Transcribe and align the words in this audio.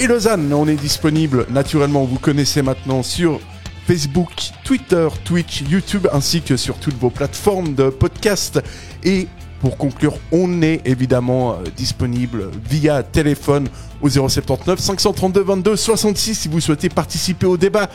et 0.00 0.06
Lausanne. 0.06 0.50
On 0.54 0.66
est 0.66 0.74
disponible 0.74 1.44
naturellement, 1.50 2.04
vous 2.04 2.18
connaissez 2.18 2.62
maintenant 2.62 3.02
sur 3.02 3.40
Facebook, 3.86 4.30
Twitter, 4.64 5.06
Twitch, 5.22 5.60
YouTube 5.68 6.08
ainsi 6.14 6.40
que 6.40 6.56
sur 6.56 6.78
toutes 6.78 6.96
vos 6.96 7.10
plateformes 7.10 7.74
de 7.74 7.90
podcast. 7.90 8.62
Et 9.04 9.28
pour 9.60 9.76
conclure, 9.76 10.16
on 10.32 10.62
est 10.62 10.80
évidemment 10.86 11.52
euh, 11.52 11.56
disponible 11.76 12.50
via 12.70 13.02
téléphone 13.02 13.68
au 14.00 14.08
079 14.08 14.78
532 14.78 15.42
22 15.42 15.76
66 15.76 16.34
si 16.34 16.48
vous 16.48 16.60
souhaitez 16.60 16.88
participer 16.88 17.44
au 17.44 17.58
débat 17.58 17.90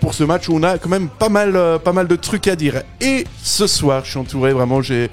pour 0.00 0.14
ce 0.14 0.24
match 0.24 0.48
où 0.48 0.54
on 0.54 0.62
a 0.62 0.78
quand 0.78 0.88
même 0.88 1.10
pas 1.10 1.28
mal, 1.28 1.54
euh, 1.54 1.78
pas 1.78 1.92
mal 1.92 2.08
de 2.08 2.16
trucs 2.16 2.48
à 2.48 2.56
dire. 2.56 2.82
Et 3.02 3.26
ce 3.42 3.66
soir, 3.66 4.06
je 4.06 4.12
suis 4.12 4.18
entouré 4.18 4.54
vraiment, 4.54 4.80
j'ai 4.80 5.10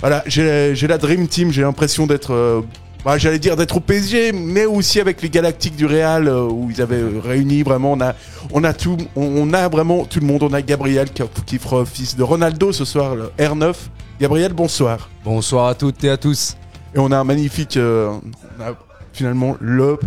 voilà, 0.00 0.22
j'ai 0.26 0.86
la 0.86 0.96
Dream 0.96 1.28
Team, 1.28 1.50
j'ai 1.50 1.62
l'impression 1.62 2.06
d'être 2.06 2.32
euh, 2.32 2.62
bah, 3.04 3.16
j'allais 3.16 3.38
dire 3.38 3.56
d'être 3.56 3.76
au 3.76 3.80
PSG, 3.80 4.32
mais 4.32 4.66
aussi 4.66 5.00
avec 5.00 5.22
les 5.22 5.30
Galactiques 5.30 5.76
du 5.76 5.86
Real 5.86 6.28
euh, 6.28 6.42
où 6.42 6.68
ils 6.70 6.82
avaient 6.82 7.02
réuni 7.22 7.62
vraiment. 7.62 7.92
On 7.92 8.00
a, 8.00 8.14
on 8.52 8.64
a 8.64 8.72
tout, 8.72 8.96
on, 9.16 9.22
on 9.22 9.52
a 9.52 9.68
vraiment 9.68 10.04
tout 10.04 10.20
le 10.20 10.26
monde. 10.26 10.42
On 10.42 10.52
a 10.52 10.62
Gabriel 10.62 11.10
qui, 11.10 11.22
qui 11.46 11.58
fera 11.58 11.78
office 11.78 12.16
de 12.16 12.22
Ronaldo 12.22 12.72
ce 12.72 12.84
soir, 12.84 13.14
le 13.14 13.30
R9. 13.38 13.74
Gabriel, 14.20 14.52
bonsoir. 14.52 15.08
Bonsoir 15.24 15.68
à 15.68 15.74
toutes 15.74 16.02
et 16.02 16.10
à 16.10 16.16
tous. 16.16 16.56
Et 16.94 16.98
on 16.98 17.12
a 17.12 17.18
un 17.18 17.24
magnifique, 17.24 17.76
euh, 17.76 18.18
on 18.58 18.62
a 18.62 18.74
finalement 19.12 19.56
le, 19.60 19.98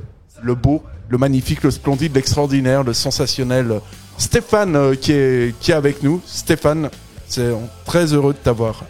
le 0.42 0.56
beau, 0.56 0.84
le 1.08 1.18
magnifique, 1.18 1.64
le 1.64 1.72
splendide, 1.72 2.14
l'extraordinaire, 2.16 2.84
le 2.84 2.94
sensationnel 2.94 3.80
Stéphane 4.18 4.76
euh, 4.76 4.96
qui 4.96 5.14
est, 5.14 5.58
qui 5.60 5.72
est 5.72 5.76
avec 5.76 6.04
nous. 6.04 6.22
Stéphane, 6.26 6.90
c'est 7.28 7.52
très 7.86 8.14
heureux 8.14 8.34
de 8.34 8.38
t'avoir. 8.38 8.84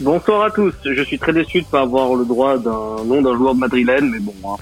Bonsoir 0.00 0.42
à 0.44 0.50
tous. 0.50 0.74
Je 0.84 1.02
suis 1.02 1.18
très 1.18 1.32
déçu 1.32 1.60
de 1.60 1.64
ne 1.66 1.70
pas 1.70 1.80
avoir 1.82 2.14
le 2.14 2.24
droit 2.24 2.58
d'un 2.58 3.04
nom 3.04 3.22
d'un 3.22 3.34
joueur 3.36 3.54
madrilène, 3.54 4.10
mais 4.10 4.18
bon. 4.20 4.34
Hein. 4.44 4.56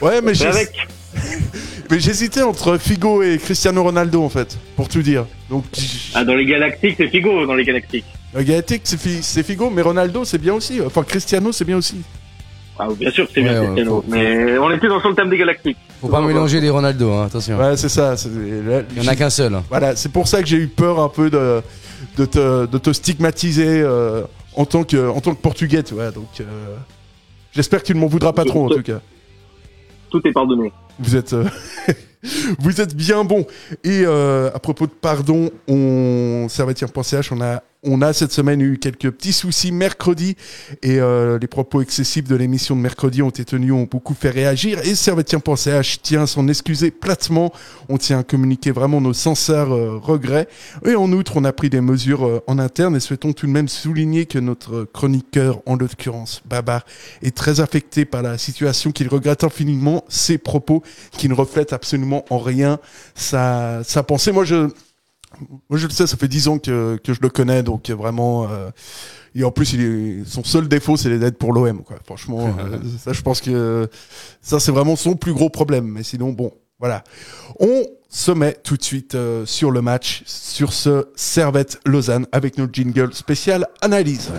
Ouais, 0.00 0.20
mais 0.22 0.34
C'est 0.34 0.44
j'ai- 0.44 0.48
avec. 0.50 0.70
mais 1.90 2.00
j'hésitais 2.00 2.42
entre 2.42 2.78
Figo 2.78 3.22
et 3.22 3.38
Cristiano 3.38 3.82
Ronaldo 3.82 4.22
en 4.22 4.28
fait, 4.28 4.56
pour 4.76 4.88
tout 4.88 5.02
dire. 5.02 5.26
Donc, 5.50 5.64
Ah, 6.14 6.24
dans 6.24 6.34
les 6.34 6.46
Galactiques, 6.46 6.94
c'est 6.96 7.08
Figo 7.08 7.44
dans 7.46 7.54
les 7.54 7.64
Galactiques. 7.64 8.04
le 8.34 8.42
Galactique 8.42 8.82
c'est 8.84 8.98
Fi- 9.00 9.22
c'est 9.22 9.42
Figo, 9.42 9.68
mais 9.70 9.82
Ronaldo 9.82 10.24
c'est 10.24 10.38
bien 10.38 10.54
aussi. 10.54 10.80
Enfin, 10.80 11.02
Cristiano 11.02 11.52
c'est 11.52 11.64
bien 11.64 11.76
aussi. 11.76 11.96
Ah, 12.78 12.86
bien 12.96 13.10
sûr 13.10 13.26
que 13.26 13.32
c'est 13.34 13.42
Ouais, 13.42 13.48
bien 13.50 13.60
ouais, 13.60 13.66
Cristiano. 13.66 13.90
faut- 13.90 14.04
Mais 14.08 14.56
on 14.58 14.70
est 14.70 14.78
plus 14.78 14.88
dans 14.88 15.00
le 15.06 15.14
thème 15.14 15.28
des 15.30 15.36
Galactiques. 15.38 15.76
Faut 16.00 16.08
pas 16.08 16.20
mélanger 16.22 16.60
les 16.60 16.70
Ronaldo, 16.70 17.12
hein, 17.12 17.26
attention. 17.26 17.58
Ouais, 17.58 17.76
c'est 17.76 17.88
ça. 17.90 18.16
c'est- 18.16 18.28
là, 18.28 18.82
Il 18.96 19.02
y 19.02 19.06
en 19.06 19.10
a 19.10 19.16
qu'un 19.16 19.30
seul. 19.30 19.52
hein. 19.54 19.64
Voilà, 19.68 19.96
c'est 19.96 20.12
pour 20.12 20.28
ça 20.28 20.40
que 20.40 20.48
j'ai 20.48 20.58
eu 20.58 20.68
peur 20.68 21.00
un 21.00 21.08
peu 21.08 21.28
de, 21.28 21.60
de, 22.16 22.24
te, 22.24 22.66
de 22.66 22.78
te 22.78 22.92
stigmatiser 22.92 23.80
euh, 23.82 24.22
en, 24.58 24.66
tant 24.66 24.82
que, 24.82 25.08
en 25.08 25.20
tant 25.20 25.34
que 25.34 25.40
portugais, 25.40 25.82
tu 25.84 25.94
vois. 25.94 26.10
Donc, 26.10 26.40
euh, 26.40 26.76
j'espère 27.52 27.80
que 27.80 27.86
tu 27.86 27.94
ne 27.94 28.00
m'en 28.00 28.08
voudras 28.08 28.32
pas 28.32 28.44
trop, 28.44 28.66
en 28.66 28.68
tout 28.68 28.82
cas. 28.82 29.00
Tout 30.10 30.20
est 30.26 30.32
pardonné. 30.32 30.72
Vous 30.98 31.14
êtes, 31.14 31.32
euh, 31.32 31.44
vous 32.58 32.80
êtes 32.80 32.94
bien 32.96 33.22
bon. 33.22 33.46
Et 33.84 34.02
euh, 34.04 34.50
à 34.52 34.58
propos 34.58 34.86
de 34.86 34.92
pardon, 34.92 35.50
on 35.68 36.46
servetien.ch, 36.48 37.30
on 37.30 37.40
a, 37.40 37.62
on 37.84 38.02
a 38.02 38.12
cette 38.12 38.32
semaine 38.32 38.60
eu 38.60 38.78
quelques 38.78 39.10
petits 39.10 39.32
soucis 39.32 39.70
mercredi 39.70 40.36
et 40.82 40.98
euh, 41.00 41.38
les 41.38 41.46
propos 41.46 41.80
excessifs 41.80 42.26
de 42.26 42.34
l'émission 42.34 42.74
de 42.74 42.80
mercredi 42.80 43.22
ont 43.22 43.28
été 43.28 43.44
tenus, 43.44 43.72
ont 43.72 43.88
beaucoup 43.88 44.14
fait 44.14 44.30
réagir. 44.30 44.80
Et 44.84 44.94
servetien.ch 44.94 46.02
tient 46.02 46.22
à 46.22 46.26
s'en 46.26 46.48
excuser 46.48 46.90
platement. 46.90 47.52
On 47.88 47.96
tient 47.96 48.18
à 48.18 48.22
communiquer 48.24 48.72
vraiment 48.72 49.00
nos 49.00 49.12
sincères 49.12 49.72
euh, 49.72 49.96
regrets. 49.96 50.48
Et 50.84 50.96
en 50.96 51.12
outre, 51.12 51.36
on 51.36 51.44
a 51.44 51.52
pris 51.52 51.70
des 51.70 51.80
mesures 51.80 52.26
euh, 52.26 52.42
en 52.48 52.58
interne 52.58 52.96
et 52.96 53.00
souhaitons 53.00 53.32
tout 53.32 53.46
de 53.46 53.52
même 53.52 53.68
souligner 53.68 54.26
que 54.26 54.38
notre 54.38 54.84
chroniqueur, 54.84 55.60
en 55.66 55.76
l'occurrence 55.76 56.42
Babar, 56.46 56.84
est 57.22 57.36
très 57.36 57.60
affecté 57.60 58.04
par 58.04 58.22
la 58.22 58.38
situation 58.38 58.90
qu'il 58.90 59.08
regrette 59.08 59.44
infiniment, 59.44 60.04
ses 60.08 60.38
propos 60.38 60.82
qui 61.12 61.28
ne 61.28 61.34
reflètent 61.34 61.72
absolument 61.72 62.24
en 62.30 62.38
rien 62.38 62.80
sa, 63.14 63.82
sa 63.84 64.02
pensée. 64.02 64.32
Moi, 64.32 64.44
je, 64.44 64.68
moi, 65.68 65.78
je 65.78 65.86
le 65.86 65.92
sais, 65.92 66.06
ça 66.06 66.16
fait 66.16 66.28
dix 66.28 66.48
ans 66.48 66.58
que, 66.58 66.98
que 67.02 67.12
je 67.12 67.20
le 67.20 67.28
connais, 67.28 67.62
donc 67.62 67.90
vraiment. 67.90 68.48
euh, 68.50 68.70
et 69.34 69.44
en 69.44 69.50
plus, 69.50 69.72
il 69.74 69.80
est, 69.82 70.24
son 70.24 70.42
seul 70.42 70.68
défaut, 70.68 70.96
c'est 70.96 71.10
les 71.10 71.18
dettes 71.18 71.38
pour 71.38 71.52
l'OM. 71.52 71.82
Quoi. 71.82 71.98
Franchement, 72.04 72.54
euh, 72.58 72.78
ça, 72.98 73.12
je 73.12 73.22
pense 73.22 73.40
que 73.40 73.88
ça, 74.40 74.58
c'est 74.58 74.72
vraiment 74.72 74.96
son 74.96 75.14
plus 75.14 75.32
gros 75.32 75.50
problème. 75.50 75.86
Mais 75.86 76.02
sinon, 76.02 76.32
bon, 76.32 76.52
voilà. 76.78 77.04
On 77.60 77.84
se 78.08 78.32
met 78.32 78.54
tout 78.54 78.76
de 78.76 78.82
suite 78.82 79.14
euh, 79.14 79.44
sur 79.46 79.70
le 79.70 79.82
match, 79.82 80.22
sur 80.26 80.72
ce 80.72 81.08
Servette 81.14 81.78
Lausanne, 81.84 82.26
avec 82.32 82.58
notre 82.58 82.72
jingle 82.72 83.12
spécial 83.12 83.66
analyse. 83.80 84.30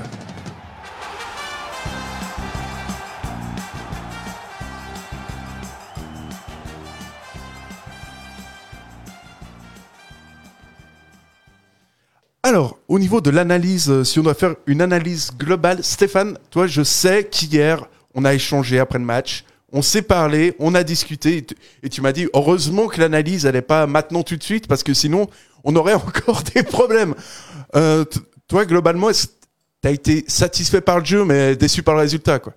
Alors, 12.42 12.78
au 12.88 13.00
niveau 13.00 13.20
de 13.20 13.32
l'analyse, 13.32 13.90
euh, 13.90 14.04
si 14.06 14.18
on 14.18 14.24
doit 14.24 14.34
faire 14.34 14.56
une 14.66 14.82
analyse 14.82 15.38
globale, 15.38 15.84
Stéphane, 15.84 16.38
toi, 16.52 16.68
je 16.68 16.84
sais 16.84 17.28
qu'hier, 17.28 17.86
on 18.16 18.24
a 18.24 18.34
échangé 18.34 18.80
après 18.80 18.98
le 18.98 19.04
match, 19.04 19.44
on 19.74 19.82
s'est 19.82 20.02
parlé, 20.02 20.56
on 20.58 20.74
a 20.74 20.84
discuté, 20.84 21.38
et 21.38 21.46
tu, 21.46 21.56
tu 21.90 22.02
m'as 22.02 22.14
dit, 22.14 22.28
heureusement 22.34 22.88
que 22.88 23.02
l'analyse, 23.02 23.46
elle 23.46 23.62
pas 23.62 23.88
maintenant 23.88 24.24
tout 24.24 24.38
de 24.38 24.44
suite, 24.44 24.70
parce 24.70 24.84
que 24.84 24.94
sinon, 24.94 25.28
on 25.66 25.76
aurait 25.76 25.94
encore 26.08 26.42
des 26.56 26.64
problèmes. 26.64 27.14
Euh, 27.76 28.06
toi, 28.48 28.66
globalement, 28.66 29.08
que 29.08 29.28
t'as 29.82 29.92
été 29.92 30.24
satisfait 30.30 30.82
par 30.82 31.00
le 31.00 31.06
jeu, 31.06 31.26
mais 31.26 31.58
déçu 31.58 31.84
par 31.84 31.96
le 31.96 32.02
résultat, 32.02 32.40
quoi? 32.40 32.54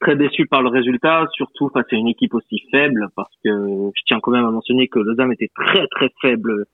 Très 0.00 0.16
déçu 0.16 0.46
par 0.46 0.62
le 0.62 0.70
résultat, 0.70 1.26
surtout 1.34 1.68
face 1.68 1.86
à 1.92 1.96
une 1.96 2.08
équipe 2.08 2.34
aussi 2.34 2.62
faible, 2.70 3.08
parce 3.14 3.32
que 3.44 3.50
je 3.94 4.02
tiens 4.06 4.20
quand 4.20 4.32
même 4.32 4.46
à 4.46 4.50
mentionner 4.50 4.88
que 4.88 4.98
Lausanne 4.98 5.32
était 5.32 5.50
très 5.54 5.86
très 5.88 6.10
faible 6.20 6.64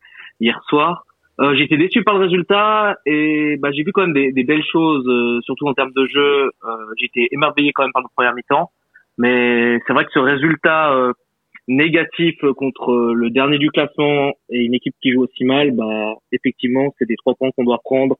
hier 0.40 0.58
soir. 0.68 1.04
Euh, 1.40 1.54
été 1.54 1.76
déçu 1.76 2.02
par 2.02 2.18
le 2.18 2.24
résultat 2.24 2.96
et 3.06 3.56
bah, 3.58 3.70
j'ai 3.70 3.84
vu 3.84 3.92
quand 3.92 4.06
même 4.06 4.12
des, 4.12 4.42
belles 4.42 4.64
choses, 4.64 5.06
euh, 5.06 5.40
surtout 5.42 5.68
en 5.68 5.74
termes 5.74 5.92
de 5.94 6.06
jeu. 6.06 6.50
Euh, 6.64 6.94
été 7.00 7.28
émerveillé 7.30 7.72
quand 7.72 7.84
même 7.84 7.92
par 7.92 8.02
le 8.02 8.08
premier 8.16 8.34
mi-temps, 8.34 8.72
mais 9.18 9.78
c'est 9.86 9.92
vrai 9.92 10.04
que 10.04 10.10
ce 10.12 10.18
résultat 10.18 10.92
euh, 10.94 11.12
négatif 11.68 12.34
contre 12.56 13.12
le 13.14 13.30
dernier 13.30 13.58
du 13.58 13.70
classement 13.70 14.32
et 14.50 14.64
une 14.64 14.74
équipe 14.74 14.96
qui 15.00 15.12
joue 15.12 15.22
aussi 15.22 15.44
mal, 15.44 15.70
bah 15.70 16.14
effectivement 16.32 16.92
c'est 16.98 17.06
des 17.06 17.16
trois 17.16 17.34
points 17.34 17.50
qu'on 17.56 17.64
doit 17.64 17.80
prendre. 17.84 18.16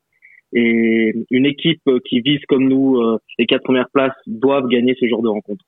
Et 0.53 1.13
une 1.31 1.45
équipe 1.45 1.83
qui 2.09 2.21
vise 2.21 2.41
comme 2.49 2.69
nous 2.69 2.99
euh, 2.99 3.19
les 3.39 3.47
quatre 3.47 3.65
premières 3.65 3.91
places 3.93 4.17
doivent 4.27 4.69
gagner 4.69 4.95
ce 4.99 5.09
genre 5.09 5.23
de 5.23 5.29
rencontre. 5.29 5.65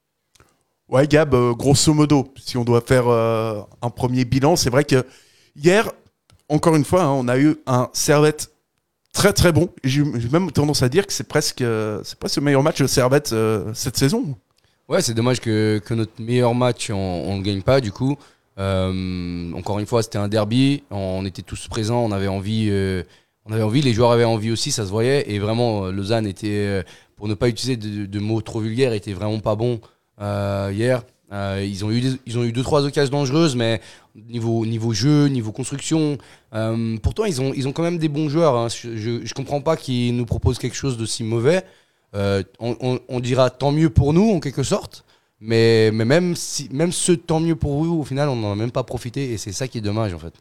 Ouais, 0.89 1.07
Gab, 1.09 1.35
euh, 1.35 1.53
grosso 1.53 1.93
modo, 1.95 2.33
si 2.37 2.57
on 2.57 2.65
doit 2.65 2.81
faire 2.81 3.09
un 3.09 3.91
premier 3.91 4.25
bilan, 4.25 4.55
c'est 4.55 4.71
vrai 4.71 4.85
que 4.85 5.03
hier, 5.57 5.91
encore 6.51 6.77
une 6.77 6.85
fois, 6.85 7.05
hein, 7.05 7.11
on 7.11 7.29
a 7.29 7.39
eu 7.39 7.57
un 7.67 7.89
Servette 7.93 8.51
très 9.13 9.33
très 9.33 9.53
bon. 9.53 9.71
J'ai 9.85 10.03
même 10.31 10.51
tendance 10.51 10.83
à 10.83 10.89
dire 10.89 11.07
que 11.07 11.13
c'est 11.13 11.29
presque, 11.29 11.63
euh, 11.63 12.01
c'est 12.05 12.19
presque 12.19 12.37
le 12.37 12.43
meilleur 12.43 12.63
match 12.63 12.81
de 12.83 12.87
Servette 12.87 13.33
euh, 13.33 13.71
cette 13.73 13.97
saison. 13.97 14.37
Ouais, 14.89 15.01
c'est 15.01 15.15
dommage 15.15 15.41
que, 15.41 15.81
notre 15.91 16.21
meilleur 16.21 16.55
match, 16.55 16.91
on, 16.91 17.37
le 17.37 17.43
gagne 17.43 17.63
pas 17.63 17.81
du 17.81 17.93
coup. 17.93 18.17
Euh, 18.59 19.53
encore 19.53 19.79
une 19.79 19.87
fois, 19.87 20.03
c'était 20.03 20.19
un 20.19 20.27
derby. 20.27 20.83
On 20.91 21.25
était 21.25 21.43
tous 21.43 21.69
présents. 21.69 22.05
On 22.05 22.11
avait 22.11 22.27
envie. 22.27 22.69
Les 22.69 23.93
joueurs 23.93 24.11
avaient 24.11 24.25
envie 24.25 24.51
aussi. 24.51 24.73
Ça 24.73 24.85
se 24.85 24.91
voyait. 24.91 25.31
Et 25.31 25.39
vraiment, 25.39 25.87
Lausanne 25.87 26.27
était, 26.27 26.85
pour 27.17 27.29
ne 27.29 27.35
pas 27.35 27.49
utiliser 27.49 27.77
de, 27.77 28.07
de 28.07 28.19
mots 28.19 28.41
trop 28.41 28.59
vulgaires, 28.59 28.93
était 28.93 29.13
vraiment 29.13 29.39
pas 29.39 29.55
bon 29.55 29.81
hier. 30.19 31.05
Euh, 31.33 31.65
ils 31.65 31.85
ont 31.85 31.91
eu 31.93 32.01
des- 32.01 32.17
ils 32.27 32.39
ont 32.39 32.43
eu 32.45 32.53
deux 32.53 32.63
trois 32.65 32.85
occasions 32.85 33.13
dangereuses, 33.13 33.55
mais 33.55 33.81
niveau 34.29 34.67
niveau 34.67 34.93
jeu, 34.93 35.27
niveau 35.29 35.53
construction, 35.53 36.19
euh, 36.55 36.97
pourtant 37.03 37.25
ils 37.25 37.41
ont 37.41 37.53
ils 37.55 37.69
ont 37.69 37.73
quand 37.73 37.85
même 37.85 37.99
des 37.99 38.09
bons 38.09 38.29
joueurs. 38.29 38.57
hein. 38.57 38.69
Je, 38.69 38.97
je 38.97 39.25
je 39.25 39.35
comprends 39.35 39.61
pas 39.61 39.77
qu'ils 39.77 40.17
nous 40.17 40.27
proposent 40.27 40.59
quelque 40.59 40.77
chose 40.77 40.97
de 40.99 41.07
si 41.07 41.23
mauvais. 41.25 41.65
Euh, 42.17 42.43
on, 42.59 42.99
on- 43.09 43.21
dira 43.21 43.51
tant 43.51 43.71
mieux 43.71 43.89
pour 43.91 44.13
nous 44.13 44.31
en 44.33 44.41
quelque 44.41 44.65
sorte. 44.65 45.05
Mais, 45.43 45.91
mais 45.93 46.05
même, 46.05 46.35
si, 46.37 46.69
même 46.73 46.91
ce 46.93 47.13
tant 47.13 47.39
mieux 47.41 47.55
pour 47.57 47.83
vous, 47.83 48.01
au 48.01 48.05
final, 48.05 48.29
on 48.29 48.37
n'en 48.37 48.53
a 48.53 48.57
même 48.57 48.73
pas 48.73 48.83
profité 48.83 49.33
et 49.33 49.39
c'est 49.39 49.53
ça 49.53 49.69
qui 49.69 49.79
est 49.79 49.81
dommage 49.81 50.13
en 50.13 50.19
fait. 50.19 50.35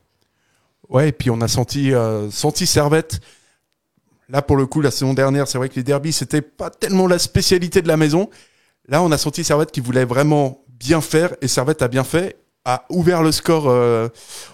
Ouais, 0.90 1.10
et 1.10 1.12
puis 1.12 1.30
on 1.30 1.40
a 1.42 1.48
senti, 1.48 1.92
senti 2.32 2.66
Servette. 2.66 3.20
Là, 4.30 4.42
pour 4.42 4.58
le 4.58 4.66
coup, 4.66 4.82
la 4.82 4.92
saison 4.92 5.14
dernière, 5.14 5.48
c'est 5.48 5.58
vrai 5.58 5.70
que 5.70 5.76
les 5.76 5.84
derbies, 5.84 6.14
c'était 6.14 6.42
pas 6.42 6.70
tellement 6.70 7.08
la 7.08 7.20
spécialité 7.20 7.82
de 7.82 7.88
la 7.88 7.98
maison. 7.98 8.30
Là, 8.88 9.02
on 9.04 9.12
a 9.12 9.18
senti 9.18 9.44
Servette 9.44 9.72
qui 9.72 9.80
voulait 9.82 10.06
vraiment 10.06 10.64
bien 10.80 11.02
faire, 11.02 11.36
et 11.42 11.48
Servette 11.48 11.82
a 11.82 11.88
bien 11.88 12.04
fait, 12.04 12.38
a 12.66 12.86
ouvert 12.90 13.22
le 13.24 13.32
score. 13.32 13.66
euh, 13.70 14.08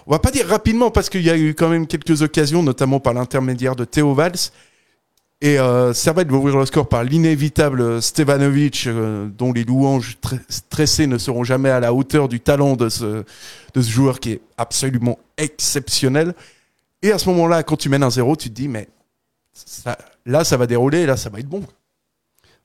on 0.06 0.10
va 0.12 0.18
pas 0.18 0.30
dire 0.30 0.46
rapidement, 0.48 0.90
parce 0.90 1.08
qu'il 1.08 1.22
y 1.22 1.30
a 1.30 1.36
eu 1.36 1.54
quand 1.54 1.68
même 1.68 1.86
quelques 1.86 2.22
occasions, 2.22 2.62
notamment 2.62 3.00
par 3.00 3.14
l'intermédiaire 3.14 3.76
de 3.76 3.84
Théo 3.84 4.14
Valls. 4.14 4.50
Et 5.42 5.58
euh, 5.58 5.92
Servette 5.92 6.30
va 6.30 6.36
ouvrir 6.38 6.56
le 6.56 6.64
score 6.64 6.88
par 6.88 7.04
l'inévitable 7.04 8.00
Stevanovic, 8.00 8.86
euh, 8.86 9.28
dont 9.28 9.52
les 9.52 9.64
louanges 9.64 10.16
tr- 10.22 10.40
stressées 10.48 11.06
ne 11.06 11.18
seront 11.18 11.44
jamais 11.44 11.68
à 11.68 11.78
la 11.78 11.92
hauteur 11.92 12.26
du 12.28 12.40
talent 12.40 12.74
de 12.74 12.88
ce, 12.88 13.04
de 13.74 13.82
ce 13.82 13.90
joueur 13.90 14.18
qui 14.18 14.32
est 14.32 14.40
absolument 14.56 15.18
exceptionnel. 15.36 16.34
Et 17.02 17.12
à 17.12 17.18
ce 17.18 17.28
moment-là, 17.28 17.62
quand 17.62 17.76
tu 17.76 17.90
mènes 17.90 18.02
un 18.02 18.10
zéro, 18.10 18.34
tu 18.34 18.48
te 18.48 18.54
dis, 18.54 18.66
mais 18.68 18.88
ça- 19.52 19.98
là, 20.24 20.42
ça 20.42 20.56
va 20.56 20.66
dérouler, 20.66 21.04
là, 21.04 21.18
ça 21.18 21.28
va 21.28 21.38
être 21.38 21.48
bon. 21.48 21.62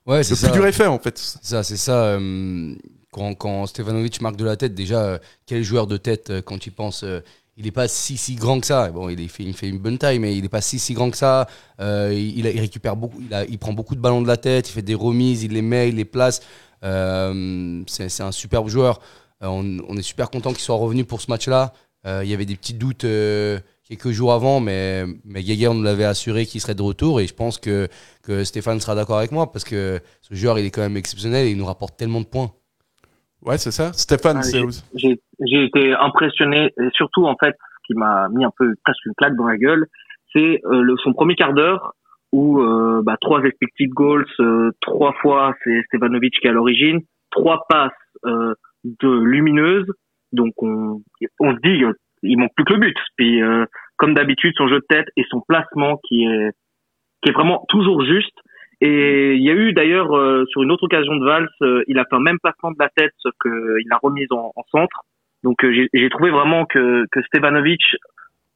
Ouais, 0.06 0.24
c'est 0.24 0.30
Le 0.30 0.36
ça. 0.36 0.48
plus 0.48 0.54
dur 0.58 0.66
est 0.66 0.72
fait, 0.72 0.86
en 0.86 0.98
fait. 0.98 1.18
C'est 1.18 1.44
ça, 1.44 1.62
c'est 1.62 1.76
ça. 1.76 2.04
euh, 2.04 2.74
quand, 3.12 3.34
quand 3.34 3.66
Stefanovic 3.66 4.20
marque 4.20 4.36
de 4.36 4.44
la 4.44 4.56
tête, 4.56 4.74
déjà, 4.74 5.20
quel 5.46 5.62
joueur 5.62 5.86
de 5.86 5.96
tête 5.96 6.32
quand 6.44 6.66
il 6.66 6.72
pense 6.72 7.04
il 7.58 7.64
n'est 7.64 7.70
pas 7.70 7.86
si 7.86 8.16
si 8.16 8.34
grand 8.34 8.58
que 8.60 8.66
ça. 8.66 8.90
Bon, 8.90 9.08
il, 9.08 9.28
fait, 9.28 9.44
il 9.44 9.54
fait 9.54 9.68
une 9.68 9.78
bonne 9.78 9.98
taille, 9.98 10.18
mais 10.18 10.34
il 10.36 10.42
n'est 10.42 10.48
pas 10.48 10.62
si 10.62 10.78
si 10.78 10.94
grand 10.94 11.10
que 11.10 11.16
ça. 11.18 11.46
il, 11.78 12.42
récupère 12.58 12.96
beaucoup, 12.96 13.20
il, 13.48 13.58
prend 13.58 13.72
beaucoup 13.72 13.94
de 13.94 14.00
ballons 14.00 14.22
de 14.22 14.26
la 14.26 14.38
tête, 14.38 14.68
il 14.70 14.72
fait 14.72 14.82
des 14.82 14.94
remises, 14.94 15.44
il 15.44 15.52
les 15.52 15.62
met, 15.62 15.90
il 15.90 15.96
les 15.96 16.04
place. 16.06 16.40
c'est 16.82 18.20
un 18.20 18.32
superbe 18.32 18.68
joueur. 18.68 19.00
On, 19.42 19.78
on, 19.88 19.96
est 19.96 20.02
super 20.02 20.30
content 20.30 20.52
qu'il 20.52 20.62
soit 20.62 20.76
revenu 20.76 21.04
pour 21.04 21.20
ce 21.20 21.30
match-là. 21.30 21.72
il 22.06 22.28
y 22.28 22.34
avait 22.34 22.46
des 22.46 22.56
petits 22.56 22.74
doutes 22.74 23.04
quelques 23.84 24.10
jours 24.10 24.32
avant, 24.32 24.60
mais, 24.60 25.04
mais 25.24 25.42
Geiger 25.42 25.72
nous 25.74 25.82
l'avait 25.82 26.04
assuré 26.04 26.46
qu'il 26.46 26.60
serait 26.60 26.74
de 26.74 26.82
retour 26.82 27.20
et 27.20 27.26
je 27.26 27.34
pense 27.34 27.58
que, 27.58 27.88
que 28.22 28.44
Stéphane 28.44 28.80
sera 28.80 28.94
d'accord 28.94 29.18
avec 29.18 29.32
moi 29.32 29.52
parce 29.52 29.64
que 29.64 30.00
ce 30.22 30.34
joueur, 30.34 30.58
il 30.58 30.64
est 30.64 30.70
quand 30.70 30.80
même 30.80 30.96
exceptionnel 30.96 31.46
et 31.46 31.50
il 31.50 31.56
nous 31.56 31.66
rapporte 31.66 31.96
tellement 31.96 32.20
de 32.20 32.26
points. 32.26 32.52
Ouais, 33.42 33.58
c'est 33.58 33.70
ça. 33.70 33.92
Stéphane, 33.92 34.38
ah, 34.38 34.42
c'est 34.42 34.62
J'ai 34.94 35.64
été 35.64 35.92
impressionné 35.92 36.72
et 36.78 36.88
surtout, 36.94 37.26
en 37.26 37.36
fait, 37.36 37.54
ce 37.54 37.86
qui 37.86 37.94
m'a 37.98 38.28
mis 38.28 38.44
un 38.44 38.52
peu 38.56 38.74
presque 38.84 39.04
une 39.06 39.14
claque 39.14 39.36
dans 39.36 39.46
la 39.46 39.58
gueule, 39.58 39.86
c'est 40.32 40.60
euh, 40.64 40.96
son 41.02 41.12
premier 41.12 41.34
quart 41.34 41.52
d'heure 41.52 41.94
où 42.30 42.60
euh, 42.60 43.02
bah, 43.04 43.16
trois 43.20 43.42
expected 43.42 43.90
goals, 43.90 44.24
euh, 44.40 44.70
trois 44.80 45.12
fois 45.20 45.54
c'est 45.62 45.82
Stevanovic 45.88 46.32
qui 46.40 46.46
est 46.46 46.50
à 46.50 46.52
l'origine, 46.52 47.00
trois 47.30 47.66
passes 47.68 47.92
de 48.84 49.08
lumineuses. 49.08 49.90
Donc 50.32 50.54
on, 50.62 51.02
on 51.40 51.54
se 51.54 51.60
dit 51.62 51.84
il 52.22 52.38
manque 52.38 52.54
plus 52.54 52.64
que 52.64 52.74
le 52.74 52.80
but. 52.80 52.96
Puis 53.16 53.42
euh, 53.42 53.64
comme 53.96 54.14
d'habitude, 54.14 54.54
son 54.56 54.68
jeu 54.68 54.76
de 54.76 54.86
tête 54.88 55.08
et 55.16 55.24
son 55.30 55.40
placement 55.46 55.98
qui 56.08 56.24
est 56.24 56.50
qui 57.22 57.30
est 57.30 57.34
vraiment 57.34 57.64
toujours 57.68 58.04
juste. 58.04 58.36
Et 58.84 59.34
il 59.36 59.42
y 59.42 59.48
a 59.48 59.54
eu 59.54 59.72
d'ailleurs 59.72 60.12
euh, 60.16 60.44
sur 60.50 60.64
une 60.64 60.72
autre 60.72 60.82
occasion 60.82 61.14
de 61.14 61.24
valse, 61.24 61.48
euh, 61.62 61.84
il 61.86 62.00
a 62.00 62.04
fait 62.04 62.16
un 62.16 62.20
même 62.20 62.38
placement 62.42 62.72
de 62.72 62.76
la 62.80 62.88
tête 62.88 63.12
sauf 63.18 63.32
qu'il 63.40 63.86
l'a 63.88 63.98
remise 64.02 64.26
en, 64.32 64.52
en, 64.56 64.62
centre. 64.72 65.02
Donc 65.44 65.64
j'ai 65.64 66.08
trouvé 66.10 66.30
vraiment 66.30 66.66
que 66.66 67.06
que 67.12 67.22
Stevanovic 67.22 67.80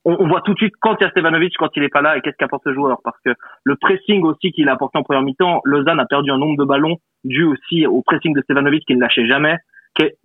on, 0.05 0.17
on, 0.19 0.29
voit 0.29 0.41
tout 0.41 0.53
de 0.53 0.59
suite 0.59 0.75
quand 0.81 0.97
il 1.01 1.05
y 1.05 1.07
a 1.07 1.11
Stevanovic, 1.11 1.55
quand 1.57 1.71
il 1.77 1.85
est 1.85 1.89
pas 1.89 2.03
là 2.03 2.17
et 2.17 2.23
qu'est-ce 2.23 2.37
qu'apporte 2.39 2.65
ce 2.65 2.75
joueur. 2.75 2.99
Parce 3.05 3.17
que 3.25 3.31
le 3.63 3.77
pressing 3.77 4.25
aussi 4.25 4.51
qu'il 4.51 4.69
a 4.69 4.73
apporté 4.73 4.99
en 4.99 5.05
première 5.05 5.23
mi-temps, 5.23 5.61
Lausanne 5.65 6.01
a 6.01 6.07
perdu 6.07 6.33
un 6.33 6.39
nombre 6.39 6.59
de 6.59 6.65
ballons 6.65 6.97
dû 7.23 7.45
aussi 7.45 7.87
au 7.87 8.03
pressing 8.03 8.35
de 8.35 8.41
Stevanovic 8.43 8.85
qui 8.85 8.97
ne 8.97 9.01
lâchait 9.01 9.27
jamais 9.27 9.57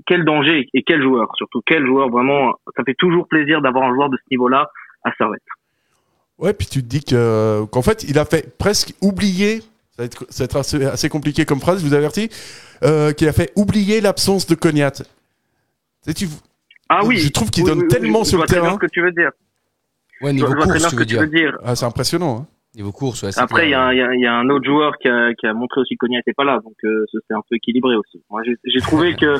quel, 0.06 0.26
danger 0.26 0.68
et 0.74 0.84
quel 0.84 1.02
joueur, 1.02 1.30
surtout 1.36 1.62
quel 1.66 1.86
joueur 1.86 2.10
vraiment. 2.10 2.54
Ça 2.76 2.84
fait 2.84 2.96
toujours 2.98 3.28
plaisir 3.28 3.62
d'avoir 3.62 3.86
un 3.86 3.94
joueur 3.94 4.10
de 4.10 4.18
ce 4.18 4.24
niveau-là 4.32 4.70
à 5.04 5.12
Servette. 5.18 5.42
Ouais, 6.38 6.54
puis 6.54 6.68
tu 6.68 6.82
te 6.82 6.88
dis 6.88 7.04
que 7.04 7.66
qu'en 7.66 7.82
fait, 7.82 8.04
il 8.04 8.18
a 8.18 8.26
fait 8.26 8.58
presque 8.58 8.94
oublier. 9.02 9.62
Ça 9.98 10.04
va 10.04 10.06
être, 10.06 10.56
assez, 10.56 11.10
compliqué 11.10 11.46
comme 11.46 11.60
phrase, 11.60 11.82
je 11.82 11.88
vous 11.88 11.94
avertis. 11.94 12.30
Euh, 12.84 13.12
qu'il 13.12 13.28
a 13.28 13.34
fait 13.34 13.52
oublier 13.56 14.02
l'absence 14.02 14.48
de 14.48 14.56
Cognat. 14.56 15.04
Tu, 16.16 16.28
ah 16.90 17.02
oui. 17.06 17.18
Je 17.18 17.30
trouve 17.30 17.52
qu'il 17.52 17.64
donne 17.64 17.88
tellement 17.88 18.24
sur 18.24 18.42
le 18.42 18.48
terrain. 18.48 18.74
ce 18.74 18.80
que 18.80 18.88
tu 18.88 19.02
veux 19.02 19.12
dire. 19.12 19.32
Ouais, 20.22 20.34
niveau 20.34 20.54
course, 20.54 20.88
tu 21.06 21.18
veux 21.18 21.28
dire. 21.28 21.58
Ah, 21.64 21.76
c'est 21.76 21.86
impressionnant. 21.86 22.42
Hein. 22.42 22.48
Niveau 22.76 22.92
course, 22.92 23.24
ouais, 23.24 23.38
Après, 23.38 23.68
il 23.68 23.72
y, 23.72 23.76
a, 23.76 23.94
y, 23.94 24.26
a 24.26 24.34
un 24.34 24.50
autre 24.50 24.66
joueur 24.66 24.98
qui 24.98 25.10
a, 25.10 25.34
qui 25.34 25.46
a 25.46 25.54
montré 25.54 25.82
aussi 25.82 25.96
que 25.96 26.06
Konya 26.06 26.20
n'était 26.20 26.34
pas 26.34 26.46
là, 26.46 26.60
donc 26.64 26.76
euh, 26.86 27.04
c'est 27.12 27.34
un 27.34 27.42
peu 27.50 27.58
équilibré 27.58 27.96
aussi. 27.96 28.24
Moi, 28.30 28.44
j'ai 28.46 28.80
trouvé 28.80 29.14
que 29.14 29.40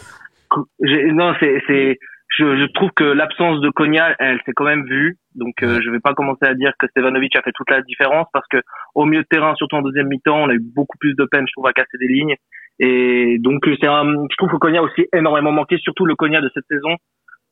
non, 1.14 1.34
c'est 1.40 1.98
je, 2.38 2.58
je, 2.58 2.66
trouve 2.74 2.92
que 2.96 3.04
l'absence 3.04 3.60
de 3.62 3.70
Konya, 3.70 4.16
elle 4.20 4.40
s'est 4.46 4.54
quand 4.54 4.66
même 4.66 4.86
vue. 4.86 5.18
Donc, 5.36 5.62
euh, 5.64 5.82
je 5.84 5.90
vais 5.90 6.00
pas 6.00 6.14
commencer 6.14 6.46
à 6.46 6.54
dire 6.54 6.72
que 6.80 6.88
Stevanovic 6.88 7.36
a 7.36 7.42
fait 7.42 7.52
toute 7.54 7.70
la 7.70 7.82
différence 7.82 8.28
parce 8.34 8.48
que 8.50 8.58
au 8.96 9.06
milieu 9.06 9.22
de 9.22 9.28
terrain, 9.28 9.54
surtout 9.56 9.76
en 9.76 9.82
deuxième 9.82 10.08
mi-temps, 10.08 10.44
on 10.44 10.50
a 10.50 10.54
eu 10.54 10.62
beaucoup 10.62 10.98
plus 10.98 11.14
de 11.16 11.26
peine, 11.26 11.46
je 11.48 11.52
trouve, 11.54 11.68
à 11.68 11.74
casser 11.74 11.98
des 12.00 12.08
lignes. 12.08 12.36
Et 12.80 13.38
donc, 13.40 13.64
c'est 13.80 13.88
un, 13.88 14.06
je 14.06 14.36
trouve 14.38 14.50
que 14.50 14.58
Konya 14.58 14.80
a 14.80 14.84
aussi 14.84 15.06
énormément 15.14 15.52
manqué, 15.52 15.78
surtout 15.78 16.06
le 16.06 16.16
Konya 16.16 16.42
de 16.42 16.50
cette 16.54 16.66
saison, 16.70 16.96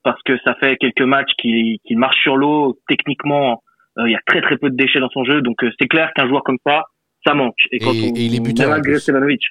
parce 0.03 0.21
que 0.23 0.37
ça 0.43 0.55
fait 0.55 0.77
quelques 0.77 1.01
matchs 1.01 1.31
qui 1.37 1.79
qui 1.85 1.95
marche 1.95 2.17
sur 2.21 2.37
l'eau. 2.37 2.79
Techniquement, 2.87 3.61
euh, 3.97 4.07
il 4.07 4.11
y 4.11 4.15
a 4.15 4.21
très 4.25 4.41
très 4.41 4.57
peu 4.57 4.69
de 4.69 4.75
déchets 4.75 4.99
dans 4.99 5.09
son 5.09 5.25
jeu, 5.25 5.41
donc 5.41 5.63
euh, 5.63 5.71
c'est 5.79 5.87
clair 5.87 6.11
qu'un 6.15 6.27
joueur 6.27 6.43
comme 6.43 6.57
ça, 6.65 6.85
ça 7.25 7.33
manque. 7.33 7.55
Et, 7.71 7.79
quand 7.79 7.91
on, 7.91 8.13
il 8.15 8.35
est 8.35 8.43
buteur. 8.43 8.73
Stevanovic. 8.99 9.41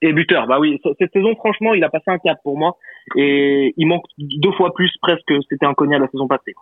Et 0.00 0.12
buteur, 0.12 0.46
bah 0.46 0.60
oui, 0.60 0.80
cette 0.98 1.12
saison, 1.12 1.34
franchement, 1.36 1.74
il 1.74 1.82
a 1.82 1.88
passé 1.88 2.04
un 2.06 2.18
cap 2.18 2.38
pour 2.44 2.56
moi. 2.56 2.76
Et 3.16 3.74
il 3.76 3.86
manque 3.86 4.04
deux 4.18 4.52
fois 4.52 4.72
plus 4.74 4.92
presque, 5.00 5.32
c'était 5.48 5.66
un 5.66 5.74
Konya 5.74 5.98
la 5.98 6.08
saison 6.08 6.28
passée. 6.28 6.54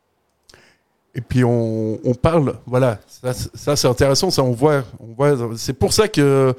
Et 1.16 1.22
puis 1.22 1.44
on, 1.44 1.98
parle, 2.22 2.56
voilà, 2.66 2.98
ça, 3.06 3.32
c'est 3.74 3.88
intéressant, 3.88 4.30
ça 4.30 4.42
on 4.44 4.52
voit, 4.52 4.84
c'est 5.56 5.78
pour 5.78 5.94
ça 5.94 6.08
que 6.08 6.52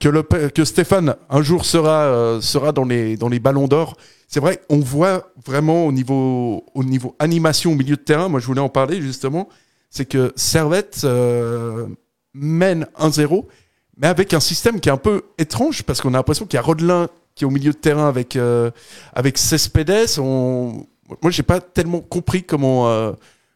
que, 0.00 0.48
que 0.48 0.64
Stéphane 0.64 1.16
un 1.30 1.40
jour 1.40 1.64
sera 1.64 2.02
euh, 2.02 2.40
sera 2.42 2.72
dans 2.72 2.84
les 2.84 3.16
dans 3.16 3.30
les 3.30 3.40
ballons 3.40 3.68
d'or. 3.68 3.96
C'est 4.28 4.40
vrai, 4.40 4.60
on 4.68 4.80
voit 4.80 5.32
vraiment 5.46 5.86
au 5.86 5.92
niveau 5.92 6.62
au 6.74 6.84
niveau 6.84 7.16
animation 7.20 7.72
au 7.72 7.74
milieu 7.74 7.96
de 7.96 8.02
terrain. 8.02 8.28
Moi, 8.28 8.38
je 8.38 8.46
voulais 8.46 8.60
en 8.60 8.68
parler 8.68 9.00
justement, 9.00 9.48
c'est 9.88 10.06
que 10.06 10.30
Servette 10.36 11.00
euh, 11.04 11.86
mène 12.34 12.86
1-0 12.98 13.46
mais 13.96 14.06
avec 14.06 14.34
un 14.34 14.40
système 14.40 14.80
qui 14.80 14.88
est 14.88 14.92
un 14.92 14.96
peu 14.96 15.22
étrange 15.38 15.82
parce 15.82 16.00
qu'on 16.00 16.14
a 16.14 16.18
l'impression 16.18 16.46
qu'il 16.46 16.56
y 16.56 16.58
a 16.58 16.62
Rodelin 16.62 17.08
qui 17.34 17.44
est 17.44 17.46
au 17.46 17.50
milieu 17.50 17.72
de 17.72 17.76
terrain 17.76 18.08
avec 18.08 18.36
euh, 18.36 18.70
avec 19.14 19.38
Cespedes. 19.38 20.18
On... 20.18 20.86
Moi, 21.22 21.30
j'ai 21.30 21.42
pas 21.42 21.60
tellement 21.60 22.00
compris 22.00 22.42
comment 22.42 22.88
euh, 22.88 23.12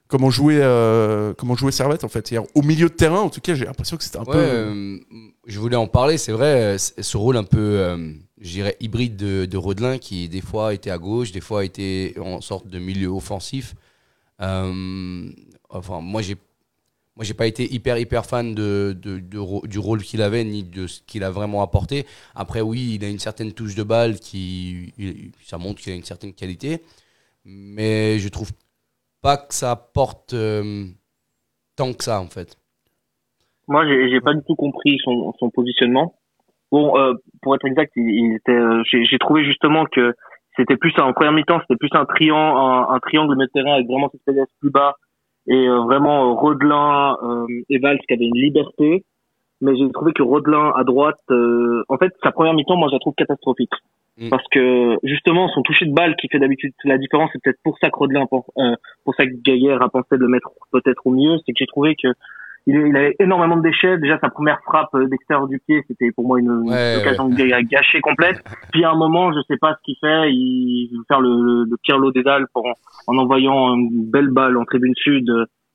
comment 0.09 0.31
jouer 0.31 0.59
euh, 0.61 1.33
comment 1.35 1.57
jouer 1.57 1.73
Servette 1.73 2.05
en 2.05 2.09
fait. 2.09 2.35
Au 2.55 2.63
milieu 2.63 2.89
de 2.89 2.95
terrain, 2.95 3.21
en 3.21 3.31
tout 3.31 3.41
cas, 3.41 3.55
j'ai 3.55 3.65
l'impression 3.65 3.97
que 3.97 4.05
c'était 4.05 4.19
un 4.19 4.25
peu. 4.25 4.37
Euh, 4.37 4.99
je 5.47 5.59
voulais 5.59 5.77
en 5.77 5.87
parler. 5.87 6.19
C'est 6.19 6.33
vrai, 6.33 6.77
ce 6.79 7.17
rôle 7.17 7.37
un 7.37 7.45
peu, 7.45 8.15
je 8.41 8.51
dirais 8.51 8.77
hybride 8.81 9.17
de, 9.17 9.47
de, 9.47 9.57
Rodelin 9.57 9.99
qui 9.99 10.29
des 10.29 10.41
fois 10.41 10.75
était 10.75 10.91
à 10.91 10.99
gauche, 10.99 11.33
des 11.33 11.41
fois 11.41 11.65
était 11.65 12.15
en 12.21 12.41
sorte 12.41 12.69
de 12.69 12.79
milieu 12.79 13.09
offensif. 13.09 13.75
enfin, 14.39 16.01
moi, 16.01 16.23
j'ai 16.23 16.37
moi, 17.17 17.25
j'ai 17.25 17.33
pas 17.33 17.47
été 17.47 17.65
hyper 17.73 17.97
hyper 17.97 18.27
fan 18.27 18.55
de, 18.55 18.95
de, 18.95 19.19
du 19.19 19.79
rôle 19.79 20.03
qu'il 20.03 20.21
avait 20.21 20.45
ni 20.45 20.63
de 20.63 20.87
ce 20.87 21.01
qu'il 21.01 21.25
a 21.25 21.31
vraiment 21.31 21.63
apporté. 21.63 22.05
Après, 22.35 22.61
oui, 22.61 22.97
il 22.97 23.05
a 23.05 23.09
une 23.09 23.19
certaine 23.19 23.53
touche 23.53 23.75
de 23.75 23.83
balle 23.83 24.17
qui, 24.17 24.93
ça 25.43 25.57
montre 25.57 25.81
qu'il 25.81 25.95
a 25.95 25.97
une 25.97 26.05
certaine 26.05 26.35
qualité, 26.35 26.83
mais 27.47 28.19
je 28.19 28.29
trouve 28.29 28.51
pas 29.23 29.39
que 29.39 29.55
ça 29.55 29.71
apporte 29.71 30.35
euh, 30.35 30.85
tant 31.75 31.95
que 31.95 32.05
ça 32.05 32.21
en 32.21 32.27
fait. 32.27 32.59
Moi, 33.67 33.87
j'ai 33.87 34.21
pas 34.21 34.35
du 34.35 34.43
tout 34.47 34.55
compris 34.55 34.99
son, 35.03 35.33
son 35.39 35.51
positionnement. 35.51 36.15
Bon, 36.71 36.99
euh, 36.99 37.15
pour 37.41 37.55
être 37.55 37.65
exact, 37.65 37.93
il, 37.97 38.35
était, 38.37 38.53
euh, 38.53 38.83
j'ai 38.85 39.19
trouvé 39.19 39.43
justement 39.45 39.87
que 39.87 40.15
c'était 40.57 40.77
plus 40.77 40.93
en 40.99 41.13
première 41.15 41.33
mi-temps, 41.33 41.61
c'était 41.63 41.77
plus 41.77 41.91
un 41.93 42.05
triangle, 42.05 42.59
un, 42.59 42.95
un 42.95 42.99
triangle 43.01 43.37
de 43.37 43.47
terrain 43.47 43.75
avec 43.75 43.87
vraiment 43.87 44.11
cette 44.13 44.37
plus 44.61 44.71
bas 44.71 44.97
et 45.49 45.69
euh, 45.69 45.81
vraiment 45.81 46.31
euh, 46.31 46.35
Rodelin 46.35 47.17
euh, 47.23 47.47
et 47.69 47.79
Valls 47.79 47.99
qui 48.07 48.15
avaient 48.15 48.27
une 48.27 48.39
liberté 48.41 49.05
mais 49.61 49.75
j'ai 49.77 49.91
trouvé 49.91 50.13
que 50.13 50.23
Rodelin 50.23 50.73
à 50.77 50.85
droite 50.85 51.21
en 51.31 51.97
fait 51.99 52.13
sa 52.23 52.33
première 52.33 52.55
mi-temps 52.55 52.77
moi 52.77 52.89
je 52.89 52.95
la 52.95 52.99
trouve 52.99 53.15
catastrophique 53.15 53.73
mm. 54.19 54.29
parce 54.29 54.47
que 54.51 54.97
justement 55.03 55.49
son 55.49 55.63
toucher 55.63 55.87
de 55.87 55.95
balle 55.95 56.17
qui 56.17 56.29
fait 56.29 56.39
d'habitude 56.39 56.73
la 56.85 56.99
différence 56.99 57.31
c'est 57.33 57.43
peut-être 57.43 57.61
pour 57.63 57.79
ça 57.79 57.91
que 57.91 57.97
Rodelin 57.97 58.27
pour 58.27 59.15
ça 59.17 59.27
que 59.27 59.33
Gaillard 59.43 59.83
a 59.83 59.89
pensé 59.89 60.09
de 60.13 60.17
le 60.17 60.29
mettre 60.29 60.51
peut-être 60.73 61.07
au 61.07 61.11
mieux 61.11 61.37
c'est 61.39 61.53
que 61.53 61.59
j'ai 61.59 61.67
trouvé 61.67 61.95
que 61.95 62.09
il, 62.67 62.75
il, 62.89 62.97
avait 62.97 63.17
énormément 63.21 63.57
de 63.57 63.63
déchets. 63.63 63.99
Déjà, 63.99 64.19
sa 64.19 64.29
première 64.29 64.61
frappe 64.63 64.97
d'extérieur 65.09 65.47
du 65.49 65.61
pied, 65.67 65.83
c'était 65.87 66.11
pour 66.13 66.27
moi 66.27 66.39
une, 66.39 66.51
occasion 66.51 67.27
ouais. 67.27 67.65
gâchée 67.65 68.01
complète. 68.01 68.43
Puis 68.73 68.85
à 68.85 68.91
un 68.91 68.97
moment, 68.97 69.33
je 69.33 69.39
sais 69.49 69.57
pas 69.59 69.75
ce 69.75 69.83
qu'il 69.85 69.97
fait, 70.01 70.33
il 70.33 70.91
veut 70.93 71.05
faire 71.09 71.21
le, 71.21 71.65
le, 71.65 71.77
pire 71.83 71.99
lot 71.99 72.13
des 72.13 72.23
dalles 72.23 72.47
pour, 72.53 72.67
en 73.07 73.19
envoyant 73.19 73.75
une 73.77 74.11
belle 74.11 74.29
balle 74.29 74.57
en 74.57 74.65
tribune 74.65 74.95
sud, 74.97 75.31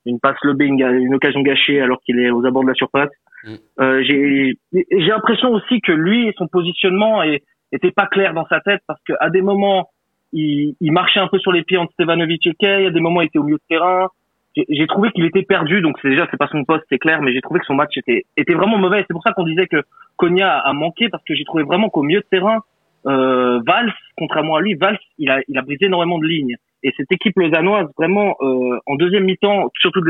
une 0.06 0.20
passe 0.20 0.38
lobbying, 0.44 0.84
une 0.84 1.16
occasion 1.16 1.42
gâchée 1.42 1.82
alors 1.82 2.02
qu'il 2.04 2.20
est 2.20 2.32
aux 2.32 2.46
abords 2.46 2.64
de 2.64 2.70
la 2.70 2.76
surface. 2.76 3.12
Mm. 3.44 3.54
Euh, 3.80 4.04
j'ai 4.04 4.58
l'impression 4.90 5.50
aussi 5.50 5.82
que 5.82 5.92
lui, 5.92 6.34
son 6.38 6.48
positionnement 6.48 7.24
est, 7.24 7.44
était 7.72 7.92
pas 7.92 8.08
clair 8.08 8.34
dans 8.34 8.46
sa 8.48 8.60
tête 8.62 8.82
parce 8.88 9.02
qu'à 9.04 9.30
des 9.30 9.42
moments, 9.42 9.90
il, 10.34 10.76
il, 10.80 10.92
marchait 10.92 11.20
un 11.20 11.28
peu 11.28 11.40
sur 11.40 11.52
les 11.52 11.64
pieds 11.64 11.78
entre 11.78 11.92
Stevanovic 11.94 12.46
et 12.48 12.54
Kay, 12.54 12.88
à 12.88 12.90
des 12.90 13.00
moments, 13.00 13.22
il 13.22 13.28
était 13.28 13.40
au 13.40 13.44
milieu 13.44 13.58
de 13.58 13.64
terrain 13.68 14.08
j'ai 14.56 14.88
trouvé 14.88 15.12
qu'il 15.12 15.26
était 15.26 15.44
perdu, 15.44 15.82
donc 15.82 15.98
c'est 16.02 16.10
déjà 16.10 16.28
c'est 16.30 16.38
pas 16.38 16.50
son 16.52 16.66
poste, 16.66 16.84
c'est 16.90 16.98
clair, 16.98 17.22
mais 17.22 17.34
j'ai 17.34 17.42
trouvé 17.42 17.60
que 17.60 17.66
son 17.66 17.76
match 17.76 17.98
était 17.98 18.26
était 18.36 18.54
vraiment 18.54 18.78
mauvais. 18.78 19.04
C'est 19.08 19.14
pour 19.14 19.24
ça 19.24 19.32
qu'on 19.32 19.46
disait 19.46 19.68
que 19.68 19.84
Konya 20.18 20.58
a 20.58 20.74
manqué 20.74 21.10
parce 21.10 21.24
que 21.24 21.34
j'ai 21.36 21.46
trouvé 21.46 21.64
vraiment 21.64 21.90
qu'au 21.90 22.04
milieu 22.04 22.20
de 22.20 22.26
terrain, 22.30 22.60
euh, 23.08 23.62
Valls, 23.66 23.94
contrairement 24.18 24.56
à 24.56 24.62
lui, 24.62 24.76
Valls, 24.76 25.00
il 25.18 25.30
a 25.30 25.40
il 25.48 25.58
a 25.58 25.62
brisé 25.62 25.86
énormément 25.86 26.20
de 26.20 26.28
lignes. 26.28 26.58
Et 26.84 26.92
cette 26.98 27.12
équipe 27.12 27.38
lausannoise, 27.38 27.88
vraiment 27.98 28.36
euh, 28.42 28.78
en 28.88 28.96
deuxième 28.96 29.24
mi-temps, 29.24 29.70
surtout 29.80 30.02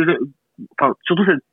enfin 0.79 0.93
surtout 1.03 1.25
cette 1.25 1.43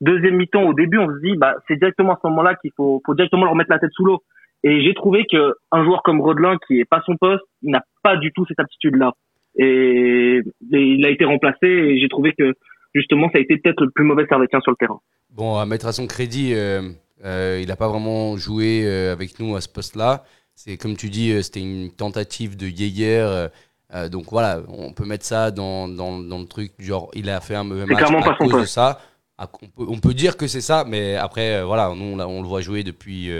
deuxième 0.00 0.36
mi-temps 0.36 0.62
au 0.62 0.74
début, 0.74 0.98
on 0.98 1.08
se 1.08 1.20
dit 1.20 1.36
bah 1.36 1.54
c'est 1.66 1.76
directement 1.76 2.14
à 2.14 2.18
ce 2.22 2.28
moment-là 2.28 2.54
qu'il 2.54 2.70
faut 2.76 3.02
faut 3.04 3.14
directement 3.14 3.44
leur 3.44 3.56
mettre 3.56 3.70
la 3.70 3.78
tête 3.78 3.92
sous 3.92 4.04
l'eau. 4.04 4.22
Et 4.64 4.82
j'ai 4.82 4.94
trouvé 4.94 5.24
que 5.30 5.54
un 5.70 5.84
joueur 5.84 6.02
comme 6.02 6.20
Rodelin, 6.20 6.56
qui 6.66 6.80
est 6.80 6.88
pas 6.88 7.02
son 7.04 7.16
poste, 7.16 7.44
n'a 7.62 7.82
pas 8.02 8.16
du 8.16 8.32
tout 8.32 8.44
cette 8.46 8.58
aptitude-là 8.58 9.12
et, 9.58 10.40
il 10.70 11.04
a 11.04 11.10
été 11.10 11.24
remplacé 11.24 11.66
et 11.66 12.00
j'ai 12.00 12.08
trouvé 12.08 12.32
que 12.38 12.54
justement 12.94 13.28
ça 13.32 13.38
a 13.38 13.40
été 13.40 13.56
peut-être 13.58 13.84
le 13.84 13.90
plus 13.90 14.04
mauvais 14.04 14.26
servetien 14.26 14.60
sur 14.60 14.70
le 14.70 14.76
terrain. 14.76 15.00
Bon, 15.30 15.56
à 15.56 15.66
mettre 15.66 15.86
à 15.86 15.92
son 15.92 16.06
crédit, 16.06 16.52
euh, 16.54 16.82
euh, 17.24 17.58
il 17.60 17.68
n'a 17.68 17.76
pas 17.76 17.88
vraiment 17.88 18.36
joué 18.36 18.82
euh, 18.84 19.12
avec 19.12 19.38
nous 19.40 19.56
à 19.56 19.60
ce 19.60 19.68
poste-là. 19.68 20.24
c'est 20.54 20.76
comme 20.76 20.96
tu 20.96 21.10
dis, 21.10 21.42
c'était 21.42 21.60
une 21.60 21.90
tentative 21.90 22.56
de 22.56 22.66
Yeager. 22.66 23.48
Euh, 23.94 24.08
donc 24.08 24.26
voilà, 24.30 24.60
on 24.68 24.92
peut 24.92 25.06
mettre 25.06 25.24
ça 25.24 25.50
dans, 25.50 25.88
dans, 25.88 26.18
dans 26.18 26.38
le 26.38 26.46
truc, 26.46 26.72
genre 26.78 27.10
il 27.14 27.30
a 27.30 27.40
fait 27.40 27.54
un 27.54 27.64
mauvais 27.64 27.86
match 27.86 28.02
à 28.02 28.34
cause 28.34 28.60
de 28.60 28.64
ça. 28.64 29.00
On 29.38 29.46
peut, 29.46 29.86
on 29.88 29.98
peut, 29.98 30.14
dire 30.14 30.36
que 30.36 30.48
c'est 30.48 30.60
ça, 30.60 30.84
mais 30.86 31.14
après, 31.14 31.62
voilà, 31.62 31.94
nous 31.94 32.04
on, 32.04 32.20
on, 32.20 32.42
le 32.42 32.48
voit 32.48 32.60
jouer 32.60 32.82
depuis 32.82 33.30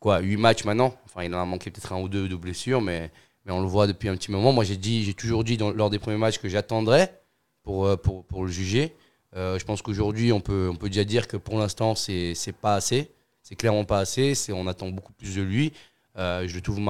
quoi, 0.00 0.20
8 0.20 0.38
matchs 0.38 0.64
maintenant. 0.64 0.94
Enfin, 1.04 1.22
il 1.22 1.34
en 1.34 1.40
a 1.40 1.44
manqué 1.44 1.70
peut-être 1.70 1.92
un 1.92 2.00
ou 2.00 2.08
deux 2.08 2.28
de 2.28 2.34
blessures, 2.34 2.80
mais, 2.80 3.10
mais 3.44 3.52
on 3.52 3.60
le 3.60 3.68
voit 3.68 3.86
depuis 3.86 4.08
un 4.08 4.16
petit 4.16 4.30
moment. 4.30 4.52
Moi, 4.52 4.64
j'ai 4.64 4.76
dit, 4.76 5.04
j'ai 5.04 5.14
toujours 5.14 5.44
dit 5.44 5.56
lors 5.56 5.90
des 5.90 5.98
premiers 5.98 6.18
matchs 6.18 6.38
que 6.38 6.48
j'attendrais 6.48 7.20
pour, 7.62 7.98
pour, 7.98 8.24
pour, 8.24 8.44
le 8.44 8.50
juger. 8.50 8.94
Euh, 9.36 9.58
je 9.58 9.64
pense 9.64 9.82
qu'aujourd'hui, 9.82 10.32
on 10.32 10.40
peut, 10.40 10.68
on 10.70 10.76
peut 10.76 10.88
déjà 10.88 11.04
dire 11.04 11.26
que 11.26 11.36
pour 11.36 11.58
l'instant, 11.58 11.94
c'est 11.94 12.34
pas 12.60 12.74
assez. 12.74 13.10
C'est 13.42 13.56
clairement 13.56 13.84
pas 13.84 13.98
assez. 13.98 14.34
On 14.52 14.66
attend 14.66 14.88
beaucoup 14.90 15.12
plus 15.12 15.36
de 15.36 15.42
lui. 15.42 15.72
Euh, 16.16 16.46
je 16.46 16.54
le 16.54 16.60
trouve 16.60 16.80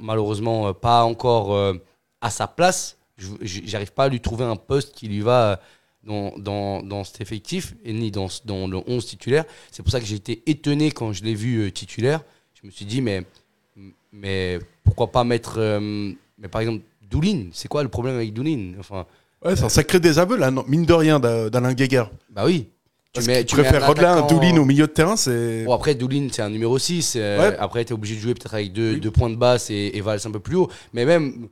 malheureusement, 0.00 0.68
euh, 0.68 0.72
pas 0.72 1.04
encore 1.04 1.74
à 2.20 2.30
sa 2.30 2.46
place. 2.46 2.98
J'arrive 3.40 3.92
pas 3.92 4.04
à 4.04 4.08
lui 4.08 4.20
trouver 4.20 4.44
un 4.44 4.56
poste 4.56 4.94
qui 4.94 5.06
lui 5.06 5.20
va 5.20 5.60
dans, 6.02 6.36
dans, 6.36 6.82
dans 6.82 7.04
cet 7.04 7.20
effectif, 7.20 7.74
et 7.84 7.92
ni 7.92 8.10
dans, 8.10 8.26
dans 8.44 8.66
le 8.66 8.78
11 8.86 9.06
titulaire. 9.06 9.44
C'est 9.70 9.82
pour 9.82 9.92
ça 9.92 10.00
que 10.00 10.06
j'ai 10.06 10.16
été 10.16 10.42
étonné 10.50 10.90
quand 10.90 11.12
je 11.12 11.24
l'ai 11.24 11.34
vu 11.34 11.72
titulaire. 11.72 12.22
Je 12.54 12.66
me 12.66 12.72
suis 12.72 12.84
dit, 12.84 13.00
mais, 13.00 13.24
mais 14.14 14.58
pourquoi 14.84 15.10
pas 15.12 15.24
mettre. 15.24 15.58
mais 16.38 16.48
par 16.48 16.60
exemple, 16.60 16.82
Doulin, 17.10 17.48
c'est 17.52 17.68
quoi 17.68 17.82
le 17.82 17.88
problème 17.88 18.16
avec 18.16 18.32
Doulin 18.32 18.72
enfin, 18.78 19.06
Ouais, 19.44 19.56
c'est 19.56 19.64
un 19.64 19.68
sacré 19.68 20.00
désaveu, 20.00 20.36
là, 20.36 20.50
mine 20.50 20.86
de 20.86 20.92
rien, 20.94 21.20
d'Alain 21.20 21.74
Guéguer. 21.74 22.04
Bah 22.30 22.44
oui. 22.46 22.68
Tu, 23.12 23.22
mets, 23.26 23.44
tu 23.44 23.54
préfères 23.54 23.86
Rodelin 23.86 24.24
à 24.24 24.26
Doulin 24.26 24.56
au 24.56 24.64
milieu 24.64 24.86
de 24.86 24.92
terrain, 24.92 25.16
c'est. 25.16 25.64
Bon, 25.64 25.74
après, 25.74 25.94
Doulin, 25.94 26.28
c'est 26.32 26.42
un 26.42 26.50
numéro 26.50 26.78
6. 26.78 27.14
Euh, 27.16 27.52
après, 27.60 27.84
tu 27.84 27.90
es 27.90 27.94
obligé 27.94 28.16
de 28.16 28.20
jouer 28.20 28.34
peut-être 28.34 28.54
avec 28.54 28.72
deux, 28.72 28.96
deux, 28.96 29.10
points 29.10 29.30
de 29.30 29.36
basse 29.36 29.70
et, 29.70 29.92
et 29.94 30.00
Valls 30.00 30.20
un 30.24 30.30
peu 30.30 30.40
plus 30.40 30.56
haut. 30.56 30.68
Mais 30.92 31.04
même, 31.04 31.48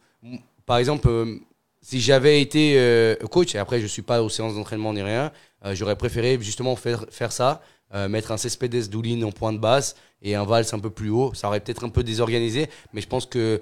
par 0.66 0.78
exemple, 0.78 1.08
euh, 1.08 1.36
si 1.80 2.00
j'avais 2.00 2.40
été 2.40 2.74
euh, 2.78 3.14
coach, 3.30 3.54
et 3.54 3.58
après, 3.58 3.80
je 3.80 3.86
suis 3.86 4.02
pas 4.02 4.22
aux 4.22 4.28
séances 4.28 4.54
d'entraînement 4.54 4.92
ni 4.92 5.02
rien, 5.02 5.30
j'aurais 5.72 5.96
préféré 5.96 6.38
justement 6.40 6.74
faire, 6.74 7.04
faire 7.10 7.30
ça, 7.30 7.60
mettre 8.08 8.32
un 8.32 8.36
Cespedes 8.36 8.90
Doulin 8.90 9.22
en 9.22 9.32
point 9.32 9.52
de 9.52 9.58
basse 9.58 9.96
et 10.22 10.34
un 10.34 10.44
Valls 10.44 10.64
un 10.72 10.78
peu 10.78 10.90
plus 10.90 11.10
haut. 11.10 11.34
Ça 11.34 11.48
aurait 11.48 11.60
peut-être 11.60 11.84
un 11.84 11.90
peu 11.90 12.02
désorganisé, 12.02 12.66
mais 12.92 13.00
je 13.00 13.08
pense 13.08 13.26
que 13.26 13.60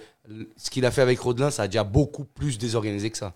ce 0.56 0.70
qu'il 0.70 0.84
a 0.86 0.90
fait 0.90 1.02
avec 1.02 1.18
Rodelin, 1.18 1.50
ça 1.50 1.64
a 1.64 1.66
déjà 1.66 1.84
beaucoup 1.84 2.24
plus 2.24 2.58
désorganisé 2.58 3.10
que 3.10 3.16
ça. 3.16 3.32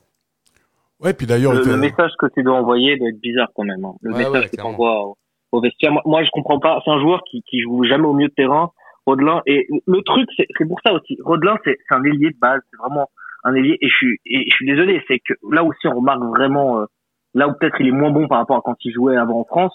Ouais, 1.00 1.12
puis 1.12 1.26
d'ailleurs. 1.26 1.52
Le, 1.52 1.76
message 1.76 2.12
que 2.18 2.26
tu 2.34 2.42
dois 2.42 2.54
envoyer 2.54 2.96
doit 2.96 3.08
être 3.08 3.20
bizarre 3.20 3.48
quand 3.54 3.64
même. 3.64 3.84
Hein. 3.84 3.94
Le 4.00 4.14
message 4.14 4.50
que 4.50 4.56
tu 4.56 4.62
envoies 4.62 5.14
au, 5.52 5.60
vestiaire. 5.60 5.92
Moi, 6.04 6.22
je 6.24 6.30
comprends 6.30 6.60
pas. 6.60 6.80
C'est 6.84 6.90
un 6.90 7.00
joueur 7.00 7.22
qui, 7.30 7.42
qui 7.42 7.60
joue 7.60 7.84
jamais 7.84 8.06
au 8.06 8.12
milieu 8.12 8.28
de 8.28 8.34
terrain. 8.34 8.70
Rodelin. 9.06 9.42
Et 9.46 9.68
le 9.86 10.02
truc, 10.02 10.28
c'est 10.36 10.66
pour 10.66 10.80
ça 10.84 10.92
aussi. 10.92 11.18
Rodelin, 11.22 11.56
c'est 11.64 11.76
un 11.90 12.02
ailier 12.04 12.30
de 12.30 12.38
base. 12.38 12.60
C'est 12.70 12.78
vraiment 12.78 13.10
un 13.42 13.54
ailier. 13.54 13.76
Et 13.80 13.88
je 13.88 13.94
suis, 13.94 14.18
et 14.24 14.44
je 14.48 14.54
suis 14.54 14.66
désolé. 14.66 15.02
C'est 15.08 15.18
que 15.18 15.34
là 15.50 15.62
aussi, 15.64 15.86
on 15.86 15.96
remarque 15.96 16.22
vraiment, 16.22 16.80
euh, 16.80 16.86
là 17.34 17.48
où 17.48 17.52
peut-être 17.54 17.80
il 17.80 17.88
est 17.88 17.92
moins 17.92 18.10
bon 18.10 18.26
par 18.28 18.38
rapport 18.38 18.56
à 18.56 18.62
quand 18.62 18.76
il 18.84 18.92
jouait 18.92 19.16
avant 19.16 19.40
en 19.40 19.44
France. 19.44 19.74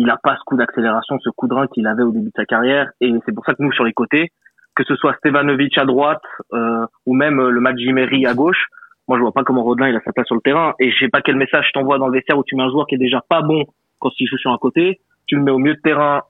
Il 0.00 0.08
a 0.08 0.16
pas 0.16 0.34
ce 0.36 0.40
coup 0.46 0.56
d'accélération, 0.56 1.18
ce 1.20 1.28
coup 1.28 1.46
de 1.46 1.52
rein 1.52 1.66
qu'il 1.66 1.86
avait 1.86 2.02
au 2.02 2.10
début 2.10 2.28
de 2.28 2.34
sa 2.34 2.46
carrière. 2.46 2.90
Et 3.02 3.12
c'est 3.26 3.34
pour 3.34 3.44
ça 3.44 3.52
que 3.52 3.62
nous, 3.62 3.70
sur 3.72 3.84
les 3.84 3.92
côtés, 3.92 4.30
que 4.74 4.82
ce 4.84 4.96
soit 4.96 5.14
Stevanovic 5.18 5.76
à 5.76 5.84
droite, 5.84 6.22
euh, 6.54 6.86
ou 7.04 7.14
même 7.14 7.38
euh, 7.38 7.50
le 7.50 7.60
Majimeri 7.60 8.24
à 8.26 8.32
gauche, 8.32 8.64
moi, 9.08 9.18
je 9.18 9.22
vois 9.22 9.32
pas 9.32 9.42
comment 9.42 9.62
Rodelin 9.62 9.88
il 9.88 9.96
a 9.96 10.00
sa 10.00 10.12
place 10.12 10.26
sur 10.26 10.36
le 10.36 10.40
terrain. 10.40 10.72
Et 10.80 10.90
je 10.90 10.98
sais 11.00 11.08
pas 11.08 11.20
quel 11.20 11.36
message 11.36 11.66
je 11.66 11.72
t'envoie 11.72 11.98
dans 11.98 12.06
le 12.06 12.12
vestiaire 12.12 12.38
où 12.38 12.44
tu 12.44 12.56
mets 12.56 12.62
un 12.62 12.70
joueur 12.70 12.86
qui 12.86 12.94
est 12.94 12.98
déjà 12.98 13.20
pas 13.28 13.42
bon 13.42 13.64
quand 13.98 14.10
il 14.18 14.26
joue 14.26 14.38
sur 14.38 14.52
un 14.52 14.56
côté, 14.56 15.00
tu 15.26 15.36
le 15.36 15.42
mets 15.42 15.50
au 15.50 15.58
milieu 15.58 15.74
de 15.74 15.80
terrain. 15.80 16.22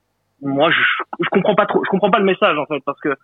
Moi, 0.43 0.71
je, 0.73 0.81
je 1.21 1.29
comprends 1.29 1.55
pas 1.55 1.67
trop. 1.67 1.85
Je 1.85 1.91
comprends 1.91 2.11
pas 2.11 2.19
le 2.19 2.25
message 2.25 2.59
en 2.59 2.67
fait 2.67 2.81
parce 2.85 2.99
que 3.01 3.15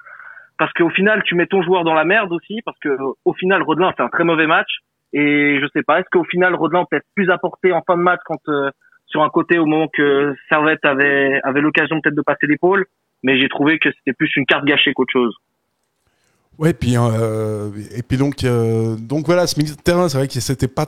parce 0.59 0.73
qu'au 0.75 0.91
final, 0.91 1.23
tu 1.25 1.35
mets 1.35 1.47
ton 1.47 1.63
joueur 1.63 1.85
dans 1.85 1.95
la 1.95 2.05
merde 2.05 2.33
aussi 2.33 2.61
parce 2.65 2.79
que 2.79 2.97
au 3.25 3.33
final, 3.33 3.63
Rodelin 3.63 3.93
fait 3.93 4.03
un 4.03 4.09
très 4.09 4.25
mauvais 4.25 4.47
match. 4.47 4.79
Et 5.13 5.59
je 5.61 5.67
sais 5.73 5.83
pas, 5.83 6.01
est-ce 6.01 6.09
qu'au 6.13 6.25
final, 6.25 6.55
Rodelin 6.55 6.85
peut 6.91 6.97
être 6.97 7.09
plus 7.15 7.31
apporté 7.31 7.73
en 7.73 7.83
fin 7.83 7.97
de 7.97 8.03
match 8.03 8.21
quand 8.27 8.41
euh, 8.49 8.71
sur 9.07 9.23
un 9.23 9.31
côté 9.31 9.59
au 9.59 9.67
moment 9.67 9.89
que 9.93 10.35
Servette 10.49 10.85
avait 10.85 11.41
avait 11.45 11.61
l'occasion 11.61 12.01
peut-être 12.01 12.17
de 12.17 12.23
passer 12.23 12.47
l'épaule, 12.47 12.87
mais 13.23 13.39
j'ai 13.41 13.49
trouvé 13.49 13.79
que 13.79 13.91
c'était 13.91 14.13
plus 14.13 14.31
une 14.37 14.47
carte 14.47 14.65
gâchée 14.65 14.93
qu'autre 14.93 15.13
chose. 15.13 15.35
Ouais, 16.59 16.73
puis 16.73 16.97
euh, 16.97 17.71
et 17.95 18.03
puis 18.03 18.17
donc 18.17 18.45
euh, 18.45 18.97
donc 18.97 19.27
voilà, 19.27 19.47
ce 19.47 19.61
terrain, 19.75 20.09
c'est 20.09 20.19
vrai 20.19 20.29
que 20.29 20.41
c'était 20.41 20.69
pas 20.69 20.87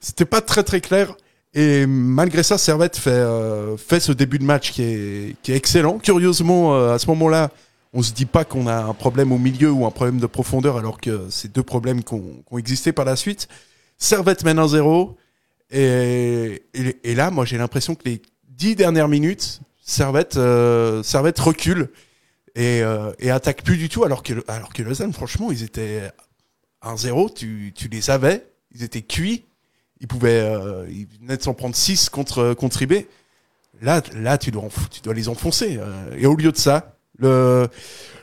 c'était 0.00 0.24
pas 0.26 0.40
très 0.40 0.62
très 0.62 0.80
clair. 0.80 1.14
Et 1.54 1.86
malgré 1.86 2.42
ça, 2.42 2.58
Servette 2.58 2.96
fait 2.96 3.10
euh, 3.10 3.76
fait 3.76 4.00
ce 4.00 4.12
début 4.12 4.38
de 4.38 4.44
match 4.44 4.70
qui 4.70 4.82
est 4.82 5.36
qui 5.42 5.52
est 5.52 5.56
excellent. 5.56 5.98
Curieusement, 5.98 6.74
à 6.74 6.98
ce 6.98 7.06
moment-là, 7.08 7.50
on 7.94 8.02
se 8.02 8.12
dit 8.12 8.26
pas 8.26 8.44
qu'on 8.44 8.66
a 8.66 8.84
un 8.84 8.94
problème 8.94 9.32
au 9.32 9.38
milieu 9.38 9.70
ou 9.70 9.86
un 9.86 9.90
problème 9.90 10.18
de 10.18 10.26
profondeur, 10.26 10.76
alors 10.76 11.00
que 11.00 11.26
c'est 11.30 11.52
deux 11.52 11.62
problèmes 11.62 12.02
qui 12.02 12.14
ont, 12.14 12.58
existé 12.58 12.92
par 12.92 13.04
la 13.04 13.16
suite. 13.16 13.48
Servette 13.98 14.44
mène 14.44 14.58
1-0 14.58 15.14
et, 15.72 17.14
là, 17.14 17.30
moi, 17.30 17.44
j'ai 17.44 17.58
l'impression 17.58 17.94
que 17.94 18.02
les 18.04 18.20
dix 18.48 18.76
dernières 18.76 19.08
minutes, 19.08 19.60
Servette 19.82 20.38
Servette 21.02 21.38
recule 21.38 21.88
et, 22.54 22.82
euh, 22.82 23.12
attaque 23.30 23.62
plus 23.62 23.76
du 23.76 23.88
tout 23.88 24.04
alors 24.04 24.22
que 24.22 24.44
alors 24.48 24.72
que 24.72 24.82
Lausanne 24.82 25.12
franchement 25.12 25.50
ils 25.50 25.62
étaient 25.62 26.10
1-0 26.82 27.34
tu, 27.34 27.72
tu 27.74 27.88
les 27.88 28.10
avais 28.10 28.46
ils 28.74 28.82
étaient 28.82 29.02
cuits 29.02 29.44
ils 30.00 30.08
pouvaient 30.08 30.40
euh, 30.40 30.86
s'en 31.40 31.54
prendre 31.54 31.74
6 31.74 32.10
contre 32.10 32.54
contre 32.54 32.82
IB 32.82 33.06
là 33.80 34.02
là 34.14 34.38
tu 34.38 34.50
dois 34.50 34.68
tu 34.90 35.00
dois 35.00 35.14
les 35.14 35.28
enfoncer 35.28 35.78
euh. 35.78 36.16
et 36.16 36.26
au 36.26 36.34
lieu 36.34 36.52
de 36.52 36.56
ça 36.56 36.96
le 37.18 37.68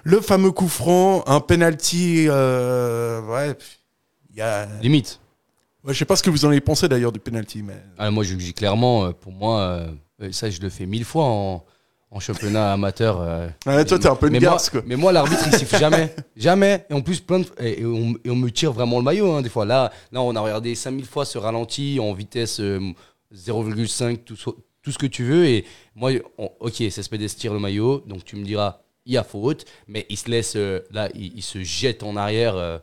le 0.03 0.21
fameux 0.21 0.51
coup 0.51 0.67
franc 0.69 1.23
un 1.27 1.39
penalty 1.39 2.27
euh, 2.27 3.21
ouais 3.21 3.57
il 4.29 4.37
y 4.37 4.41
a 4.41 4.67
limite 4.81 5.19
ouais, 5.83 5.93
je 5.93 5.99
sais 5.99 6.05
pas 6.05 6.15
ce 6.15 6.23
que 6.23 6.29
vous 6.29 6.45
en 6.45 6.49
avez 6.49 6.61
pensé 6.61 6.87
d'ailleurs 6.87 7.11
du 7.11 7.19
penalty 7.19 7.63
mais 7.63 7.81
ah, 7.97 8.11
moi 8.11 8.23
je 8.23 8.35
dis 8.35 8.53
clairement 8.53 9.11
pour 9.13 9.31
moi 9.31 9.87
ça 10.31 10.49
je 10.49 10.59
le 10.61 10.69
fais 10.69 10.85
mille 10.85 11.05
fois 11.05 11.25
en 11.25 11.65
en 12.11 12.19
championnat 12.19 12.73
amateur. 12.73 13.21
Euh, 13.21 13.49
toi, 13.63 13.99
t'es 13.99 14.07
un 14.07 14.15
peu 14.15 14.27
une 14.27 14.33
mais 14.33 14.39
garce, 14.39 14.73
moi, 14.73 14.83
Mais 14.85 14.95
moi, 14.95 15.11
l'arbitre, 15.11 15.43
il 15.45 15.53
siffle 15.55 15.77
jamais. 15.77 16.13
jamais. 16.35 16.85
Et 16.89 16.93
en 16.93 17.01
plus, 17.01 17.19
plein 17.19 17.39
de, 17.39 17.45
et, 17.59 17.85
on, 17.85 18.15
et 18.23 18.29
on, 18.29 18.35
me 18.35 18.49
tire 18.49 18.71
vraiment 18.71 18.97
le 18.97 19.03
maillot, 19.03 19.31
hein, 19.31 19.41
des 19.41 19.49
fois. 19.49 19.65
Là, 19.65 19.91
là, 20.11 20.21
on 20.21 20.35
a 20.35 20.39
regardé 20.39 20.75
5000 20.75 21.05
fois 21.05 21.25
ce 21.25 21.37
ralenti 21.37 21.99
en 21.99 22.13
vitesse 22.13 22.59
0,5, 22.59 24.13
euh, 24.13 24.17
tout, 24.25 24.35
tout, 24.81 24.91
ce 24.91 24.97
que 24.97 25.07
tu 25.07 25.23
veux. 25.23 25.45
Et 25.47 25.65
moi, 25.95 26.11
ok, 26.37 26.83
ça 26.89 27.03
se 27.03 27.09
fait 27.09 27.17
tire 27.27 27.53
le 27.53 27.59
maillot. 27.59 28.03
Donc, 28.07 28.23
tu 28.25 28.35
me 28.35 28.43
diras, 28.43 28.79
il 29.05 29.13
y 29.13 29.17
a 29.17 29.23
faute. 29.23 29.65
Mais 29.87 30.05
il 30.09 30.17
se 30.17 30.29
laisse, 30.29 30.55
euh, 30.55 30.81
là, 30.91 31.09
il, 31.13 31.43
se 31.43 31.61
jette 31.63 32.03
en 32.03 32.15
arrière 32.15 32.81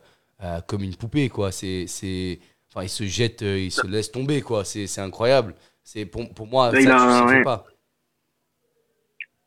comme 0.67 0.83
une 0.83 0.95
poupée, 0.95 1.29
quoi. 1.29 1.51
C'est, 1.51 2.39
enfin, 2.69 2.83
il 2.83 2.89
se 2.89 3.03
jette, 3.03 3.41
il 3.41 3.71
se 3.71 3.87
laisse 3.87 4.11
tomber, 4.11 4.41
quoi. 4.41 4.63
C'est, 4.63 5.01
incroyable. 5.01 5.53
C'est 5.83 6.05
pour, 6.05 6.23
pour 6.33 6.47
moi, 6.47 6.71
ça, 6.71 6.77
tu 6.77 7.33
sais 7.33 7.43
pas. 7.43 7.65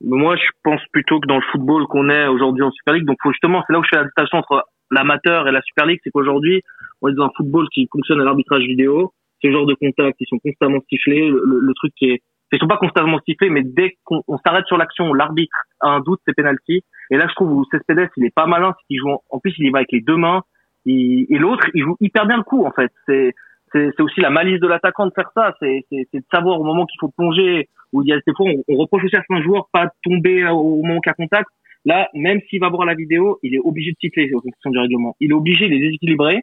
Moi, 0.02 0.34
je 0.36 0.48
pense 0.64 0.80
plutôt 0.92 1.20
que 1.20 1.26
dans 1.26 1.36
le 1.36 1.44
football 1.52 1.86
qu'on 1.86 2.08
est 2.08 2.26
aujourd'hui 2.26 2.62
en 2.62 2.70
Super 2.70 2.94
League, 2.94 3.04
donc 3.04 3.18
justement, 3.26 3.62
c'est 3.66 3.72
là 3.74 3.80
où 3.80 3.84
je 3.84 3.88
fais 3.90 3.96
la 3.96 4.04
distinction 4.04 4.38
entre 4.38 4.64
l'amateur 4.90 5.46
et 5.46 5.52
la 5.52 5.60
Super 5.62 5.86
League, 5.86 6.00
c'est 6.02 6.10
qu'aujourd'hui, 6.10 6.62
on 7.02 7.08
est 7.08 7.14
dans 7.14 7.26
un 7.26 7.30
football 7.36 7.68
qui 7.72 7.86
fonctionne 7.92 8.20
à 8.20 8.24
l'arbitrage 8.24 8.62
vidéo. 8.62 9.12
Ce 9.42 9.50
genre 9.50 9.66
de 9.66 9.74
contacts, 9.74 10.16
ils 10.20 10.26
sont 10.28 10.38
constamment 10.38 10.80
sifflés. 10.88 11.28
Le, 11.28 11.60
le, 11.60 11.74
truc 11.74 11.92
qui 11.96 12.06
est, 12.10 12.22
ils 12.52 12.58
sont 12.58 12.66
pas 12.66 12.78
constamment 12.78 13.18
sifflés, 13.26 13.50
mais 13.50 13.62
dès 13.62 13.96
qu'on 14.04 14.22
s'arrête 14.44 14.66
sur 14.66 14.76
l'action, 14.76 15.12
l'arbitre 15.12 15.56
a 15.80 15.88
un 15.88 16.00
doute, 16.00 16.20
c'est 16.26 16.34
penalty. 16.34 16.82
Et 17.10 17.16
là, 17.16 17.26
je 17.28 17.34
trouve 17.34 17.52
où 17.52 17.64
Cespedes, 17.70 18.08
il 18.16 18.24
est 18.24 18.34
pas 18.34 18.46
malin, 18.46 18.74
c'est 18.78 18.86
qu'il 18.86 18.98
joue, 18.98 19.10
en 19.28 19.38
plus, 19.38 19.54
il 19.58 19.66
y 19.66 19.70
va 19.70 19.78
avec 19.78 19.92
les 19.92 20.00
deux 20.00 20.16
mains. 20.16 20.42
Et 20.86 21.38
l'autre, 21.38 21.66
il 21.74 21.82
joue 21.82 21.96
hyper 22.00 22.26
bien 22.26 22.36
le 22.36 22.42
coup, 22.42 22.64
en 22.64 22.70
fait. 22.70 22.90
C'est, 23.06 23.34
c'est 23.72 24.00
aussi 24.00 24.20
la 24.20 24.30
malice 24.30 24.60
de 24.60 24.66
l'attaquant 24.66 25.06
de 25.06 25.12
faire 25.14 25.30
ça. 25.34 25.54
C'est 25.60 25.84
de 25.92 26.22
savoir 26.32 26.60
au 26.60 26.64
moment 26.64 26.86
qu'il 26.86 26.98
faut 27.00 27.10
plonger, 27.16 27.68
où 27.92 28.02
il 28.02 28.08
y 28.08 28.12
a 28.12 28.16
des 28.16 28.32
fois, 28.36 28.46
on, 28.68 28.76
reproche 28.76 29.04
aussi 29.04 29.16
à 29.16 29.22
certains 29.26 29.42
joueurs 29.42 29.68
pas 29.72 29.88
tomber 30.02 30.46
au 30.46 30.82
moment 30.82 31.00
qu'il 31.00 31.10
y 31.10 31.12
a 31.12 31.14
contact. 31.14 31.48
Là, 31.84 32.08
même 32.14 32.40
s'il 32.48 32.60
va 32.60 32.68
voir 32.68 32.84
la 32.84 32.94
vidéo, 32.94 33.38
il 33.42 33.54
est 33.54 33.60
obligé 33.62 33.92
de 33.92 33.96
siffler 34.00 34.30
en 34.34 34.40
fonction 34.40 34.70
du 34.70 34.78
règlement. 34.78 35.16
Il 35.20 35.30
est 35.30 35.34
obligé 35.34 35.66
de 35.66 35.72
les 35.72 35.80
déséquilibrer. 35.80 36.42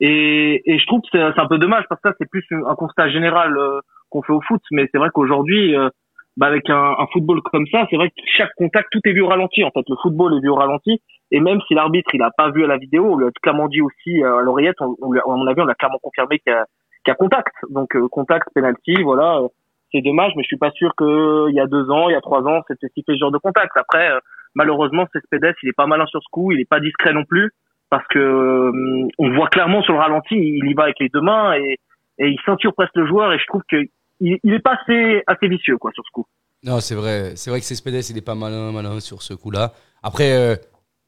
Et, 0.00 0.62
et 0.64 0.78
je 0.78 0.86
trouve 0.86 1.00
que 1.02 1.08
c'est 1.12 1.40
un 1.40 1.46
peu 1.46 1.58
dommage 1.58 1.84
parce 1.88 2.00
que 2.00 2.08
ça, 2.08 2.14
c'est 2.18 2.28
plus 2.28 2.44
un 2.50 2.74
constat 2.74 3.08
général 3.10 3.56
euh, 3.56 3.80
qu'on 4.10 4.22
fait 4.22 4.32
au 4.32 4.40
foot. 4.40 4.60
Mais 4.72 4.88
c'est 4.90 4.98
vrai 4.98 5.10
qu'aujourd'hui, 5.14 5.76
euh, 5.76 5.88
bah 6.36 6.46
avec 6.46 6.68
un, 6.70 6.96
un, 6.98 7.06
football 7.12 7.40
comme 7.42 7.66
ça, 7.70 7.86
c'est 7.90 7.96
vrai 7.96 8.08
que 8.08 8.14
chaque 8.36 8.52
contact, 8.56 8.88
tout 8.90 9.00
est 9.04 9.12
vu 9.12 9.20
au 9.20 9.28
ralenti. 9.28 9.62
En 9.62 9.70
fait, 9.70 9.84
le 9.88 9.96
football 10.02 10.34
est 10.36 10.40
vu 10.40 10.48
au 10.48 10.56
ralenti. 10.56 11.00
Et 11.32 11.40
même 11.40 11.60
si 11.66 11.74
l'arbitre 11.74 12.14
il 12.14 12.22
a 12.22 12.30
pas 12.30 12.50
vu 12.50 12.62
à 12.62 12.68
la 12.68 12.76
vidéo, 12.76 13.14
on 13.14 13.16
lui 13.16 13.26
a 13.26 13.30
clairement 13.42 13.66
dit 13.66 13.80
aussi 13.80 14.22
euh, 14.22 14.38
à 14.38 14.42
l'oreillette, 14.42 14.76
on, 14.80 14.94
on, 15.02 15.12
à 15.12 15.36
mon 15.36 15.46
avis, 15.48 15.62
on 15.62 15.68
a 15.68 15.74
clairement 15.74 15.98
confirmé 16.00 16.38
qu'il 16.38 16.52
y 16.52 16.54
a, 16.54 16.66
qu'il 17.04 17.10
y 17.10 17.10
a 17.10 17.14
contact. 17.16 17.54
Donc 17.70 17.96
euh, 17.96 18.06
contact, 18.08 18.48
penalty, 18.54 19.02
voilà. 19.02 19.38
Euh, 19.38 19.48
c'est 19.92 20.02
dommage, 20.02 20.32
mais 20.36 20.42
je 20.42 20.46
suis 20.46 20.58
pas 20.58 20.70
sûr 20.70 20.92
qu'il 20.96 21.54
y 21.54 21.60
a 21.60 21.66
deux 21.66 21.90
ans, 21.90 22.08
il 22.08 22.12
y 22.12 22.16
a 22.16 22.20
trois 22.20 22.42
ans, 22.42 22.62
c'était 22.68 22.88
sifflé 22.94 23.14
ce 23.14 23.18
genre 23.18 23.32
de 23.32 23.38
contact. 23.38 23.76
Après, 23.76 24.08
malheureusement, 24.54 25.06
Cespedes, 25.12 25.54
il 25.62 25.68
est 25.68 25.76
pas 25.76 25.86
malin 25.86 26.06
sur 26.06 26.22
ce 26.22 26.28
coup, 26.30 26.52
il 26.52 26.60
est 26.60 26.68
pas 26.68 26.80
discret 26.80 27.12
non 27.12 27.24
plus, 27.24 27.50
parce 27.90 28.06
que 28.08 28.70
on 29.18 29.34
voit 29.34 29.48
clairement 29.48 29.82
sur 29.82 29.92
le 29.92 29.98
ralenti, 29.98 30.34
il 30.34 30.70
y 30.70 30.74
va 30.74 30.84
avec 30.84 30.98
les 30.98 31.10
deux 31.10 31.20
mains 31.20 31.54
et, 31.56 31.78
et 32.18 32.28
il 32.28 32.38
ceinture 32.46 32.72
presque 32.74 32.96
le 32.96 33.06
joueur. 33.06 33.34
Et 33.34 33.38
je 33.38 33.46
trouve 33.46 33.62
que 33.70 33.76
il, 34.20 34.38
il 34.42 34.54
est 34.54 34.60
pas 34.60 34.78
assez, 34.80 35.22
assez 35.26 35.48
vicieux 35.48 35.76
quoi 35.76 35.90
sur 35.92 36.04
ce 36.06 36.10
coup. 36.10 36.26
Non, 36.64 36.80
c'est 36.80 36.94
vrai. 36.94 37.32
C'est 37.36 37.50
vrai 37.50 37.60
que 37.60 37.66
Cespedes, 37.66 38.08
il 38.08 38.16
est 38.16 38.24
pas 38.24 38.34
malin, 38.34 38.72
malin 38.72 39.00
sur 39.00 39.20
ce 39.20 39.34
coup-là. 39.34 39.72
Après, 40.02 40.32
euh, 40.32 40.56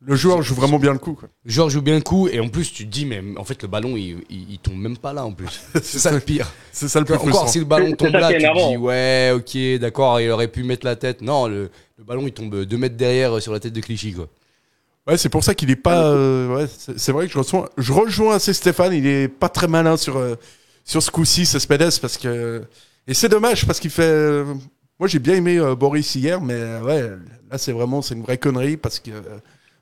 Le 0.07 0.17
joueur 0.17 0.43
joue 0.43 0.55
vraiment 0.55 0.79
bien 0.79 0.93
le 0.93 0.99
coup. 0.99 1.15
Quoi. 1.15 1.29
Le 1.45 1.51
joueur 1.51 1.71
joue 1.71 1.81
bien 1.83 1.95
le 1.95 2.03
coup 2.03 2.29
et 2.29 2.39
en 2.41 2.49
plus 2.49 2.73
tu 2.73 2.85
te 2.87 2.91
dis 2.93 3.07
mais 3.07 3.23
en 3.39 3.45
fait 3.45 3.63
le 3.63 3.69
ballon 3.69 3.97
il, 3.97 4.23
il, 4.29 4.51
il 4.53 4.59
tombe 4.59 4.77
même 4.77 4.99
pas 4.99 5.13
là 5.13 5.25
en 5.25 5.33
plus. 5.33 5.61
C'est 5.83 5.99
ça 5.99 6.13
le 6.13 6.21
pire. 6.21 6.53
C'est 6.73 6.89
ça 6.89 6.99
le 6.99 7.05
plus 7.07 7.15
Encore 7.15 7.29
frustrant. 7.29 7.47
si 7.49 7.59
le 7.59 7.65
ballon 7.65 7.93
tombe 7.93 8.13
là, 8.13 8.33
tu 8.33 8.39
te 8.39 8.71
dis 8.71 8.77
ouais 8.77 9.33
ok 9.35 9.81
d'accord 9.81 10.21
il 10.21 10.31
aurait 10.31 10.49
pu 10.49 10.63
mettre 10.63 10.85
la 10.85 10.97
tête. 10.97 11.23
Non 11.23 11.47
le, 11.47 11.71
le 11.99 12.05
ballon 12.05 12.27
il 12.27 12.33
tombe 12.33 12.65
deux 12.65 12.77
mètres 12.77 12.97
derrière 12.97 13.37
euh, 13.37 13.41
sur 13.41 13.53
la 13.53 13.61
tête 13.61 13.73
de 13.73 13.81
Clichy 13.81 14.13
quoi. 14.13 14.29
Ouais, 15.07 15.19
c'est 15.19 15.29
pour 15.29 15.45
ça 15.45 15.55
qu'il 15.55 15.71
est 15.71 15.77
pas. 15.77 16.07
euh, 16.07 16.55
ouais, 16.57 16.67
c'est 16.97 17.13
vrai 17.13 17.27
que 17.27 17.33
je 17.33 17.39
rejoins, 17.39 17.69
je 17.77 17.93
rejoins 17.93 18.37
assez 18.37 18.55
Stéphane. 18.55 18.95
Il 18.95 19.07
est 19.07 19.29
pas 19.29 19.51
très 19.51 19.69
malin 19.69 19.97
sur 19.99 20.17
euh, 20.17 20.35
sur 20.83 21.03
ce 21.03 21.11
coup-ci, 21.11 21.45
Cespedes, 21.45 21.99
parce 22.01 22.17
que 22.17 22.63
et 23.07 23.13
c'est 23.13 23.29
dommage 23.29 23.67
parce 23.67 23.81
qu'il 23.81 23.91
fait. 23.91 24.03
euh, 24.03 24.55
moi, 24.99 25.07
j'ai 25.07 25.19
bien 25.19 25.35
aimé 25.35 25.59
euh, 25.59 25.75
Boris 25.75 26.15
hier, 26.15 26.41
mais 26.41 26.55
euh, 26.55 26.81
ouais, 26.83 27.03
là, 27.51 27.59
c'est 27.59 27.73
vraiment 27.73 28.01
c'est 28.01 28.15
une 28.15 28.23
vraie 28.23 28.39
connerie 28.39 28.79
parce 28.79 28.99
que 28.99 29.11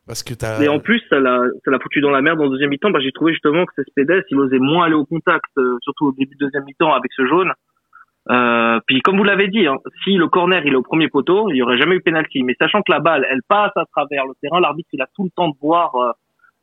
parce 0.07 0.23
que 0.23 0.35
t'as. 0.35 0.61
Et 0.63 0.69
en 0.69 0.81
plus, 0.81 1.03
ça 1.09 1.21
l'a, 1.21 1.43
foutu 1.81 2.01
dans 2.01 2.11
la 2.11 2.23
merde 2.23 2.41
en 2.41 2.49
deuxième 2.49 2.71
mi-temps. 2.71 2.91
Bah, 2.91 3.01
j'ai 3.01 3.13
trouvé 3.13 3.33
justement 3.33 3.65
que 3.67 3.73
Cespedes, 3.77 4.25
il 4.31 4.39
osait 4.39 4.59
moins 4.59 4.87
aller 4.87 4.95
au 4.95 5.05
contact, 5.05 5.45
euh, 5.59 5.77
surtout 5.83 6.07
au 6.07 6.13
début 6.13 6.35
de 6.35 6.47
deuxième 6.47 6.65
mi-temps 6.65 6.93
avec 6.93 7.13
ce 7.13 7.27
jaune. 7.27 7.53
Euh, 8.31 8.79
puis 8.87 9.01
comme 9.01 9.17
vous 9.17 9.25
l'avez 9.25 9.49
dit, 9.49 9.67
hein, 9.67 9.79
si 10.05 10.15
le 10.15 10.29
corner 10.29 10.65
il 10.65 10.73
est 10.73 10.77
au 10.77 10.83
premier 10.83 11.09
poteau, 11.09 11.51
il 11.51 11.57
y 11.57 11.63
aurait 11.63 11.79
jamais 11.79 11.97
eu 11.97 12.01
penalty. 12.01 12.43
Mais 12.45 12.55
sachant 12.59 12.83
que 12.83 12.93
la 12.93 13.01
balle, 13.01 13.27
elle 13.29 13.43
passe 13.49 13.73
à 13.77 13.85
travers 13.87 14.27
le 14.27 14.35
terrain, 14.41 14.61
l'arbitre 14.61 14.89
il 14.93 15.03
a 15.03 15.09
tout 15.15 15.25
le 15.25 15.31
temps 15.31 15.49
de 15.49 15.57
voir, 15.61 15.95
euh, 15.97 16.13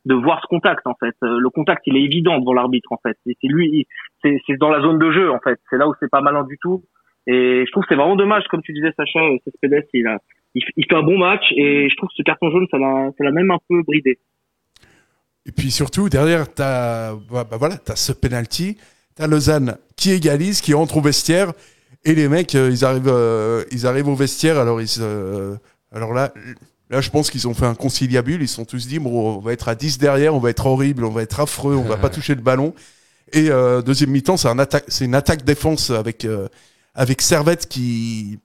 de 0.06 0.14
voir 0.14 0.40
ce 0.40 0.46
contact 0.46 0.86
en 0.86 0.94
fait. 0.94 1.14
Euh, 1.22 1.38
le 1.38 1.50
contact 1.50 1.82
il 1.86 1.96
est 1.96 2.02
évident 2.02 2.38
devant 2.38 2.54
l'arbitre 2.54 2.92
en 2.92 2.98
fait. 3.02 3.16
C'est 3.24 3.36
lui, 3.42 3.86
c'est, 4.22 4.38
dans 4.58 4.70
la 4.70 4.80
zone 4.80 4.98
de 4.98 5.10
jeu 5.10 5.30
en 5.30 5.38
fait. 5.40 5.58
C'est 5.68 5.76
là 5.76 5.86
où 5.86 5.94
c'est 6.00 6.10
pas 6.10 6.22
malin 6.22 6.44
du 6.44 6.56
tout. 6.58 6.82
Et 7.26 7.64
je 7.66 7.70
trouve 7.70 7.82
que 7.84 7.88
c'est 7.90 8.00
vraiment 8.00 8.16
dommage, 8.16 8.44
comme 8.48 8.62
tu 8.62 8.72
disais 8.72 8.92
Sacha, 8.96 9.20
Cespedes 9.44 9.86
il 9.92 10.06
a, 10.06 10.18
il, 10.54 10.62
il 10.76 10.84
fait 10.88 10.94
un 10.94 11.02
bon 11.02 11.18
match 11.18 11.44
et 11.56 11.88
je 11.88 11.96
trouve 11.96 12.08
que 12.08 12.14
ce 12.16 12.22
carton 12.22 12.50
jaune 12.50 12.66
ça 12.70 12.78
l'a, 12.78 13.10
ça 13.16 13.24
l'a 13.24 13.32
même 13.32 13.50
un 13.50 13.58
peu 13.68 13.82
bridé. 13.82 14.18
Et 15.46 15.52
puis 15.52 15.70
surtout 15.70 16.08
derrière, 16.08 16.52
t'as 16.52 17.14
bah, 17.30 17.44
bah 17.50 17.56
voilà, 17.58 17.76
t'as 17.76 17.96
ce 17.96 18.12
penalty, 18.12 18.76
t'as 19.14 19.26
Lausanne 19.26 19.76
qui 19.96 20.12
égalise, 20.12 20.60
qui 20.60 20.74
entre 20.74 20.98
au 20.98 21.00
vestiaire, 21.00 21.52
et 22.04 22.14
les 22.14 22.28
mecs, 22.28 22.54
euh, 22.54 22.70
ils 22.70 22.84
arrivent, 22.84 23.08
euh, 23.08 23.64
ils 23.70 23.86
arrivent 23.86 24.08
au 24.08 24.14
vestiaire. 24.14 24.58
Alors 24.58 24.80
ils, 24.80 24.88
euh, 25.00 25.56
alors 25.92 26.14
là, 26.14 26.32
là, 26.88 27.00
je 27.00 27.10
pense 27.10 27.30
qu'ils 27.30 27.46
ont 27.48 27.54
fait 27.54 27.66
un 27.66 27.74
conciliabule. 27.74 28.40
Ils 28.42 28.48
se 28.48 28.56
sont 28.56 28.64
tous 28.64 28.86
dit, 28.86 28.98
bon, 28.98 29.36
on 29.36 29.38
va 29.38 29.52
être 29.52 29.68
à 29.68 29.74
10 29.74 29.98
derrière, 29.98 30.34
on 30.34 30.38
va 30.38 30.50
être 30.50 30.66
horrible, 30.66 31.04
on 31.04 31.10
va 31.10 31.22
être 31.22 31.40
affreux, 31.40 31.76
on 31.76 31.82
va 31.82 31.96
pas 31.96 32.08
toucher 32.10 32.34
le 32.34 32.40
ballon. 32.40 32.74
Et 33.32 33.50
euh, 33.50 33.82
deuxième 33.82 34.10
mi-temps, 34.10 34.36
c'est 34.36 34.48
un 34.48 34.58
attaque, 34.58 34.84
c'est 34.88 35.04
une 35.04 35.14
attaque 35.14 35.44
défense 35.44 35.90
avec 35.90 36.24
euh, 36.24 36.48
avec 36.94 37.22
Servette 37.22 37.68
qui 37.68 38.38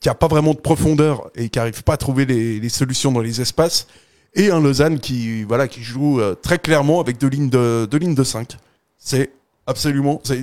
qui 0.00 0.08
a 0.08 0.14
pas 0.14 0.28
vraiment 0.28 0.52
de 0.54 0.58
profondeur 0.58 1.30
et 1.34 1.48
qui 1.48 1.58
arrive 1.58 1.82
pas 1.82 1.94
à 1.94 1.96
trouver 1.96 2.26
les, 2.26 2.60
les 2.60 2.68
solutions 2.68 3.12
dans 3.12 3.20
les 3.20 3.40
espaces 3.40 3.86
et 4.34 4.50
un 4.50 4.60
Lausanne 4.60 5.00
qui 5.00 5.42
voilà 5.44 5.66
qui 5.68 5.82
joue 5.82 6.20
euh, 6.20 6.34
très 6.34 6.58
clairement 6.58 7.00
avec 7.00 7.18
deux 7.18 7.28
lignes 7.28 7.50
de 7.50 7.86
deux 7.90 7.98
lignes 7.98 8.14
de 8.14 8.24
5. 8.24 8.56
C'est 8.98 9.30
absolument 9.66 10.20
c'est 10.24 10.42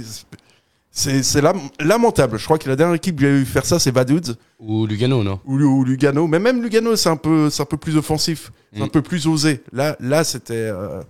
c'est 0.91 1.21
c'est 1.23 1.41
lam- 1.41 1.69
lamentable. 1.79 2.37
Je 2.39 2.45
crois 2.45 2.57
que 2.57 2.67
la 2.67 2.75
dernière 2.75 2.95
équipe 2.95 3.19
qui 3.19 3.25
a 3.25 3.29
eu 3.29 3.45
faire 3.45 3.65
ça 3.65 3.77
c'est 3.79 3.91
Vaduz 3.91 4.35
Ou 4.59 4.85
Lugano 4.87 5.23
non? 5.23 5.39
Ou, 5.45 5.55
ou 5.61 5.83
Lugano, 5.83 6.27
mais 6.27 6.39
même 6.39 6.61
Lugano 6.63 6.95
c'est 6.95 7.09
un 7.09 7.17
peu 7.17 7.49
c'est 7.49 7.61
un 7.61 7.65
peu 7.65 7.77
plus 7.77 7.97
offensif, 7.97 8.51
un 8.75 8.85
Mm. 8.85 8.89
peu 8.89 9.01
plus 9.01 9.27
osé. 9.27 9.63
Là 9.71 9.95
là 9.99 10.23
c'était 10.23 10.53
euh, 10.55 11.01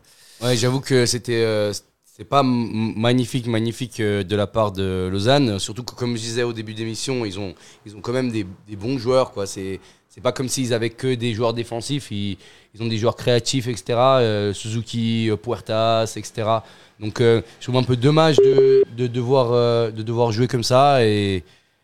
Ouais, 0.41 0.55
j'avoue 0.55 0.81
que 0.81 1.05
c'était 1.07 1.41
euh, 1.43 1.73
c'est 2.17 2.25
pas 2.25 2.41
magnifique 2.41 3.45
magnifique 3.45 3.99
euh, 3.99 4.23
de 4.23 4.35
la 4.35 4.47
part 4.47 4.71
de 4.71 5.07
Lausanne, 5.11 5.59
surtout 5.59 5.83
que 5.83 5.93
comme 5.93 6.17
je 6.17 6.21
disais 6.21 6.41
au 6.41 6.51
début 6.51 6.73
d'émission, 6.73 7.25
ils 7.25 7.39
ont 7.39 7.53
ils 7.85 7.95
ont 7.95 8.01
quand 8.01 8.11
même 8.11 8.31
des, 8.31 8.43
des 8.67 8.75
bons 8.75 8.97
joueurs 8.97 9.31
quoi, 9.31 9.45
c'est 9.45 9.79
c'est 10.09 10.21
pas 10.21 10.31
comme 10.31 10.47
s'ils 10.47 10.73
avaient 10.73 10.89
que 10.89 11.13
des 11.13 11.35
joueurs 11.35 11.53
défensifs, 11.53 12.09
ils, 12.09 12.39
ils 12.73 12.81
ont 12.81 12.87
des 12.87 12.97
joueurs 12.97 13.15
créatifs 13.15 13.67
etc. 13.67 13.99
euh, 13.99 14.51
Suzuki, 14.51 15.29
euh, 15.29 15.35
Puertas, 15.35 16.11
etc. 16.17 16.47
Donc 16.99 17.21
euh, 17.21 17.43
je 17.59 17.65
trouve 17.65 17.77
un 17.77 17.83
peu 17.83 17.95
dommage 17.95 18.37
de, 18.37 18.83
de 18.97 19.05
devoir 19.05 19.51
euh, 19.51 19.91
de 19.91 20.01
devoir 20.01 20.31
jouer 20.31 20.47
comme 20.47 20.63
ça 20.63 21.05
et 21.05 21.43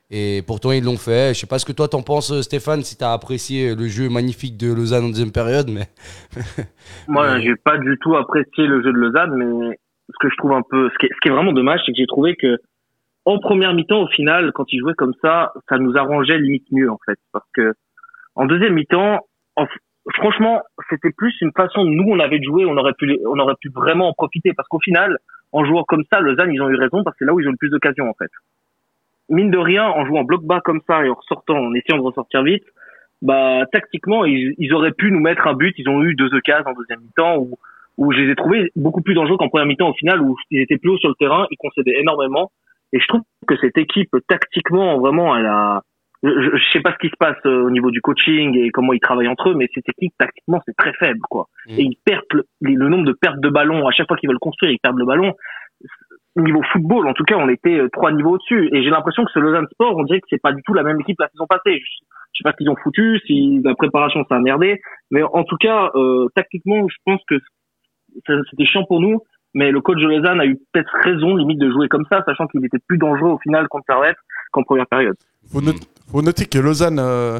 et 0.09 0.41
pourtant 0.47 0.71
ils 0.71 0.83
l'ont 0.83 0.97
fait. 0.97 1.35
Je 1.35 1.41
sais 1.41 1.47
pas 1.47 1.59
ce 1.59 1.65
que 1.65 1.71
toi 1.73 1.87
t'en 1.87 2.01
penses 2.01 2.31
euh, 2.31 2.41
Stéphane, 2.41 2.81
si 2.81 2.97
t'as 2.97 3.13
apprécié 3.13 3.75
le 3.75 3.87
jeu 3.87 4.09
magnifique 4.09 4.57
de 4.57 4.73
Lausanne 4.73 5.05
en 5.05 5.09
deuxième 5.09 5.31
période, 5.31 5.69
mais 5.69 5.89
Moi, 7.07 7.39
j'ai 7.39 7.55
pas 7.55 7.77
du 7.77 7.99
tout 8.01 8.15
apprécié 8.15 8.65
le 8.65 8.81
jeu 8.81 8.91
de 8.91 8.97
Lausanne, 8.97 9.35
mais 9.35 9.77
ce 10.09 10.15
que 10.19 10.29
je 10.29 10.35
trouve 10.37 10.53
un 10.53 10.61
peu, 10.69 10.89
ce 10.89 10.97
qui 10.97 11.07
est, 11.27 11.31
vraiment 11.31 11.53
dommage, 11.53 11.81
c'est 11.85 11.91
que 11.91 11.97
j'ai 11.97 12.07
trouvé 12.07 12.35
que 12.35 12.57
en 13.25 13.39
première 13.39 13.73
mi-temps, 13.73 14.01
au 14.01 14.07
final, 14.07 14.51
quand 14.53 14.71
ils 14.73 14.79
jouaient 14.79 14.95
comme 14.95 15.13
ça, 15.21 15.53
ça 15.69 15.77
nous 15.77 15.97
arrangeait 15.97 16.37
limite 16.37 16.69
mieux 16.71 16.91
en 16.91 16.99
fait, 17.05 17.17
parce 17.31 17.47
que 17.53 17.73
en 18.35 18.45
deuxième 18.45 18.73
mi-temps, 18.73 19.19
en- 19.55 19.67
franchement, 20.15 20.61
c'était 20.89 21.11
plus 21.15 21.33
une 21.41 21.51
façon 21.55 21.85
nous 21.85 22.05
on 22.07 22.19
avait 22.19 22.39
de 22.39 22.43
jouer, 22.43 22.65
on 22.65 22.75
aurait 22.77 22.93
pu, 22.93 23.17
on 23.25 23.39
aurait 23.39 23.55
pu 23.61 23.69
vraiment 23.73 24.09
en 24.09 24.13
profiter, 24.13 24.53
parce 24.53 24.67
qu'au 24.67 24.79
final, 24.79 25.17
en 25.53 25.63
jouant 25.65 25.83
comme 25.83 26.03
ça, 26.11 26.19
Lausanne, 26.19 26.51
ils 26.51 26.61
ont 26.61 26.69
eu 26.69 26.75
raison, 26.75 27.03
parce 27.03 27.15
que 27.15 27.19
c'est 27.19 27.25
là 27.25 27.33
où 27.33 27.39
ils 27.39 27.47
ont 27.47 27.51
le 27.51 27.57
plus 27.57 27.69
d'occasions 27.69 28.09
en 28.09 28.13
fait. 28.13 28.31
Mine 29.29 29.51
de 29.51 29.57
rien, 29.57 29.85
en 29.85 30.05
jouant 30.05 30.23
bloc 30.23 30.43
bas 30.43 30.59
comme 30.59 30.81
ça 30.85 31.05
et 31.05 31.09
en 31.09 31.13
ressortant, 31.13 31.57
en 31.57 31.73
essayant 31.73 31.97
de 31.97 32.03
ressortir 32.05 32.43
vite, 32.43 32.65
bah 33.21 33.61
tactiquement 33.71 34.25
ils, 34.25 34.53
ils 34.57 34.73
auraient 34.73 34.91
pu 34.91 35.09
nous 35.11 35.21
mettre 35.21 35.47
un 35.47 35.53
but. 35.53 35.73
Ils 35.77 35.87
ont 35.87 36.03
eu 36.03 36.13
deux 36.13 36.33
occasions 36.33 36.69
en 36.71 36.73
deuxième 36.73 36.99
mi-temps 36.99 37.37
où, 37.37 37.57
où 37.97 38.11
je 38.11 38.19
les 38.19 38.31
ai 38.31 38.35
trouvés 38.35 38.71
beaucoup 38.75 39.01
plus 39.01 39.13
dangereux 39.13 39.37
qu'en 39.37 39.49
première 39.49 39.67
mi-temps 39.67 39.89
au 39.89 39.93
final 39.93 40.21
où 40.21 40.35
ils 40.51 40.61
étaient 40.61 40.77
plus 40.77 40.91
haut 40.91 40.97
sur 40.97 41.09
le 41.09 41.15
terrain 41.15 41.47
ils 41.51 41.57
concédaient 41.57 41.99
énormément 41.99 42.51
et 42.91 42.99
je 42.99 43.07
trouve 43.07 43.21
que 43.47 43.55
cette 43.57 43.77
équipe 43.77 44.15
tactiquement 44.27 44.99
vraiment 44.99 45.35
elle 45.35 45.45
a 45.45 45.81
je, 46.23 46.29
je, 46.29 46.71
sais 46.71 46.79
pas 46.79 46.93
ce 46.93 46.97
qui 46.99 47.09
se 47.09 47.17
passe 47.19 47.37
euh, 47.45 47.63
au 47.63 47.69
niveau 47.69 47.91
du 47.91 47.99
coaching 47.99 48.57
et 48.57 48.69
comment 48.69 48.93
ils 48.93 49.01
travaillent 49.01 49.27
entre 49.27 49.49
eux 49.49 49.55
mais 49.55 49.67
cette 49.73 49.89
équipe 49.89 50.13
tactiquement 50.17 50.61
c'est 50.65 50.75
très 50.75 50.93
faible 50.93 51.19
quoi 51.29 51.47
Mm. 51.67 51.79
et 51.79 51.83
ils 51.83 51.97
perdent 52.03 52.23
le, 52.31 52.43
le 52.61 52.89
nombre 52.89 53.05
de 53.05 53.13
pertes 53.13 53.39
de 53.39 53.49
ballon 53.49 53.87
à 53.87 53.91
chaque 53.91 54.07
fois 54.07 54.17
qu'ils 54.17 54.29
veulent 54.29 54.39
construire 54.39 54.71
ils 54.71 54.79
perdent 54.79 54.97
le 54.97 55.05
ballon 55.05 55.33
niveau 56.35 56.61
football, 56.71 57.07
en 57.07 57.13
tout 57.13 57.23
cas, 57.23 57.35
on 57.35 57.49
était 57.49 57.77
euh, 57.77 57.89
trois 57.91 58.11
niveaux 58.11 58.31
au-dessus. 58.31 58.69
Et 58.73 58.83
j'ai 58.83 58.89
l'impression 58.89 59.23
que 59.23 59.31
ce 59.31 59.39
Lausanne 59.39 59.67
Sport, 59.71 59.95
on 59.97 60.03
dirait 60.03 60.19
que 60.19 60.27
c'est 60.29 60.41
pas 60.41 60.51
du 60.51 60.61
tout 60.63 60.73
la 60.73 60.83
même 60.83 60.99
équipe 60.99 61.19
la 61.19 61.29
saison 61.29 61.45
passée. 61.45 61.79
Je, 61.79 62.05
je 62.33 62.39
sais 62.39 62.43
pas 62.43 62.51
ce 62.51 62.57
qu'ils 62.57 62.69
ont 62.69 62.75
foutu, 62.75 63.19
si 63.27 63.61
la 63.63 63.75
préparation 63.75 64.25
a 64.27 64.39
merdé, 64.39 64.81
mais 65.11 65.21
en 65.21 65.43
tout 65.43 65.57
cas, 65.57 65.91
euh, 65.93 66.27
tactiquement, 66.35 66.87
je 66.87 66.95
pense 67.05 67.21
que 67.27 67.35
c'était 68.49 68.65
chiant 68.65 68.83
pour 68.85 68.99
nous. 69.01 69.21
Mais 69.55 69.69
le 69.71 69.81
coach 69.81 69.97
de 69.99 70.07
Lausanne 70.07 70.41
a 70.41 70.45
eu 70.45 70.55
peut-être 70.71 70.89
raison, 71.03 71.35
limite, 71.35 71.59
de 71.59 71.69
jouer 71.71 71.87
comme 71.87 72.05
ça, 72.09 72.23
sachant 72.25 72.47
qu'il 72.47 72.65
était 72.65 72.79
plus 72.87 72.97
dangereux 72.97 73.29
au 73.29 73.37
final 73.37 73.67
contre 73.67 73.85
Servette 73.87 74.15
qu'en 74.51 74.63
première 74.63 74.87
période. 74.87 75.15
Faut, 75.51 75.61
not- 75.61 75.73
faut 76.11 76.21
noter 76.23 76.45
que 76.47 76.57
Lausanne. 76.57 76.97
euh, 76.99 77.39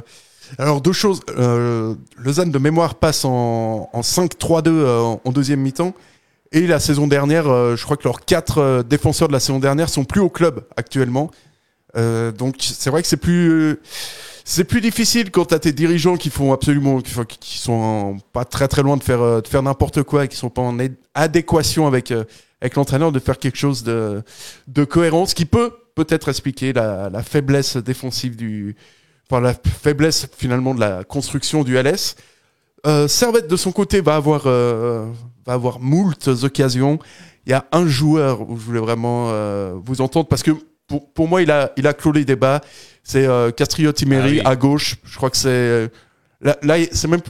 alors, 0.60 0.80
deux 0.82 0.92
choses. 0.94 1.22
euh, 1.40 1.96
Lausanne, 2.24 2.52
de 2.52 2.60
mémoire, 2.60 2.96
passe 2.96 3.26
en, 3.26 3.90
en 3.92 4.02
5-3-2 4.02 4.68
euh, 4.70 5.00
en- 5.26 5.32
deuxième 5.32 5.62
mi-temps. 5.62 5.96
Et 6.52 6.68
la 6.68 6.78
saison 6.78 7.08
dernière, 7.08 7.48
euh, 7.50 7.76
je 7.76 7.84
crois 7.84 7.98
que 7.98 8.04
leurs 8.04 8.20
quatre 8.26 8.84
défenseurs 8.84 9.28
de 9.28 9.34
la 9.34 9.40
saison 9.40 9.58
dernière 9.58 9.90
sont 9.90 10.04
plus 10.04 10.22
au 10.22 10.30
club 10.30 10.62
actuellement. 10.78 11.32
Donc, 11.96 12.56
c'est 12.60 12.90
vrai 12.90 13.02
que 13.02 13.08
c'est 13.08 13.18
plus. 13.22 13.78
C'est 14.46 14.66
plus 14.66 14.82
difficile 14.82 15.32
quand 15.32 15.46
t'as 15.46 15.60
tes 15.60 15.72
dirigeants 15.72 16.18
qui 16.18 16.30
font 16.30 16.52
absolument, 16.52 17.00
qui, 17.02 17.58
sont 17.58 18.18
pas 18.34 18.44
très 18.44 18.68
très 18.68 18.84
loin 18.84 18.98
de 18.98 19.04
faire 19.04 19.22
euh, 19.22 19.42
de 19.42 19.48
faire 19.48 19.64
n'importe 19.64 20.04
quoi 20.04 20.26
et 20.26 20.28
qui 20.28 20.36
sont 20.36 20.50
pas 20.50 20.62
en 20.62 20.80
ad- 20.80 20.96
adéquation 21.14 21.88
avec 21.88 22.12
euh, 22.12 22.26
avec 22.62 22.76
l'entraîneur 22.76 23.12
de 23.12 23.20
faire 23.20 23.38
quelque 23.38 23.58
chose 23.58 23.84
de 23.84 24.22
de 24.68 24.84
cohérent, 24.84 25.26
ce 25.26 25.36
qui 25.36 25.46
peut 25.46 25.72
peut-être 25.96 26.30
expliquer 26.30 26.74
la, 26.74 27.10
la 27.10 27.24
faiblesse 27.24 27.78
défensive 27.78 28.36
du, 28.36 28.76
enfin 29.30 29.40
la 29.42 29.54
faiblesse 29.54 30.28
finalement 30.36 30.74
de 30.76 30.80
la 30.80 31.04
construction 31.04 31.64
du 31.64 31.78
LS. 31.78 32.16
Euh, 32.86 33.08
Servette 33.08 33.48
de 33.48 33.56
son 33.56 33.72
côté 33.72 34.02
va 34.02 34.16
avoir 34.16 34.44
euh, 34.46 35.06
va 35.46 35.54
avoir 35.54 35.80
moult 35.80 36.28
occasions. 36.28 37.00
Il 37.46 37.52
y 37.52 37.54
a 37.54 37.66
un 37.72 37.88
joueur 37.88 38.50
où 38.50 38.58
je 38.58 38.62
voulais 38.64 38.80
vraiment 38.80 39.28
euh, 39.30 39.74
vous 39.86 40.02
entendre 40.02 40.28
parce 40.28 40.44
que 40.44 40.52
pour, 40.88 41.12
pour 41.14 41.28
moi 41.28 41.42
il 41.42 41.52
a 41.52 41.72
il 41.78 41.88
a 41.88 41.94
clos 41.94 42.12
les 42.12 42.26
débats. 42.26 42.62
C'est 43.04 43.26
euh, 43.28 43.52
Castriotti-Meri 43.52 44.40
Ah 44.40 44.44
oui. 44.44 44.52
à 44.54 44.56
gauche. 44.56 44.96
Je 45.04 45.16
crois 45.18 45.30
que 45.30 45.38
c'est 45.38 45.50
euh, 45.50 45.88
là 46.42 46.58
là 46.62 46.78
il- 46.78 46.90
c'est 46.92 47.08
même 47.08 47.22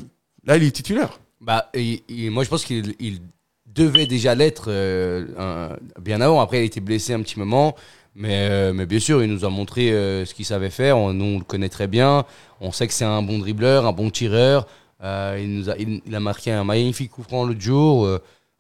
là 0.45 0.57
il 0.57 0.63
est 0.63 0.71
titulaire. 0.71 1.19
Bah, 1.41 1.69
et- 1.73 2.03
et 2.07 2.29
moi, 2.29 2.43
je 2.43 2.49
pense 2.49 2.63
qu'il 2.63 2.95
il 2.99 3.19
devait 3.65 4.05
déjà 4.05 4.33
l'être 4.35 4.65
euh, 4.67 5.75
bien 6.01 6.21
avant. 6.21 6.39
Après, 6.39 6.57
il 6.59 6.61
a 6.61 6.65
été 6.65 6.79
blessé 6.79 7.13
un 7.13 7.21
petit 7.21 7.37
moment. 7.39 7.75
Mais, 8.15 8.47
euh, 8.49 8.73
mais 8.73 8.85
bien 8.85 8.99
sûr, 8.99 9.23
il 9.23 9.29
nous 9.31 9.43
a 9.43 9.49
montré 9.49 9.91
euh, 9.91 10.23
ce 10.23 10.33
qu'il 10.35 10.45
savait 10.45 10.69
faire. 10.69 10.97
On, 10.99 11.11
nous, 11.13 11.25
on 11.25 11.37
le 11.39 11.43
connaît 11.43 11.69
très 11.69 11.87
bien. 11.87 12.25
On 12.61 12.71
sait 12.71 12.85
que 12.87 12.93
c'est 12.93 13.03
un 13.05 13.23
bon 13.23 13.39
dribbleur, 13.39 13.87
un 13.87 13.91
bon 13.91 14.09
tireur. 14.11 14.67
Il, 15.03 15.49
nous 15.59 15.69
a, 15.69 15.75
il, 15.77 16.01
il 16.05 16.15
a 16.15 16.19
marqué 16.21 16.51
un 16.51 16.63
magnifique 16.63 17.11
coup 17.11 17.23
franc 17.23 17.43
l'autre 17.45 17.59
jour. 17.59 18.07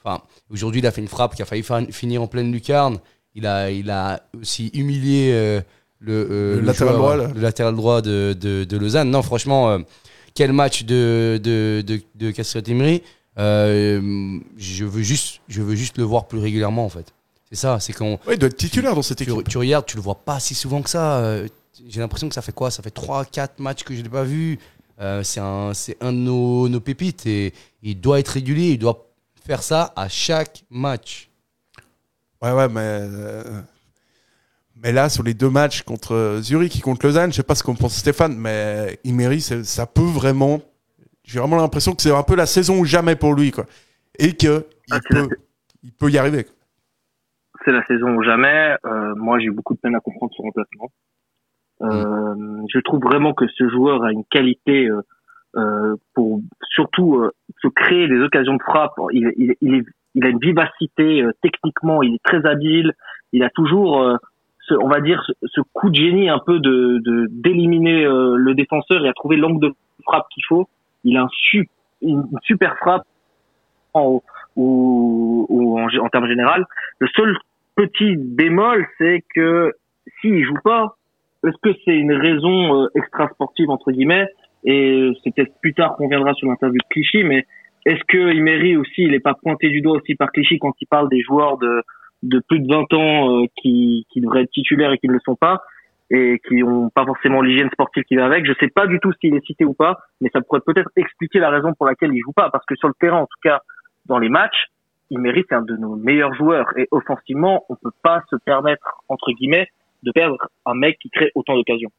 Enfin, 0.03 0.21
aujourd'hui, 0.49 0.81
il 0.81 0.87
a 0.87 0.91
fait 0.91 0.99
une 1.01 1.07
frappe 1.07 1.35
qui 1.35 1.41
a 1.41 1.45
failli 1.45 1.63
fin- 1.63 1.85
finir 1.91 2.21
en 2.21 2.27
pleine 2.27 2.51
lucarne. 2.51 2.97
Il 3.35 3.47
a, 3.47 3.71
il 3.71 3.89
a 3.89 4.21
aussi 4.39 4.67
humilié 4.73 5.31
euh, 5.33 5.61
le, 5.99 6.27
euh, 6.29 6.55
Le 6.55 6.61
latéral 6.61 6.95
joueur, 6.95 7.17
droit, 7.17 7.33
le 7.33 7.39
latéral 7.41 7.75
droit 7.75 8.01
de, 8.01 8.35
de, 8.39 8.63
de 8.63 8.77
Lausanne. 8.77 9.09
Non, 9.09 9.21
franchement, 9.23 9.69
euh, 9.71 9.79
quel 10.35 10.53
match 10.53 10.83
de, 10.83 11.39
de, 11.43 11.83
de, 11.85 12.01
de 12.15 12.33
je, 14.57 14.85
veux 14.85 15.01
juste, 15.01 15.41
je 15.47 15.61
veux 15.61 15.75
juste 15.75 15.97
le 15.97 16.03
voir 16.03 16.27
plus 16.27 16.39
régulièrement, 16.39 16.85
en 16.85 16.89
fait. 16.89 17.13
C'est 17.49 17.55
ça, 17.57 17.79
c'est 17.79 17.93
qu'on. 17.93 18.13
Ouais, 18.27 18.33
il 18.33 18.39
doit 18.39 18.49
être 18.49 18.57
titulaire 18.57 18.95
dans 18.95 19.01
cette 19.01 19.17
Tu, 19.19 19.29
équipe. 19.31 19.47
tu 19.47 19.57
regardes, 19.57 19.85
tu 19.85 19.95
le 19.97 20.01
vois 20.03 20.15
pas 20.15 20.39
si 20.39 20.55
souvent 20.55 20.81
que 20.81 20.89
ça. 20.89 21.37
J'ai 21.87 21.99
l'impression 21.99 22.29
que 22.29 22.35
ça 22.35 22.41
fait 22.41 22.51
quoi? 22.51 22.69
Ça 22.71 22.83
fait 22.83 22.95
3-4 22.95 23.49
matchs 23.59 23.83
que 23.83 23.95
je 23.95 24.01
l'ai 24.01 24.09
pas 24.09 24.23
vu. 24.23 24.59
Euh, 25.01 25.23
c'est 25.23 25.39
un, 25.39 25.71
un 26.01 26.13
de 26.13 26.17
nos, 26.17 26.69
nos 26.69 26.79
pépites 26.79 27.25
et 27.25 27.53
il 27.81 27.99
doit 27.99 28.19
être 28.19 28.29
régulier. 28.29 28.71
Il 28.71 28.77
doit 28.79 29.07
faire 29.45 29.63
ça 29.63 29.91
à 29.95 30.07
chaque 30.07 30.63
match. 30.69 31.29
Ouais, 32.43 32.51
ouais, 32.51 32.67
mais. 32.69 32.81
euh, 32.81 33.61
Mais 34.81 34.91
là, 34.91 35.07
sur 35.09 35.23
les 35.23 35.33
deux 35.33 35.49
matchs 35.49 35.83
contre 35.83 36.39
Zurich 36.41 36.75
et 36.77 36.81
contre 36.81 37.05
Lausanne, 37.05 37.31
je 37.31 37.37
sais 37.37 37.43
pas 37.43 37.55
ce 37.55 37.63
qu'on 37.63 37.75
pense 37.75 37.95
Stéphane, 37.95 38.35
mais 38.37 38.99
Imery, 39.03 39.39
ça 39.41 39.85
peut 39.85 40.01
vraiment. 40.01 40.59
J'ai 41.23 41.39
vraiment 41.39 41.55
l'impression 41.57 41.93
que 41.95 42.01
c'est 42.01 42.11
un 42.13 42.23
peu 42.23 42.35
la 42.35 42.45
saison 42.45 42.79
ou 42.79 42.85
jamais 42.85 43.15
pour 43.15 43.33
lui, 43.33 43.51
quoi. 43.51 43.65
Et 44.19 44.33
que 44.35 44.65
il, 44.87 44.93
Ah, 44.93 44.99
la 45.09 45.21
peut, 45.21 45.29
il 45.83 45.93
peut 45.93 46.09
y 46.09 46.17
arriver. 46.17 46.45
c'est 47.63 47.71
la 47.71 47.85
saison 47.85 48.09
ou 48.15 48.23
jamais. 48.23 48.75
Euh, 48.85 49.15
moi, 49.15 49.39
j'ai 49.39 49.45
eu 49.45 49.51
beaucoup 49.51 49.73
de 49.73 49.79
peine 49.79 49.95
à 49.95 50.01
comprendre 50.01 50.33
son 50.35 50.43
remplacement. 50.43 50.91
Euh, 51.81 52.65
Je 52.73 52.79
trouve 52.79 52.99
vraiment 53.01 53.33
que 53.33 53.45
ce 53.47 53.69
joueur 53.69 54.03
a 54.03 54.11
une 54.11 54.25
qualité 54.25 54.89
euh, 55.55 55.95
pour 56.13 56.41
surtout 56.71 57.29
se 57.61 57.67
créer 57.69 58.07
des 58.09 58.19
occasions 58.19 58.55
de 58.55 58.63
frappe. 58.63 58.95
Il, 59.13 59.31
il, 59.37 59.55
il, 59.61 59.75
est- 59.75 59.85
il 60.15 60.25
a 60.25 60.29
une 60.29 60.39
vivacité 60.39 61.21
euh, 61.23 61.31
techniquement, 61.41 62.03
il 62.03 62.15
est 62.15 62.23
très 62.23 62.45
habile. 62.45 62.93
Il 63.31 63.43
a 63.43 63.49
toujours, 63.49 64.01
euh, 64.01 64.15
ce, 64.67 64.73
on 64.75 64.87
va 64.87 65.01
dire, 65.01 65.23
ce, 65.43 65.61
coup 65.73 65.89
de 65.89 65.95
génie 65.95 66.29
un 66.29 66.39
peu 66.39 66.59
de 66.59 66.99
de- 67.03 67.27
d'éliminer 67.31 68.05
euh, 68.05 68.35
le 68.35 68.53
défenseur 68.53 69.05
et 69.05 69.09
à 69.09 69.13
trouver 69.13 69.37
l'angle 69.37 69.67
de 69.67 69.73
frappe 70.03 70.27
qu'il 70.33 70.43
faut. 70.45 70.67
Il 71.03 71.17
a 71.17 71.23
un 71.23 71.29
su, 71.31 71.67
une, 72.01 72.25
super 72.43 72.77
frappe 72.77 73.05
en, 73.93 74.21
ou, 74.55 75.45
ou 75.49 75.79
en, 75.79 75.87
en 75.87 76.09
termes 76.09 76.27
général. 76.27 76.65
Le 76.99 77.07
seul 77.15 77.37
petit 77.75 78.15
bémol, 78.17 78.85
c'est 78.97 79.23
que 79.35 79.73
s'il 80.21 80.43
joue 80.45 80.59
pas, 80.63 80.95
est-ce 81.45 81.57
que 81.61 81.77
c'est 81.83 81.97
une 81.97 82.13
raison 82.13 82.83
euh, 82.83 82.87
extra-sportive 82.95 83.69
entre 83.69 83.91
guillemets? 83.91 84.27
Et 84.63 85.11
c'est 85.23 85.35
peut-être 85.35 85.53
plus 85.61 85.73
tard 85.73 85.95
qu'on 85.97 86.07
viendra 86.07 86.33
sur 86.35 86.47
l'interview 86.47 86.77
de 86.77 86.87
Clichy, 86.89 87.23
mais 87.23 87.45
est-ce 87.85 88.01
que 88.07 88.33
Imery 88.33 88.77
aussi, 88.77 89.03
il 89.03 89.13
est 89.13 89.19
pas 89.19 89.33
pointé 89.33 89.69
du 89.69 89.81
doigt 89.81 89.97
aussi 89.97 90.15
par 90.15 90.31
Clichy 90.31 90.59
quand 90.59 90.73
il 90.79 90.87
parle 90.87 91.09
des 91.09 91.21
joueurs 91.21 91.57
de, 91.57 91.83
de 92.23 92.41
plus 92.47 92.59
de 92.59 92.67
20 92.67 92.93
ans 92.93 93.41
euh, 93.41 93.45
qui, 93.61 94.05
qui 94.11 94.21
devraient 94.21 94.43
être 94.43 94.51
titulaires 94.51 94.91
et 94.91 94.97
qui 94.97 95.07
ne 95.07 95.13
le 95.13 95.19
sont 95.25 95.35
pas 95.35 95.61
et 96.09 96.39
qui 96.47 96.61
ont 96.63 96.89
pas 96.89 97.05
forcément 97.05 97.41
l'hygiène 97.41 97.69
sportive 97.71 98.03
qui 98.03 98.15
va 98.15 98.25
avec? 98.25 98.45
Je 98.45 98.53
sais 98.59 98.67
pas 98.67 98.87
du 98.87 98.99
tout 98.99 99.11
s'il 99.19 99.35
est 99.35 99.45
cité 99.45 99.65
ou 99.65 99.73
pas, 99.73 99.97
mais 100.21 100.29
ça 100.31 100.41
pourrait 100.41 100.61
peut-être 100.65 100.89
expliquer 100.95 101.39
la 101.39 101.49
raison 101.49 101.73
pour 101.73 101.87
laquelle 101.87 102.11
il 102.13 102.21
joue 102.21 102.33
pas, 102.33 102.49
parce 102.51 102.65
que 102.65 102.75
sur 102.75 102.87
le 102.87 102.93
terrain, 102.99 103.17
en 103.17 103.25
tout 103.25 103.39
cas, 103.41 103.61
dans 104.05 104.19
les 104.19 104.29
matchs, 104.29 104.67
il 105.09 105.19
mérite 105.19 105.51
un 105.51 105.61
de 105.61 105.75
nos 105.75 105.95
meilleurs 105.95 106.33
joueurs 106.33 106.67
et 106.77 106.87
offensivement, 106.91 107.65
on 107.69 107.75
peut 107.75 107.91
pas 108.03 108.21
se 108.29 108.35
permettre 108.35 109.01
entre 109.09 109.31
guillemets 109.31 109.67
de 110.03 110.11
perdre 110.11 110.37
un 110.65 110.75
mec 110.75 110.97
qui 110.99 111.09
crée 111.09 111.31
autant 111.35 111.55
d'occasions. 111.55 111.91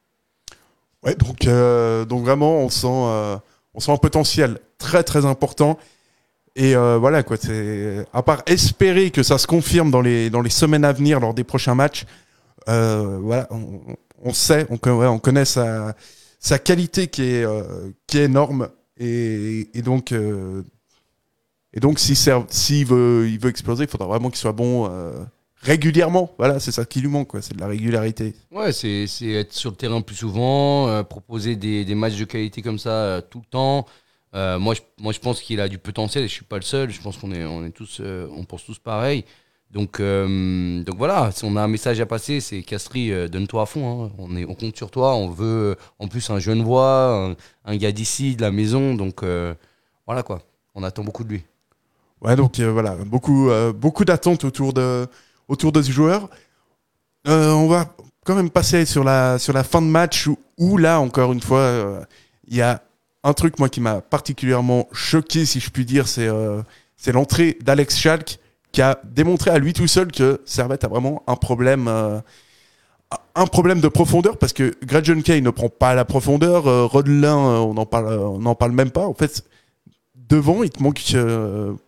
Ouais, 1.02 1.14
donc, 1.14 1.46
euh, 1.46 2.04
donc 2.04 2.24
vraiment, 2.24 2.58
on 2.58 2.68
sent, 2.68 2.86
euh, 2.88 3.36
on 3.74 3.80
sent 3.80 3.92
un 3.92 3.96
potentiel 3.96 4.58
très 4.78 5.02
très 5.02 5.26
important. 5.26 5.78
Et 6.56 6.76
euh, 6.76 6.98
voilà 6.98 7.22
quoi, 7.24 7.37
c'est 7.37 8.06
à 8.12 8.22
part 8.22 8.42
espérer 8.46 9.10
que 9.10 9.22
ça 9.22 9.38
se 9.38 9.46
confirme 9.46 9.90
dans 9.90 10.00
les 10.00 10.30
dans 10.30 10.40
les 10.40 10.50
semaines 10.50 10.84
à 10.84 10.92
venir 10.92 11.18
lors 11.18 11.34
des 11.34 11.44
prochains 11.44 11.74
matchs. 11.74 12.04
Euh, 12.68 13.18
voilà, 13.20 13.48
on, 14.22 14.32
sait, 14.32 14.66
on, 14.70 14.78
connaît 15.18 15.44
sa 15.44 15.94
qualité 16.62 17.08
qui 17.08 17.22
est 17.22 17.44
euh, 17.44 17.90
qui 18.06 18.18
est 18.18 18.24
énorme 18.24 18.68
et, 18.96 19.68
donc 19.82 20.12
et 20.12 21.80
donc 21.80 21.98
s'il 21.98 22.87
veut 22.87 23.28
il 23.28 23.38
veut 23.40 23.50
exploser, 23.50 23.84
il 23.84 23.90
faudra 23.90 24.06
vraiment 24.06 24.30
qu'il 24.30 24.38
soit 24.38 24.52
bon 24.52 24.88
régulièrement. 25.64 26.31
Voilà, 26.38 26.61
c'est 26.61 26.72
ça 26.72 26.85
qui 26.85 27.00
lui 27.00 27.09
manque 27.09 27.29
quoi, 27.29 27.42
c'est 27.42 27.55
de 27.55 27.61
la 27.61 27.66
régularité. 27.66 28.35
Ouais, 28.53 28.72
c'est 28.72 29.07
c'est 29.07 29.31
être 29.31 29.53
sur 29.53 29.70
le 29.70 29.77
terrain 29.77 30.00
plus 30.03 30.14
souvent, 30.16 30.88
euh, 30.88 31.03
proposer 31.03 31.57
des, 31.57 31.85
des 31.85 31.94
matchs 31.94 32.16
de 32.16 32.24
qualité 32.24 32.62
comme 32.62 32.79
ça 32.79 32.90
euh, 32.90 33.20
tout 33.20 33.40
le 33.40 33.46
temps. 33.50 33.87
Euh, 34.35 34.59
moi, 34.59 34.74
je, 34.74 34.81
moi, 35.00 35.12
je 35.12 35.20
pense 35.20 35.40
qu'il 35.40 35.61
a 35.61 35.68
du 35.68 35.79
potentiel 35.79 36.24
et 36.24 36.29
je 36.29 36.33
suis 36.33 36.44
pas 36.44 36.57
le 36.57 36.62
seul. 36.62 36.90
Je 36.90 37.00
pense 37.00 37.16
qu'on 37.16 37.33
est, 37.33 37.44
on 37.44 37.64
est 37.64 37.70
tous, 37.70 38.00
on 38.00 38.44
pense 38.44 38.64
tous 38.64 38.79
pareil. 38.79 39.24
Donc, 39.70 40.00
donc 40.00 40.96
voilà, 40.98 41.31
si 41.33 41.44
on 41.44 41.57
a 41.57 41.62
un 41.62 41.68
message 41.68 42.00
à 42.00 42.07
passer, 42.07 42.40
c'est 42.40 42.62
Castri, 42.62 43.11
donne-toi 43.29 43.62
à 43.62 43.66
fond. 43.66 44.05
hein. 44.05 44.11
On, 44.18 44.37
est, 44.37 44.44
on 44.44 44.55
compte 44.55 44.77
sur 44.77 44.90
toi. 44.90 45.14
On 45.16 45.29
veut, 45.29 45.77
en 45.98 46.09
plus, 46.09 46.31
un 46.31 46.38
jeune 46.38 46.62
voix, 46.62 47.31
un, 47.31 47.37
un 47.64 47.77
gars 47.77 47.92
d'ici, 47.92 48.37
de 48.37 48.42
la 48.42 48.50
maison. 48.50 48.94
Donc 48.94 49.22
voilà 50.07 50.22
quoi. 50.22 50.42
On 50.74 50.83
attend 50.83 51.05
beaucoup 51.05 51.24
de 51.24 51.31
lui. 51.31 51.42
Ouais, 52.20 52.37
donc 52.37 52.59
voilà, 52.59 52.96
beaucoup, 53.05 53.50
beaucoup 53.77 54.05
d'attentes 54.05 54.44
autour 54.44 54.72
de, 54.72 55.07
autour 55.48 55.72
de 55.72 55.83
ce 55.83 55.90
joueur. 55.90 56.28
Euh, 57.26 57.52
on 57.52 57.68
va 57.68 57.94
quand 58.24 58.35
même 58.35 58.50
passer 58.50 58.85
sur 58.85 59.04
la, 59.04 59.38
sur 59.38 59.52
la 59.52 59.64
fin 59.64 59.80
de 59.80 59.87
match 59.87 60.26
où, 60.26 60.38
où 60.59 60.76
là, 60.76 61.00
encore 61.00 61.33
une 61.33 61.40
fois, 61.40 61.59
euh, 61.59 62.00
il 62.48 62.57
y 62.57 62.62
a 62.62 62.83
un 63.22 63.33
truc 63.33 63.59
moi 63.59 63.68
qui 63.68 63.80
m'a 63.80 64.00
particulièrement 64.00 64.88
choqué, 64.92 65.46
si 65.46 65.61
je 65.61 65.70
puis 65.70 65.85
dire, 65.85 66.09
c'est 66.09 66.26
euh, 66.26 66.62
c'est 66.96 67.12
l'entrée 67.12 67.57
d'Alex 67.62 67.96
Schalk 67.96 68.38
qui 68.72 68.83
a 68.83 68.98
démontré 69.04 69.50
à 69.50 69.59
lui 69.59 69.72
tout 69.72 69.87
seul 69.87 70.11
que 70.11 70.40
Servette 70.44 70.85
a 70.85 70.88
vraiment 70.88 71.22
un 71.26 71.37
problème. 71.37 71.88
un 73.37 73.46
problème 73.46 73.80
de 73.80 73.88
profondeur 73.88 74.37
parce 74.37 74.52
que 74.52 74.74
Gretchen 74.83 75.22
Kay 75.22 75.40
ne 75.40 75.50
prend 75.50 75.68
pas 75.68 75.94
la 75.94 76.04
profondeur, 76.04 76.64
Rodelin 76.90 77.37
on 77.37 77.74
n'en 77.74 77.87
parle, 77.87 78.18
on 78.18 78.38
n'en 78.38 78.54
parle 78.54 78.72
même 78.72 78.90
pas. 78.90 79.07
En 79.07 79.14
fait, 79.14 79.44
devant, 80.28 80.62
il 80.62 80.70
te 80.70 80.83
manque, 80.83 81.00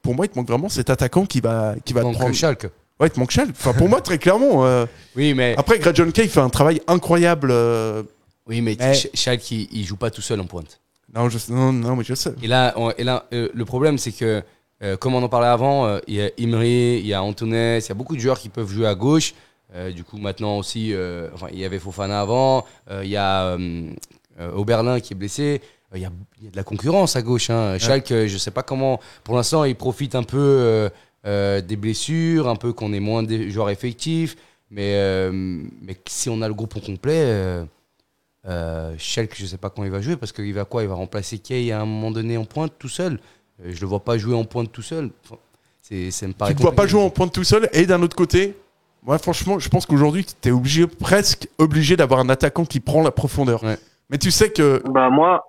pour 0.02 0.14
moi, 0.14 0.26
il 0.26 0.28
te 0.28 0.38
manque 0.38 0.48
vraiment 0.48 0.68
cet 0.68 0.90
attaquant 0.90 1.26
qui 1.26 1.40
va, 1.40 1.74
qui 1.84 1.92
va 1.92 2.02
te 2.02 2.06
Donc 2.06 2.18
prendre. 2.18 2.34
Schalke. 2.34 2.70
Ouais, 2.98 3.08
il 3.08 3.10
te 3.10 3.20
manque 3.20 3.30
Schalke. 3.30 3.50
Enfin, 3.50 3.72
pour 3.74 3.88
moi, 3.88 4.00
très 4.00 4.18
clairement. 4.18 4.64
euh, 4.64 4.86
Oui, 5.16 5.34
mais 5.34 5.54
Après, 5.58 5.78
Greg 5.78 5.94
John 5.94 6.12
Kay 6.12 6.28
fait 6.28 6.40
un 6.40 6.48
travail 6.48 6.80
incroyable. 6.86 7.50
euh, 7.50 8.02
oui, 8.46 8.60
mais 8.62 8.76
Mais- 8.78 8.94
Schalke, 9.14 9.50
il, 9.50 9.68
il 9.72 9.84
joue 9.84 9.96
pas 9.96 10.10
tout 10.10 10.22
seul 10.22 10.40
en 10.40 10.46
pointe. 10.46 10.80
Non, 11.14 11.28
je, 11.28 11.38
non, 11.52 11.72
non, 11.72 11.96
mais 11.96 12.04
je 12.04 12.14
sais. 12.14 12.32
Et 12.42 12.46
là, 12.46 12.72
on- 12.76 12.90
et 12.96 13.04
là 13.04 13.26
euh, 13.32 13.48
le 13.52 13.64
problème, 13.64 13.98
c'est 13.98 14.12
que, 14.12 14.42
euh, 14.82 14.96
comme 14.96 15.14
on 15.14 15.22
en 15.22 15.28
parlait 15.28 15.46
avant, 15.46 15.86
euh, 15.86 15.98
il 16.06 16.14
y 16.14 16.22
a 16.22 16.30
Imri, 16.38 16.98
il 17.00 17.06
y 17.06 17.12
a 17.14 17.22
Antunes, 17.22 17.52
il 17.54 17.86
y 17.86 17.90
a 17.90 17.94
beaucoup 17.94 18.16
de 18.16 18.20
joueurs 18.20 18.38
qui 18.38 18.48
peuvent 18.48 18.70
jouer 18.70 18.86
à 18.86 18.94
gauche. 18.94 19.34
Euh, 19.74 19.90
du 19.90 20.04
coup, 20.04 20.16
maintenant 20.16 20.56
aussi, 20.58 20.94
euh, 20.94 21.28
enfin, 21.34 21.48
il 21.52 21.58
y 21.58 21.64
avait 21.64 21.78
Fofana 21.78 22.20
avant, 22.20 22.64
euh, 22.90 23.02
il 23.04 23.10
y 23.10 23.16
a 23.16 23.46
euh, 23.46 23.90
euh, 24.40 24.52
Oberlin 24.52 25.00
qui 25.00 25.12
est 25.12 25.16
blessé. 25.16 25.60
Euh, 25.92 25.98
Il 25.98 26.02
y, 26.02 26.04
a, 26.06 26.10
il 26.38 26.44
y 26.44 26.48
a 26.48 26.50
de 26.50 26.56
la 26.56 26.64
concurrence 26.64 27.14
à 27.16 27.22
gauche. 27.22 27.50
Hein. 27.50 27.76
Schalke, 27.78 28.10
euh, 28.12 28.26
je 28.28 28.38
sais 28.38 28.50
pas 28.50 28.62
comment. 28.62 29.00
Pour 29.24 29.36
l'instant, 29.36 29.64
il 29.64 29.74
profite 29.76 30.14
un 30.14 30.22
peu 30.24 30.38
euh, 30.38 30.88
euh, 31.26 31.60
des 31.60 31.76
blessures, 31.76 32.48
un 32.48 32.56
peu 32.56 32.72
qu'on 32.72 32.92
ait 32.92 33.00
moins 33.00 33.22
de 33.22 33.48
joueurs 33.48 33.70
effectifs. 33.70 34.36
Mais, 34.70 34.94
euh, 34.94 35.30
mais 35.32 35.96
si 36.06 36.28
on 36.28 36.42
a 36.42 36.48
le 36.48 36.54
groupe 36.54 36.76
au 36.76 36.80
complet, 36.80 37.20
euh, 37.24 37.64
euh, 38.46 38.94
Schalke, 38.98 39.34
je 39.36 39.46
sais 39.46 39.58
pas 39.58 39.70
quand 39.70 39.84
il 39.84 39.90
va 39.90 40.00
jouer 40.00 40.16
parce 40.16 40.32
qu'il 40.32 40.52
va 40.54 40.64
quoi? 40.64 40.82
Il 40.82 40.88
va 40.88 40.94
remplacer 40.94 41.38
Kay 41.38 41.72
à 41.72 41.80
un 41.80 41.86
moment 41.86 42.10
donné 42.10 42.36
en 42.36 42.44
pointe 42.44 42.72
tout 42.78 42.88
seul. 42.88 43.18
Euh, 43.64 43.70
je 43.72 43.80
le 43.80 43.86
vois 43.86 44.00
pas 44.00 44.18
jouer 44.18 44.34
en 44.34 44.44
pointe 44.44 44.70
tout 44.72 44.82
seul. 44.82 45.10
Enfin, 45.24 45.36
c'est, 45.82 46.10
ça 46.10 46.26
me 46.26 46.32
paraît 46.32 46.52
Tu 46.52 46.58
ne 46.58 46.62
vois 46.62 46.72
pas 46.74 46.86
jouer 46.86 47.00
en 47.02 47.10
pointe 47.10 47.32
tout 47.32 47.44
seul? 47.44 47.68
Et 47.72 47.86
d'un 47.86 48.02
autre 48.02 48.16
côté, 48.16 48.56
moi, 49.02 49.18
franchement, 49.18 49.58
je 49.58 49.68
pense 49.68 49.86
qu'aujourd'hui, 49.86 50.24
tu 50.24 50.48
es 50.48 50.52
obligé, 50.52 50.86
presque 50.86 51.48
obligé 51.58 51.96
d'avoir 51.96 52.20
un 52.20 52.28
attaquant 52.28 52.64
qui 52.64 52.80
prend 52.80 53.02
la 53.02 53.12
profondeur. 53.12 53.62
Ouais. 53.62 53.78
Mais 54.10 54.18
tu 54.18 54.30
sais 54.30 54.50
que 54.50 54.82
Bah 54.88 55.10
moi, 55.10 55.42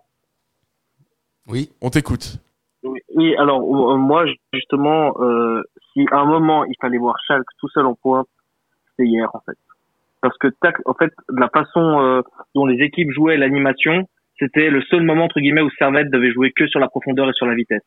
Oui, 1.48 1.72
on 1.82 1.90
t'écoute. 1.90 2.38
Oui, 3.18 3.36
alors 3.38 3.62
euh, 3.62 3.98
moi 3.98 4.26
justement, 4.54 5.14
euh, 5.22 5.64
si 5.92 6.06
à 6.12 6.20
un 6.20 6.26
moment 6.26 6.64
il 6.66 6.76
fallait 6.80 7.00
voir 7.00 7.16
Schalke 7.28 7.48
tout 7.60 7.68
seul 7.70 7.88
en 7.88 7.96
pointe, 7.96 8.28
c'était 8.92 9.10
hier 9.10 9.28
en 9.34 9.40
fait. 9.40 9.58
Parce 10.22 10.38
que 10.38 10.48
tac, 10.62 10.76
en 10.86 10.94
fait, 10.94 11.12
de 11.30 11.40
la 11.40 11.50
façon 11.50 12.00
euh, 12.00 12.22
dont 12.54 12.68
les 12.68 12.84
équipes 12.84 13.10
jouaient 13.12 13.38
l'animation, 13.38 14.08
c'était 14.40 14.70
le 14.70 14.82
seul 14.84 15.02
moment 15.02 15.24
entre 15.26 15.40
guillemets 15.40 15.62
où 15.62 15.70
Servette 15.80 16.12
devait 16.12 16.32
jouer 16.32 16.52
que 16.52 16.68
sur 16.68 16.80
la 16.80 16.90
profondeur 16.90 17.28
et 17.28 17.34
sur 17.34 17.48
la 17.48 17.56
vitesse. 17.56 17.82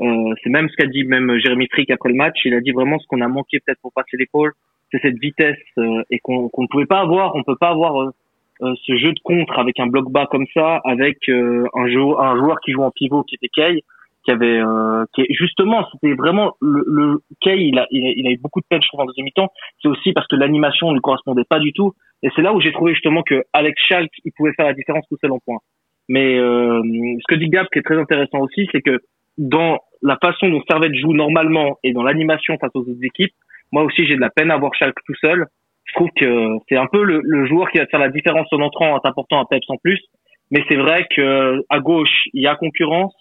Euh, 0.00 0.34
c'est 0.42 0.50
même 0.50 0.68
ce 0.68 0.76
qu'a 0.76 0.86
dit 0.88 1.04
même 1.04 1.38
Jérémy 1.38 1.68
Frick 1.70 1.90
après 1.92 2.08
le 2.08 2.16
match. 2.16 2.40
Il 2.44 2.54
a 2.54 2.60
dit 2.60 2.72
vraiment 2.72 2.98
ce 2.98 3.06
qu'on 3.06 3.20
a 3.20 3.28
manqué 3.28 3.60
peut-être 3.64 3.80
pour 3.80 3.92
passer 3.92 4.16
l'épaule, 4.16 4.54
c'est 4.90 5.00
cette 5.02 5.18
vitesse 5.20 5.56
euh, 5.78 6.02
et 6.10 6.18
qu'on 6.18 6.48
qu'on 6.48 6.62
ne 6.62 6.68
pouvait 6.68 6.86
pas 6.86 7.00
avoir. 7.00 7.36
On 7.36 7.44
peut 7.44 7.56
pas 7.60 7.68
avoir 7.70 8.02
euh, 8.02 8.10
euh, 8.62 8.74
ce 8.84 8.96
jeu 8.96 9.12
de 9.12 9.20
contre 9.22 9.56
avec 9.60 9.78
un 9.78 9.86
bloc 9.86 10.10
bas 10.10 10.26
comme 10.28 10.46
ça, 10.52 10.80
avec 10.84 11.18
euh, 11.28 11.64
un, 11.74 11.86
jou- 11.88 12.18
un 12.18 12.36
joueur 12.36 12.58
qui 12.60 12.72
joue 12.72 12.82
en 12.82 12.90
pivot 12.90 13.22
qui 13.22 13.36
était 13.36 13.48
Kay, 13.48 13.82
qui 14.24 14.30
avait, 14.30 14.58
euh, 14.58 15.04
qui 15.14 15.26
justement, 15.30 15.86
c'était 15.92 16.14
vraiment 16.14 16.54
le, 16.60 16.82
le 16.86 17.18
Kay, 17.40 17.68
il 17.68 17.78
a, 17.78 17.86
il 17.90 18.26
a, 18.26 18.30
eu 18.30 18.38
beaucoup 18.38 18.60
de 18.60 18.66
peine, 18.68 18.82
je 18.82 18.88
trouve, 18.88 19.00
en 19.00 19.06
deuxième 19.06 19.26
mi-temps. 19.26 19.50
C'est 19.82 19.88
aussi 19.88 20.12
parce 20.12 20.26
que 20.26 20.36
l'animation 20.36 20.92
ne 20.92 21.00
correspondait 21.00 21.44
pas 21.48 21.58
du 21.58 21.72
tout. 21.72 21.92
Et 22.22 22.30
c'est 22.34 22.42
là 22.42 22.54
où 22.54 22.60
j'ai 22.60 22.72
trouvé 22.72 22.94
justement 22.94 23.22
que 23.22 23.42
Alex 23.52 23.80
Schalk, 23.86 24.10
il 24.24 24.32
pouvait 24.32 24.54
faire 24.54 24.66
la 24.66 24.72
différence 24.72 25.04
tout 25.08 25.18
seul 25.20 25.32
en 25.32 25.38
point. 25.44 25.58
Mais 26.08 26.38
euh, 26.38 26.82
ce 26.82 27.34
que 27.34 27.38
dit 27.38 27.48
Gab, 27.48 27.66
qui 27.72 27.78
est 27.78 27.82
très 27.82 27.98
intéressant 27.98 28.40
aussi, 28.40 28.68
c'est 28.72 28.80
que 28.80 29.00
dans 29.36 29.78
la 30.02 30.16
façon 30.22 30.48
dont 30.48 30.62
Servette 30.68 30.94
joue 30.94 31.12
normalement 31.12 31.78
et 31.82 31.92
dans 31.92 32.02
l'animation 32.02 32.56
face 32.58 32.70
aux 32.74 32.80
autres 32.80 33.04
équipes, 33.04 33.34
moi 33.72 33.82
aussi 33.82 34.06
j'ai 34.06 34.16
de 34.16 34.20
la 34.20 34.30
peine 34.30 34.50
à 34.50 34.56
voir 34.56 34.74
Schalke 34.74 34.98
tout 35.06 35.14
seul. 35.20 35.46
Je 35.84 35.94
trouve 35.94 36.08
que 36.16 36.56
c'est 36.68 36.76
un 36.76 36.86
peu 36.86 37.02
le, 37.02 37.20
le 37.22 37.46
joueur 37.46 37.70
qui 37.70 37.78
va 37.78 37.86
faire 37.86 38.00
la 38.00 38.08
différence 38.08 38.46
en 38.52 38.60
entrant 38.60 38.94
en 38.94 39.00
t'apportant 39.00 39.40
un 39.40 39.44
peps 39.44 39.68
en 39.68 39.76
plus. 39.76 40.00
Mais 40.50 40.62
c'est 40.68 40.76
vrai 40.76 41.06
que 41.14 41.62
à 41.68 41.80
gauche 41.80 42.28
il 42.32 42.42
y 42.42 42.46
a 42.46 42.54
concurrence 42.54 43.14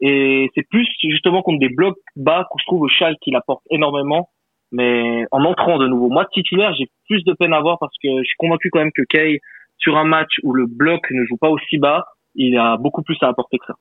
et 0.00 0.50
c'est 0.54 0.66
plus 0.68 0.88
justement 1.02 1.42
contre 1.42 1.60
des 1.60 1.68
blocs 1.68 1.98
bas 2.16 2.46
que 2.50 2.58
je 2.60 2.66
trouve 2.66 2.88
Schalke 2.88 3.18
qui 3.20 3.30
l'apporte 3.30 3.62
énormément. 3.70 4.30
Mais 4.72 5.24
en 5.32 5.44
entrant 5.44 5.78
de 5.78 5.88
nouveau, 5.88 6.08
moi 6.08 6.26
titulaire 6.32 6.72
j'ai 6.78 6.88
plus 7.08 7.24
de 7.24 7.32
peine 7.32 7.52
à 7.52 7.60
voir 7.60 7.78
parce 7.80 7.94
que 8.02 8.08
je 8.08 8.24
suis 8.24 8.36
convaincu 8.38 8.70
quand 8.70 8.78
même 8.78 8.92
que 8.92 9.02
Kay 9.02 9.40
sur 9.78 9.96
un 9.96 10.04
match 10.04 10.30
où 10.42 10.52
le 10.52 10.66
bloc 10.66 11.00
ne 11.10 11.24
joue 11.24 11.36
pas 11.36 11.48
aussi 11.48 11.78
bas, 11.78 12.04
il 12.34 12.56
a 12.56 12.76
beaucoup 12.76 13.02
plus 13.02 13.16
à 13.22 13.28
apporter 13.28 13.58
que 13.58 13.66
ça. 13.66 13.74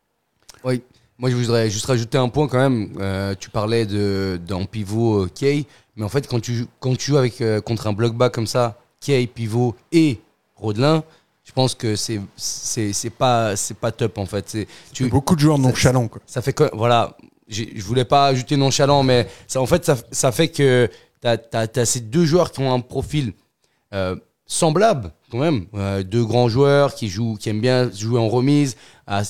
Oui. 0.63 0.82
Moi, 1.19 1.29
je 1.29 1.36
voudrais 1.36 1.69
juste 1.69 1.86
rajouter 1.86 2.17
un 2.17 2.29
point 2.29 2.47
quand 2.47 2.58
même. 2.69 2.93
Euh, 2.97 3.36
tu 3.38 3.49
parlais 3.49 3.86
d'un 3.86 4.63
pivot 4.63 5.23
euh, 5.23 5.27
Kay, 5.27 5.65
mais 5.97 6.05
en 6.05 6.10
fait, 6.10 6.25
quand 6.27 6.39
tu 6.39 6.65
quand 6.79 6.97
tu 6.97 7.12
joues 7.12 7.17
avec 7.17 7.41
euh, 7.41 7.60
contre 7.60 7.88
un 7.88 7.93
bloc 7.93 8.15
bas 8.15 8.29
comme 8.29 8.47
ça, 8.47 8.77
Kay 9.01 9.27
pivot 9.27 9.75
et 9.91 10.19
Rodelin, 10.55 11.03
je 11.49 11.53
pense 11.55 11.73
que 11.73 11.95
c'est 11.95 12.21
c'est 12.35 12.93
c'est 12.93 13.09
pas 13.09 13.55
c'est 13.55 13.73
pas 13.73 13.91
top 13.91 14.19
en 14.19 14.27
fait. 14.27 14.55
Tu 14.93 15.09
beaucoup 15.09 15.35
de 15.35 15.39
joueurs 15.39 15.57
nonchalants 15.57 16.07
quoi. 16.07 16.21
Ça 16.27 16.43
fait 16.43 16.53
que 16.53 16.69
voilà, 16.73 17.17
je 17.47 17.81
voulais 17.81 18.05
pas 18.05 18.27
ajouter 18.27 18.55
nonchalant, 18.55 19.01
mais 19.01 19.27
ça 19.47 19.59
en 19.59 19.65
fait 19.65 19.83
ça, 19.83 19.97
ça 20.12 20.31
fait 20.31 20.49
que 20.49 20.88
t'as 21.21 21.38
as, 21.53 21.67
as, 21.75 21.85
ces 21.85 22.01
deux 22.01 22.23
joueurs 22.23 22.51
qui 22.51 22.59
ont 22.59 22.71
un 22.71 22.81
profil 22.81 23.33
euh, 23.95 24.15
semblable 24.45 25.12
quand 25.31 25.39
même, 25.39 25.65
euh, 25.73 26.03
deux 26.03 26.23
grands 26.23 26.49
joueurs 26.49 26.93
qui 26.93 27.09
jouent 27.09 27.35
qui 27.39 27.49
aiment 27.49 27.62
bien 27.62 27.89
jouer 27.91 28.19
en 28.19 28.29
remise. 28.29 28.75
À, 29.07 29.23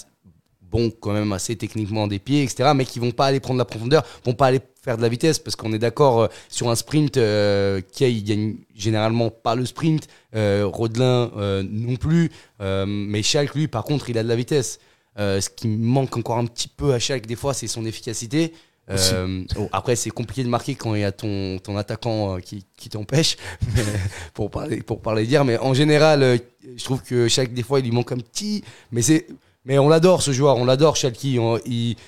bon 0.62 0.92
quand 0.92 1.14
même 1.14 1.32
assez 1.32 1.56
techniquement 1.56 2.06
des 2.08 2.20
pieds, 2.20 2.44
etc. 2.44 2.74
Mais 2.76 2.84
qui 2.84 3.00
vont 3.00 3.12
pas 3.12 3.28
aller 3.28 3.40
prendre 3.40 3.60
la 3.60 3.66
profondeur, 3.66 4.04
vont 4.26 4.34
pas 4.34 4.48
aller 4.48 4.60
faire 4.90 4.98
de 4.98 5.04
la 5.04 5.10
vitesse 5.10 5.38
parce 5.38 5.56
qu'on 5.56 5.72
est 5.72 5.80
d'accord 5.80 6.22
euh, 6.22 6.28
sur 6.50 6.70
un 6.70 6.76
sprint 6.76 7.18
euh, 7.18 7.80
qui 7.92 8.24
gagne 8.24 8.56
généralement 8.76 9.30
pas 9.30 9.54
le 9.54 9.66
sprint, 9.68 10.08
euh, 10.36 10.66
Rodelin 10.66 11.30
euh, 11.38 11.64
non 11.70 11.96
plus, 11.96 12.32
euh, 12.60 12.86
mais 12.88 13.22
Schalke 13.22 13.54
lui 13.54 13.68
par 13.68 13.84
contre 13.84 14.10
il 14.10 14.18
a 14.18 14.24
de 14.24 14.28
la 14.28 14.36
vitesse. 14.36 14.80
ce 15.18 15.48
qui 15.50 15.68
manque 15.68 16.18
encore 16.18 16.40
un 16.40 16.46
petit 16.46 16.68
peu 16.68 16.94
à 16.94 17.00
Schalke 17.00 17.28
des 17.28 17.36
fois 17.36 17.54
c'est 17.54 17.68
son 17.68 17.86
efficacité. 17.86 18.54
Oh, 18.92 19.70
après 19.72 19.96
c'est 19.96 20.10
compliqué 20.10 20.44
de 20.44 20.50
marquer 20.50 20.74
quand 20.74 20.96
il 20.96 21.02
y 21.02 21.04
a 21.04 21.12
ton, 21.12 21.60
ton 21.60 21.78
attaquant 21.78 22.40
qui, 22.40 22.66
qui 22.76 22.90
t'empêche 22.90 23.38
pour 24.34 24.50
parler 24.50 24.82
pour 24.82 25.00
parler 25.00 25.28
dire 25.28 25.46
mais 25.46 25.60
en 25.60 25.76
général 25.76 26.40
je 26.76 26.84
trouve 26.84 27.04
que 27.04 27.28
Schalke 27.28 27.54
des 27.54 27.62
fois 27.62 27.82
il 27.82 27.86
lui 27.86 27.92
manque 27.92 28.12
un 28.12 28.18
petit 28.18 28.64
mais 28.92 29.04
c'est 29.04 29.28
mais 29.70 29.78
on 29.78 29.88
l'adore 29.88 30.24
ce 30.24 30.32
joueur, 30.32 30.58
on 30.58 30.66
l'adore 30.66 30.96
Shalky. 30.96 31.38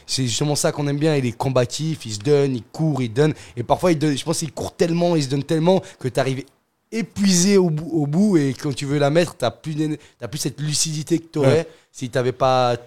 C'est 0.08 0.26
justement 0.26 0.56
ça 0.56 0.72
qu'on 0.72 0.88
aime 0.88 0.98
bien. 0.98 1.16
Il 1.16 1.28
est 1.28 1.32
combatif, 1.32 2.08
il 2.08 2.14
se 2.14 2.20
donne, 2.20 2.56
il 2.56 2.64
court, 2.64 3.04
il 3.04 3.14
donne. 3.14 3.36
Et 3.56 3.62
parfois, 3.62 3.92
il 3.92 4.00
donne, 4.00 4.18
je 4.18 4.26
pense 4.26 4.40
qu'il 4.40 4.52
court 4.52 4.76
tellement, 4.76 5.16
il 5.16 5.22
se 5.22 5.30
donne 5.30 5.44
tellement 5.44 5.80
que 6.00 6.08
tu 6.08 6.20
arrives 6.20 6.44
épuisé 6.92 7.58
au 7.58 7.70
bout, 7.70 7.90
au 7.94 8.08
bout, 8.08 8.38
Et 8.38 8.56
quand 8.60 8.74
tu 8.74 8.86
veux 8.86 8.98
la 8.98 9.12
mettre, 9.12 9.38
tu 9.38 9.46
n'as 9.46 9.52
plus, 9.52 9.76
plus 9.76 10.38
cette 10.40 10.60
lucidité 10.60 11.20
que 11.20 11.28
tu 11.32 11.38
aurais 11.38 11.68
si 11.92 12.10
tu 12.10 12.18
n'avais 12.18 12.32
pas 12.32 12.78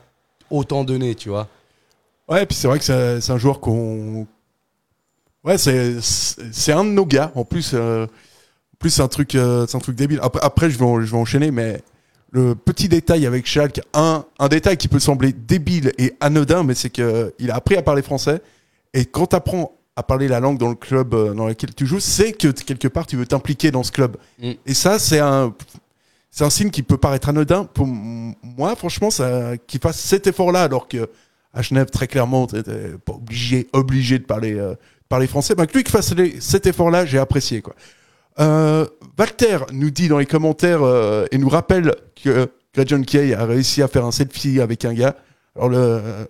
autant 0.50 0.82
donné, 0.82 1.14
tu 1.14 1.28
vois. 1.28 1.46
Ouais, 2.28 2.42
et 2.42 2.46
puis 2.46 2.56
c'est 2.56 2.66
vrai 2.66 2.80
que 2.80 2.84
c'est 2.84 3.30
un 3.30 3.38
joueur 3.38 3.60
qu'on. 3.60 4.26
Ouais, 5.44 5.56
c'est 5.56 6.72
un 6.72 6.84
de 6.84 6.90
nos 6.90 7.06
gars. 7.06 7.30
En 7.36 7.44
plus, 7.44 7.70
euh, 7.74 8.08
plus 8.80 8.90
c'est 8.90 9.02
un, 9.02 9.08
truc, 9.08 9.36
euh, 9.36 9.68
un 9.72 9.78
truc 9.78 9.94
débile. 9.94 10.18
Après, 10.20 10.42
après 10.42 10.68
je, 10.68 10.76
vais, 10.80 11.06
je 11.06 11.12
vais 11.12 11.16
enchaîner, 11.16 11.52
mais 11.52 11.80
le 12.34 12.56
petit 12.56 12.88
détail 12.88 13.26
avec 13.26 13.46
Schalke, 13.46 13.80
un, 13.94 14.24
un 14.40 14.48
détail 14.48 14.76
qui 14.76 14.88
peut 14.88 14.98
sembler 14.98 15.32
débile 15.32 15.92
et 15.98 16.14
anodin, 16.18 16.64
mais 16.64 16.74
c'est 16.74 16.90
qu'il 16.90 17.50
a 17.50 17.54
appris 17.54 17.76
à 17.76 17.82
parler 17.82 18.02
français. 18.02 18.42
Et 18.92 19.04
quand 19.04 19.28
tu 19.28 19.36
apprends 19.36 19.72
à 19.94 20.02
parler 20.02 20.26
la 20.26 20.40
langue 20.40 20.58
dans 20.58 20.68
le 20.68 20.74
club 20.74 21.14
euh, 21.14 21.32
dans 21.32 21.46
lequel 21.46 21.72
tu 21.72 21.86
joues, 21.86 22.00
c'est 22.00 22.32
que 22.32 22.48
quelque 22.48 22.88
part 22.88 23.06
tu 23.06 23.16
veux 23.16 23.26
t'impliquer 23.26 23.70
dans 23.70 23.84
ce 23.84 23.92
club. 23.92 24.16
Mm. 24.42 24.50
Et 24.66 24.74
ça, 24.74 24.98
c'est 24.98 25.20
un, 25.20 25.54
c'est 26.32 26.42
un 26.42 26.50
signe 26.50 26.70
qui 26.70 26.82
peut 26.82 26.96
paraître 26.96 27.28
anodin. 27.28 27.64
Pour 27.72 27.86
moi, 27.86 28.74
franchement, 28.74 29.10
ça, 29.10 29.56
qu'il 29.68 29.80
fasse 29.80 30.00
cet 30.00 30.26
effort-là, 30.26 30.64
alors 30.64 30.88
que 30.88 31.08
à 31.52 31.62
Genève, 31.62 31.88
très 31.88 32.08
clairement, 32.08 32.48
tu 32.48 32.60
pas 33.04 33.12
obligé, 33.12 33.68
obligé 33.72 34.18
de 34.18 34.24
parler, 34.24 34.54
euh, 34.54 34.74
parler 35.08 35.28
français. 35.28 35.54
Ben, 35.54 35.66
que 35.66 35.76
lui 35.76 35.84
qui 35.84 35.92
fasse 35.92 36.12
cet 36.40 36.66
effort-là, 36.66 37.06
j'ai 37.06 37.18
apprécié, 37.18 37.62
quoi. 37.62 37.76
Euh, 38.40 38.86
Walter 39.18 39.58
nous 39.72 39.90
dit 39.90 40.08
dans 40.08 40.18
les 40.18 40.26
commentaires 40.26 40.82
euh, 40.82 41.26
et 41.30 41.38
nous 41.38 41.48
rappelle 41.48 41.94
que 42.20 42.48
John 42.84 43.04
Kay 43.04 43.32
a 43.34 43.44
réussi 43.44 43.82
à 43.82 43.88
faire 43.88 44.04
un 44.04 44.10
selfie 44.10 44.60
avec 44.60 44.84
un 44.84 44.92
gars. 44.92 45.16
Alors 45.54 45.68
le 45.68 45.78
euh, 45.78 46.24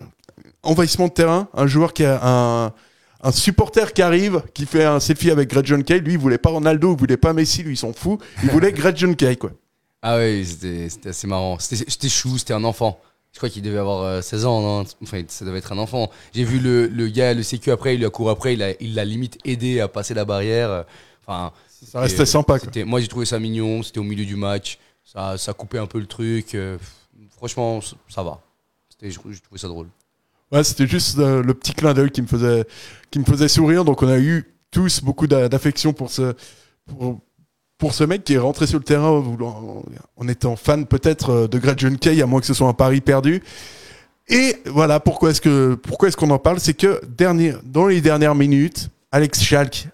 envahissement 0.62 1.08
de 1.08 1.12
terrain, 1.12 1.48
un 1.54 1.66
joueur 1.66 1.94
qui 1.94 2.04
a 2.04 2.20
un, 2.22 2.72
un 3.22 3.32
supporter 3.32 3.92
qui 3.94 4.02
arrive, 4.02 4.42
qui 4.52 4.66
fait 4.66 4.84
un 4.84 5.00
selfie 5.00 5.30
avec 5.30 5.54
John 5.64 5.82
Kay. 5.82 6.00
Lui, 6.00 6.12
il 6.12 6.18
voulait 6.18 6.38
pas 6.38 6.50
Ronaldo, 6.50 6.92
il 6.92 6.98
voulait 6.98 7.16
pas 7.16 7.32
Messi, 7.32 7.62
lui, 7.62 7.74
il 7.74 7.78
s'en 7.78 7.92
fout. 7.92 8.20
Il 8.42 8.50
voulait 8.50 8.74
John 8.94 9.16
Kay, 9.16 9.36
quoi. 9.36 9.52
Ah 10.02 10.18
oui, 10.18 10.44
c'était 10.44 11.08
assez 11.08 11.26
marrant. 11.26 11.56
C'était 11.58 12.10
chou, 12.10 12.36
c'était 12.36 12.52
un 12.52 12.64
enfant. 12.64 13.00
Je 13.32 13.38
crois 13.38 13.48
qu'il 13.48 13.62
devait 13.62 13.78
avoir 13.78 14.22
16 14.22 14.44
ans, 14.44 14.60
non? 14.60 14.84
Enfin, 15.02 15.22
ça 15.26 15.44
devait 15.46 15.58
être 15.58 15.72
un 15.72 15.78
enfant. 15.78 16.10
J'ai 16.34 16.44
vu 16.44 16.60
le, 16.60 16.86
le, 16.86 17.08
gars, 17.08 17.32
le 17.32 17.42
sécu 17.42 17.70
après, 17.70 17.94
il 17.94 17.98
lui 17.98 18.06
a 18.06 18.10
couru 18.10 18.30
après, 18.30 18.52
il 18.52 18.58
l'a 18.58 18.72
il 18.78 18.94
limite 18.94 19.38
aidé 19.44 19.80
à 19.80 19.88
passer 19.88 20.12
la 20.12 20.26
barrière. 20.26 20.84
Enfin, 21.26 21.52
ça 21.86 22.00
restait 22.00 22.26
sympa. 22.26 22.58
Moi, 22.84 23.00
j'ai 23.00 23.08
trouvé 23.08 23.26
ça 23.26 23.38
mignon. 23.38 23.82
C'était 23.82 24.00
au 24.00 24.04
milieu 24.04 24.24
du 24.24 24.36
match. 24.36 24.78
Ça, 25.04 25.36
ça 25.38 25.52
coupait 25.52 25.78
un 25.78 25.86
peu 25.86 25.98
le 25.98 26.06
truc. 26.06 26.54
Euh, 26.54 26.78
franchement, 27.36 27.80
ça 28.08 28.22
va. 28.22 28.40
J'ai 29.02 29.12
trouvé 29.12 29.58
ça 29.58 29.68
drôle. 29.68 29.88
Ouais, 30.50 30.64
c'était 30.64 30.86
juste 30.86 31.18
euh, 31.18 31.42
le 31.42 31.52
petit 31.54 31.74
clin 31.74 31.94
d'œil 31.94 32.10
qui 32.10 32.22
me 32.22 32.26
faisait 32.26 32.64
qui 33.10 33.18
me 33.18 33.24
faisait 33.24 33.48
sourire. 33.48 33.84
Donc, 33.84 34.02
on 34.02 34.08
a 34.08 34.18
eu 34.18 34.54
tous 34.70 35.02
beaucoup 35.02 35.26
d'affection 35.26 35.92
pour 35.92 36.10
ce 36.10 36.34
pour, 36.86 37.20
pour, 37.78 37.94
ce 37.94 38.04
mec 38.04 38.24
qui 38.24 38.34
est 38.34 38.38
rentré 38.38 38.66
sur 38.66 38.78
le 38.78 38.84
terrain 38.84 39.22
en, 40.16 40.28
étant 40.28 40.56
fan 40.56 40.86
peut-être 40.86 41.30
euh, 41.30 41.48
de 41.48 41.58
Gretchen 41.58 41.98
Kay, 41.98 42.22
à 42.22 42.26
moins 42.26 42.40
que 42.40 42.46
ce 42.46 42.54
soit 42.54 42.68
un 42.68 42.74
pari 42.74 43.00
perdu. 43.00 43.42
Et 44.28 44.56
voilà 44.66 45.00
pourquoi 45.00 45.30
est-ce 45.30 45.40
que 45.40 45.74
pourquoi 45.74 46.08
est-ce 46.08 46.16
qu'on 46.16 46.30
en 46.30 46.38
parle, 46.38 46.60
c'est 46.60 46.74
que 46.74 47.00
dernier, 47.06 47.54
dans 47.64 47.86
les 47.86 48.00
dernières 48.00 48.34
minutes, 48.34 48.88
Alex 49.12 49.42
Schalk 49.42 49.88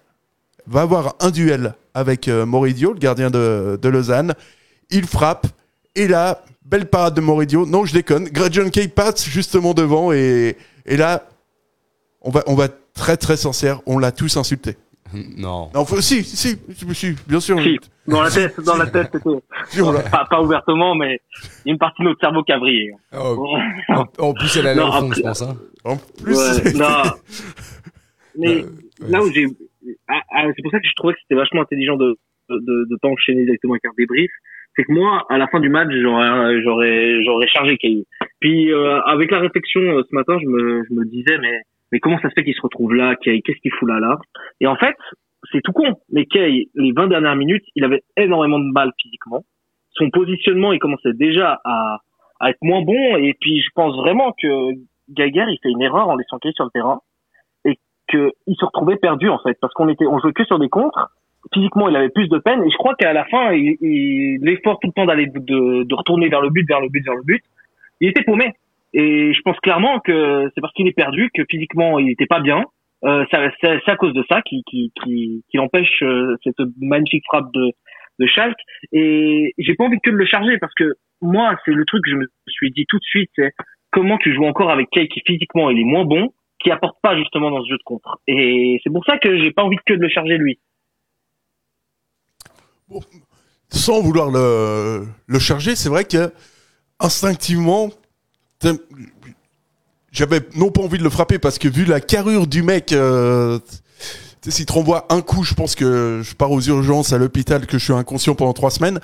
va 0.67 0.81
avoir 0.81 1.15
un 1.19 1.31
duel 1.31 1.75
avec 1.93 2.27
euh, 2.27 2.45
Moridio, 2.45 2.93
le 2.93 2.99
gardien 2.99 3.29
de, 3.29 3.79
de, 3.81 3.89
Lausanne. 3.89 4.33
Il 4.89 5.05
frappe. 5.05 5.47
Et 5.95 6.07
là, 6.07 6.43
belle 6.65 6.85
parade 6.85 7.15
de 7.15 7.21
Moridio. 7.21 7.65
Non, 7.65 7.85
je 7.85 7.93
déconne. 7.93 8.25
Gretchen 8.25 8.71
Kay 8.71 8.87
passe 8.87 9.25
justement 9.25 9.73
devant. 9.73 10.11
Et, 10.11 10.57
et 10.85 10.97
là, 10.97 11.27
on 12.21 12.29
va, 12.29 12.43
on 12.47 12.55
va 12.55 12.67
très 12.93 13.17
très 13.17 13.37
sincère. 13.37 13.81
On 13.85 13.97
l'a 13.97 14.11
tous 14.11 14.37
insulté. 14.37 14.77
Non. 15.37 15.69
Non, 15.73 15.85
si, 15.99 16.23
si, 16.23 16.57
si, 16.93 17.15
bien 17.27 17.39
sûr. 17.39 17.61
Si, 17.61 17.77
dans 18.07 18.21
la 18.21 18.31
tête, 18.31 18.59
dans 18.61 18.77
la 18.77 18.87
tête, 18.87 19.09
c'était. 19.11 19.81
pas, 20.09 20.25
pas, 20.29 20.41
ouvertement, 20.41 20.95
mais 20.95 21.19
il 21.65 21.67
y 21.67 21.69
a 21.69 21.73
une 21.73 21.77
partie 21.77 22.01
de 22.01 22.07
notre 22.07 22.19
cerveau 22.21 22.43
qui 22.43 22.51
a 22.51 22.59
brillé. 22.59 22.93
Oh, 23.13 23.45
en, 24.17 24.33
plus, 24.33 24.55
elle 24.57 24.67
allait 24.67 24.81
au 24.81 24.91
fond, 24.91 25.11
je 25.11 25.21
pense. 25.21 25.41
Hein. 25.41 25.57
En 25.83 25.97
plus. 25.97 26.37
Ouais, 26.37 26.73
non. 26.73 27.03
Mais 28.37 28.65
là 29.01 29.21
où 29.21 29.29
j'ai 29.31 29.45
ah, 30.07 30.21
ah, 30.31 30.47
c'est 30.55 30.61
pour 30.61 30.71
ça 30.71 30.79
que 30.79 30.87
je 30.87 30.93
trouvais 30.95 31.13
que 31.13 31.19
c'était 31.21 31.35
vachement 31.35 31.61
intelligent 31.61 31.95
de, 31.95 32.17
de, 32.49 32.85
de 32.89 32.97
pas 33.01 33.09
enchaîner 33.09 33.43
directement 33.43 33.73
avec 33.73 33.85
un 33.85 33.93
débrief. 33.97 34.31
C'est 34.75 34.83
que 34.83 34.91
moi, 34.93 35.25
à 35.29 35.37
la 35.37 35.47
fin 35.47 35.59
du 35.59 35.69
match, 35.69 35.89
j'aurais, 35.91 36.61
j'aurais, 36.61 37.23
j'aurais 37.23 37.47
chargé 37.47 37.77
Kay. 37.77 38.05
Puis 38.39 38.71
euh, 38.71 39.01
avec 39.01 39.31
la 39.31 39.39
réflexion 39.39 39.81
euh, 39.81 40.03
ce 40.09 40.15
matin, 40.15 40.37
je 40.41 40.47
me, 40.47 40.83
je 40.89 40.93
me 40.93 41.05
disais 41.05 41.37
mais, 41.39 41.61
mais 41.91 41.99
comment 41.99 42.19
ça 42.21 42.29
se 42.29 42.33
fait 42.33 42.43
qu'il 42.43 42.55
se 42.55 42.61
retrouve 42.61 42.93
là, 42.93 43.15
Kay 43.15 43.41
Qu'est-ce 43.41 43.59
qu'il 43.59 43.71
fout 43.71 43.89
là 43.89 43.99
là? 43.99 44.17
Et 44.61 44.67
en 44.67 44.75
fait, 44.75 44.95
c'est 45.51 45.61
tout 45.61 45.73
con. 45.73 45.95
Mais 46.11 46.25
Kay, 46.25 46.69
les 46.75 46.91
20 46.93 47.07
dernières 47.07 47.35
minutes, 47.35 47.65
il 47.75 47.83
avait 47.83 48.03
énormément 48.15 48.59
de 48.59 48.71
mal 48.71 48.91
physiquement. 49.01 49.43
Son 49.93 50.09
positionnement, 50.09 50.71
il 50.71 50.79
commençait 50.79 51.13
déjà 51.13 51.59
à, 51.65 51.97
à 52.39 52.49
être 52.49 52.61
moins 52.61 52.81
bon. 52.81 53.17
Et 53.17 53.35
puis, 53.39 53.61
je 53.61 53.69
pense 53.75 53.95
vraiment 53.97 54.33
que 54.41 54.71
Gaguerre, 55.09 55.49
il 55.49 55.59
fait 55.61 55.69
une 55.69 55.81
erreur 55.81 56.07
en 56.07 56.15
laissant 56.15 56.37
Kay 56.39 56.53
sur 56.53 56.63
le 56.63 56.71
terrain 56.71 57.01
qu'il 58.11 58.55
se 58.55 58.65
retrouvait 58.65 58.97
perdu 58.97 59.29
en 59.29 59.39
fait 59.39 59.57
parce 59.61 59.73
qu'on 59.73 59.89
était 59.89 60.05
on 60.05 60.19
jouait 60.19 60.33
que 60.33 60.45
sur 60.45 60.59
des 60.59 60.69
contres. 60.69 61.11
Physiquement 61.53 61.89
il 61.89 61.95
avait 61.95 62.09
plus 62.09 62.29
de 62.29 62.37
peine. 62.37 62.63
Et 62.63 62.69
je 62.69 62.77
crois 62.77 62.93
qu'à 62.95 63.13
la 63.13 63.25
fin 63.25 63.51
l'effort 63.51 64.79
tout 64.79 64.87
le 64.87 64.93
temps 64.93 65.05
d'aller 65.05 65.25
de, 65.25 65.83
de 65.83 65.95
retourner 65.95 66.29
vers 66.29 66.41
le 66.41 66.49
but 66.49 66.67
vers 66.67 66.79
le 66.79 66.89
but 66.89 67.03
vers 67.03 67.15
le 67.15 67.23
but 67.23 67.43
il 68.01 68.09
était 68.09 68.23
paumé. 68.23 68.53
Et 68.93 69.33
je 69.33 69.41
pense 69.41 69.57
clairement 69.59 69.99
que 69.99 70.51
c'est 70.53 70.61
parce 70.61 70.73
qu'il 70.73 70.87
est 70.87 70.95
perdu 70.95 71.29
que 71.33 71.43
physiquement 71.49 71.97
il 71.99 72.07
n'était 72.07 72.25
pas 72.25 72.41
bien. 72.41 72.65
Euh, 73.03 73.25
c'est 73.31 73.89
à 73.89 73.95
cause 73.95 74.13
de 74.13 74.23
ça 74.29 74.41
qui 74.41 74.63
qui 74.69 74.91
qui, 75.01 75.43
qui 75.49 75.57
empêche 75.57 76.03
euh, 76.03 76.35
cette 76.43 76.59
magnifique 76.79 77.23
frappe 77.25 77.51
de 77.53 77.71
de 78.19 78.25
Schalke. 78.27 78.59
Et 78.91 79.53
j'ai 79.57 79.75
pas 79.75 79.85
envie 79.85 79.99
que 80.03 80.11
de 80.11 80.15
le 80.15 80.25
charger 80.25 80.57
parce 80.59 80.73
que 80.75 80.93
moi 81.21 81.55
c'est 81.65 81.71
le 81.71 81.85
truc 81.85 82.03
que 82.03 82.11
je 82.11 82.17
me 82.17 82.27
suis 82.47 82.71
dit 82.71 82.85
tout 82.87 82.97
de 82.97 83.03
suite 83.03 83.31
c'est 83.35 83.51
comment 83.91 84.17
tu 84.17 84.33
joues 84.33 84.45
encore 84.45 84.69
avec 84.69 84.89
Kay 84.89 85.07
qui 85.07 85.21
physiquement 85.25 85.69
il 85.69 85.79
est 85.79 85.85
moins 85.85 86.05
bon 86.05 86.29
qui 86.63 86.71
apporte 86.71 86.97
pas 87.01 87.17
justement 87.17 87.51
dans 87.51 87.63
ce 87.63 87.69
jeu 87.69 87.77
de 87.77 87.83
contre. 87.83 88.19
Et 88.27 88.79
c'est 88.83 88.91
pour 88.91 89.05
ça 89.05 89.17
que 89.17 89.41
j'ai 89.41 89.51
pas 89.51 89.63
envie 89.63 89.77
que 89.85 89.93
de 89.93 89.99
le 89.99 90.09
charger 90.09 90.37
lui. 90.37 90.59
sans 93.69 94.01
vouloir 94.01 94.29
le, 94.29 95.05
le 95.27 95.39
charger, 95.39 95.75
c'est 95.75 95.89
vrai 95.89 96.05
que 96.05 96.31
instinctivement, 96.99 97.89
j'avais 100.11 100.41
non 100.55 100.71
pas 100.71 100.81
envie 100.81 100.97
de 100.97 101.03
le 101.03 101.09
frapper 101.09 101.39
parce 101.39 101.57
que 101.57 101.67
vu 101.67 101.85
la 101.85 101.99
carrure 101.99 102.47
du 102.47 102.63
mec, 102.63 102.91
euh, 102.91 103.59
s'il 104.47 104.65
te 104.65 104.73
renvoie 104.73 105.05
un 105.09 105.21
coup, 105.21 105.43
je 105.43 105.53
pense 105.53 105.75
que 105.75 106.21
je 106.23 106.35
pars 106.35 106.51
aux 106.51 106.61
urgences 106.61 107.13
à 107.13 107.17
l'hôpital, 107.17 107.65
que 107.65 107.77
je 107.77 107.83
suis 107.83 107.93
inconscient 107.93 108.35
pendant 108.35 108.53
trois 108.53 108.71
semaines. 108.71 108.99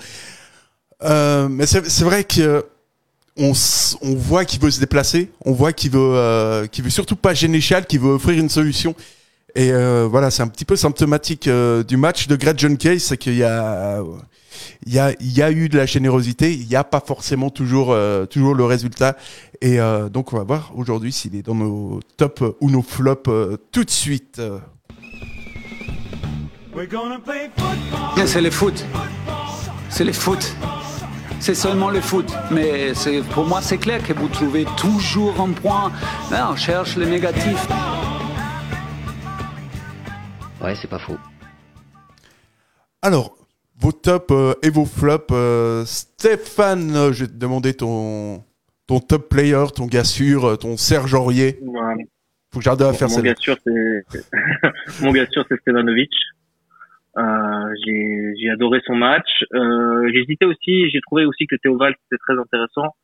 Euh, 1.04 1.48
mais 1.48 1.66
c'est 1.66 2.04
vrai 2.04 2.24
que 2.24 2.66
on, 3.38 3.54
on 4.02 4.16
voit 4.16 4.46
qu'il 4.46 4.60
veut 4.60 4.72
se 4.72 4.80
déplacer, 4.80 5.32
on 5.46 5.54
voit 5.54 5.74
qu'il 5.74 5.92
veut, 5.92 6.00
euh, 6.00 6.68
qu'il 6.68 6.84
veut 6.84 6.90
surtout 6.90 7.16
pas 7.16 7.34
gêner 7.34 7.62
Chal, 7.62 7.86
qu'il 7.86 8.00
veut 8.00 8.12
offrir 8.12 8.38
une 8.38 8.50
solution. 8.50 8.96
Et 9.56 9.72
euh, 9.72 10.08
voilà, 10.10 10.30
c'est 10.30 10.44
un 10.44 10.48
petit 10.48 10.66
peu 10.66 10.76
symptomatique 10.76 11.48
euh, 11.48 11.84
du 11.84 11.98
match 11.98 12.28
de 12.28 12.36
Greg 12.36 12.60
John 12.60 12.78
Case, 12.78 13.04
c'est 13.04 13.18
qu'il 13.18 13.36
y 13.36 13.44
a, 13.44 14.02
il 14.86 14.94
y, 14.94 15.00
a, 15.00 15.14
il 15.20 15.32
y 15.32 15.42
a 15.42 15.52
eu 15.52 15.70
de 15.70 15.78
la 15.78 15.86
générosité, 15.86 16.54
il 16.54 16.68
n'y 16.68 16.76
a 16.76 16.84
pas 16.84 17.02
forcément 17.06 17.50
toujours, 17.50 17.92
euh, 17.92 18.26
toujours 18.26 18.56
le 18.56 18.66
résultat. 18.66 19.18
Et 19.62 19.80
euh, 19.80 20.10
donc, 20.10 20.34
on 20.34 20.38
va 20.38 20.44
voir 20.44 20.72
aujourd'hui 20.76 21.12
s'il 21.12 21.36
est 21.36 21.42
dans 21.42 21.56
nos 21.56 22.00
tops 22.18 22.44
ou 22.62 22.70
nos 22.70 22.82
flops 22.82 23.30
euh, 23.30 23.58
tout 23.72 23.84
de 23.84 23.90
suite. 23.90 24.42
C'est 28.26 28.42
le 28.42 28.52
foot. 28.52 28.86
C'est 29.90 30.04
le 30.04 30.14
foot. 30.14 30.56
C'est 31.40 31.56
seulement 31.56 31.90
le 31.90 32.02
foot. 32.02 32.32
Mais 32.52 32.92
pour 33.32 33.46
moi, 33.46 33.62
c'est 33.62 33.78
clair 33.78 34.04
que 34.06 34.14
vous 34.14 34.28
trouvez 34.28 34.66
toujours 34.78 35.40
un 35.40 35.52
point. 35.52 35.92
Là, 36.32 36.50
on 36.52 36.56
cherche 36.56 36.98
le 36.98 37.06
négatif. 37.06 37.68
Ouais, 40.62 40.76
c'est 40.76 40.90
pas 40.90 41.00
faux. 41.00 41.18
Alors, 43.02 43.38
vos 43.80 43.92
tops 43.92 44.32
euh, 44.32 44.54
et 44.64 44.70
vos 44.70 44.86
flops. 44.86 45.28
euh, 45.32 45.86
Stéphane, 45.86 46.96
euh, 46.96 47.14
je 47.14 47.26
vais 47.26 47.32
te 47.32 47.38
demander 47.38 47.74
ton, 47.76 48.44
ton 48.88 49.00
top 49.00 49.30
player, 49.30 49.66
ton 49.74 49.86
gars 49.86 50.04
sûr, 50.04 50.46
euh, 50.46 50.56
ton 50.58 50.76
Serge 50.78 51.14
Aurier. 51.14 51.60
Ouais. 51.62 52.08
Faut 52.52 52.60
que 52.60 52.64
j'arrête 52.66 52.82
à 52.82 52.94
faire 52.94 53.10
mon 53.10 53.16
ça. 53.16 53.22
gars 53.22 53.36
sûr, 53.38 53.56
c'est 53.64 54.22
mon 55.02 55.12
gars 55.12 55.28
sûr, 55.30 55.46
c'est 55.48 55.60
Stevanovic. 55.62 56.10
Euh, 57.18 58.34
j'ai 58.38 58.50
adoré 58.50 58.80
son 58.86 58.96
match. 58.96 59.28
Euh, 59.54 60.10
J'hésitais 60.14 60.46
aussi, 60.46 60.90
j'ai 60.90 61.02
trouvé 61.02 61.26
aussi 61.26 61.48
que 61.48 61.56
Théo 61.56 61.78
Valls 61.78 61.96
était 62.12 62.20
très 62.28 62.40
intéressant. 62.40 62.96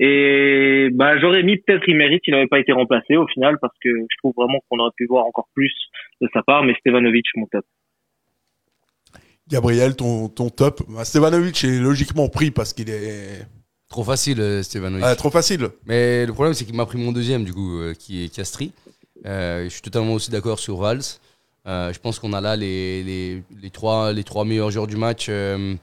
Et 0.00 0.90
bah 0.92 1.18
j'aurais 1.18 1.42
mis 1.42 1.56
peut-être 1.56 1.82
il 1.88 1.96
mérite 1.96 2.22
s'il 2.24 2.32
n'avait 2.32 2.46
pas 2.46 2.60
été 2.60 2.70
remplacé 2.70 3.16
au 3.16 3.26
final 3.26 3.58
parce 3.60 3.74
que 3.82 3.88
je 3.88 4.16
trouve 4.18 4.32
vraiment 4.36 4.60
qu'on 4.68 4.78
aurait 4.78 4.92
pu 4.96 5.06
voir 5.06 5.26
encore 5.26 5.48
plus 5.54 5.74
de 6.20 6.28
sa 6.32 6.42
part. 6.42 6.62
Mais 6.62 6.74
Stevanovic, 6.78 7.26
mon 7.34 7.46
top. 7.46 7.64
Gabriel, 9.48 9.96
ton, 9.96 10.28
ton 10.28 10.50
top? 10.50 10.82
Bah, 10.88 11.04
Stevanovic 11.04 11.64
est 11.64 11.80
logiquement 11.80 12.28
pris 12.28 12.52
parce 12.52 12.72
qu'il 12.74 12.90
est 12.90 13.44
Trop 13.88 14.04
facile, 14.04 14.40
euh, 14.40 14.62
Stevanovic. 14.62 15.04
ah, 15.06 15.16
trop 15.16 15.30
facile. 15.30 15.68
Mais 15.86 16.26
le 16.26 16.32
problème, 16.32 16.52
c'est 16.52 16.66
qu'il 16.66 16.76
m'a 16.76 16.84
pris 16.84 16.98
mon 16.98 17.10
deuxième, 17.10 17.44
du 17.44 17.54
coup, 17.54 17.80
euh, 17.80 17.94
qui 17.94 18.24
est 18.24 18.34
Castri. 18.34 18.72
Euh, 19.24 19.64
je 19.64 19.68
suis 19.70 19.80
totalement 19.80 20.12
aussi 20.12 20.30
d'accord 20.30 20.58
sur 20.58 20.76
Valls. 20.76 21.00
Euh, 21.68 21.92
je 21.92 21.98
pense 22.00 22.18
qu'on 22.18 22.32
a 22.32 22.40
là 22.40 22.56
les, 22.56 23.02
les, 23.04 23.42
les, 23.60 23.70
trois, 23.70 24.12
les 24.12 24.24
trois 24.24 24.44
meilleurs 24.44 24.70
joueurs 24.70 24.86
du 24.86 24.96
match. 24.96 25.26
Euh, 25.28 25.74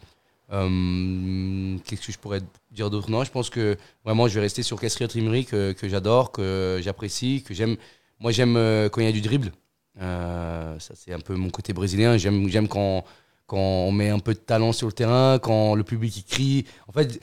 euh, 0.52 1.78
Qu'est-ce 1.86 2.06
que 2.08 2.12
je 2.12 2.18
pourrais 2.18 2.42
dire 2.72 2.90
d'autre? 2.90 3.10
Non, 3.12 3.24
je 3.24 3.32
pense 3.32 3.50
que 3.50 3.78
vraiment, 4.04 4.28
je 4.28 4.36
vais 4.36 4.42
rester 4.42 4.64
sur 4.64 4.80
Castri 4.80 5.08
Trimri, 5.08 5.46
que, 5.46 5.74
que 5.74 5.88
j'adore, 5.88 6.32
que 6.32 6.80
j'apprécie, 6.82 7.44
que 7.44 7.54
j'aime. 7.54 7.78
Moi, 8.20 8.32
j'aime 8.32 8.56
quand 8.92 9.02
il 9.02 9.06
y 9.06 9.10
a 9.10 9.12
du 9.12 9.22
dribble. 9.22 9.52
Ça, 10.00 10.94
c'est 10.96 11.14
un 11.14 11.20
peu 11.20 11.36
mon 11.36 11.50
côté 11.50 11.72
brésilien. 11.74 12.18
J'aime 12.18 12.68
quand, 12.68 13.04
quand 13.46 13.58
on 13.58 13.92
met 13.92 14.10
un 14.10 14.20
peu 14.20 14.34
de 14.34 14.40
talent 14.40 14.72
sur 14.72 14.88
le 14.88 14.94
terrain, 14.94 15.38
quand 15.40 15.76
le 15.76 15.84
public 15.84 16.26
crie. 16.28 16.66
En 16.88 16.94
fait, 16.94 17.22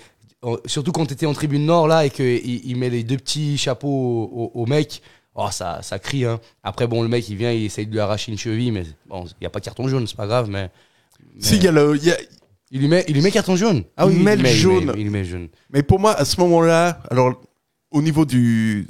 surtout 0.66 0.92
quand 0.92 1.06
tu 1.06 1.14
étais 1.14 1.26
en 1.26 1.34
tribune 1.34 1.66
nord 1.66 1.86
là 1.88 2.04
et 2.06 2.10
qu'il 2.10 2.66
il 2.66 2.76
met 2.76 2.90
les 2.90 3.04
deux 3.04 3.16
petits 3.16 3.56
chapeaux 3.58 3.88
au, 3.88 4.50
au- 4.54 4.62
au 4.62 4.66
mec, 4.66 5.02
oh, 5.34 5.48
ça, 5.50 5.80
ça 5.82 5.98
crie. 5.98 6.24
Hein. 6.24 6.40
Après, 6.62 6.86
bon, 6.86 7.02
le 7.02 7.08
mec 7.08 7.28
il 7.28 7.36
vient, 7.36 7.52
il 7.52 7.64
essaye 7.64 7.86
de 7.86 7.92
lui 7.92 8.00
arracher 8.00 8.32
une 8.32 8.38
cheville, 8.38 8.72
mais 8.72 8.84
bon, 9.08 9.24
il 9.26 9.34
n'y 9.40 9.46
a 9.46 9.50
pas 9.50 9.60
de 9.60 9.64
carton 9.64 9.88
jaune, 9.88 10.06
c'est 10.06 10.16
pas 10.16 10.26
grave. 10.26 10.48
Mais, 10.50 10.70
mais- 11.34 11.40
Si, 11.42 11.56
il 11.56 11.64
y 11.64 11.68
a 11.68 11.72
le, 11.72 11.96
il 11.96 12.04
y 12.04 12.10
a- 12.10 12.18
il, 12.70 12.80
lui 12.80 12.88
met, 12.88 13.04
il 13.08 13.14
lui 13.14 13.20
met 13.22 13.30
carton 13.30 13.54
jaune. 13.56 13.84
Ah 13.96 14.06
Il 14.10 14.18
met 14.22 14.36
le 14.36 14.48
il 14.48 14.54
jaune. 14.54 14.84
met- 14.86 14.92
il 14.96 15.02
lui 15.04 15.10
met 15.10 15.18
le 15.22 15.28
jaune. 15.28 15.48
Mais 15.70 15.82
pour 15.82 16.00
moi, 16.00 16.12
à 16.14 16.24
ce 16.24 16.40
moment-là, 16.40 17.00
alors, 17.10 17.40
au 17.90 18.00
niveau 18.02 18.24
du. 18.24 18.86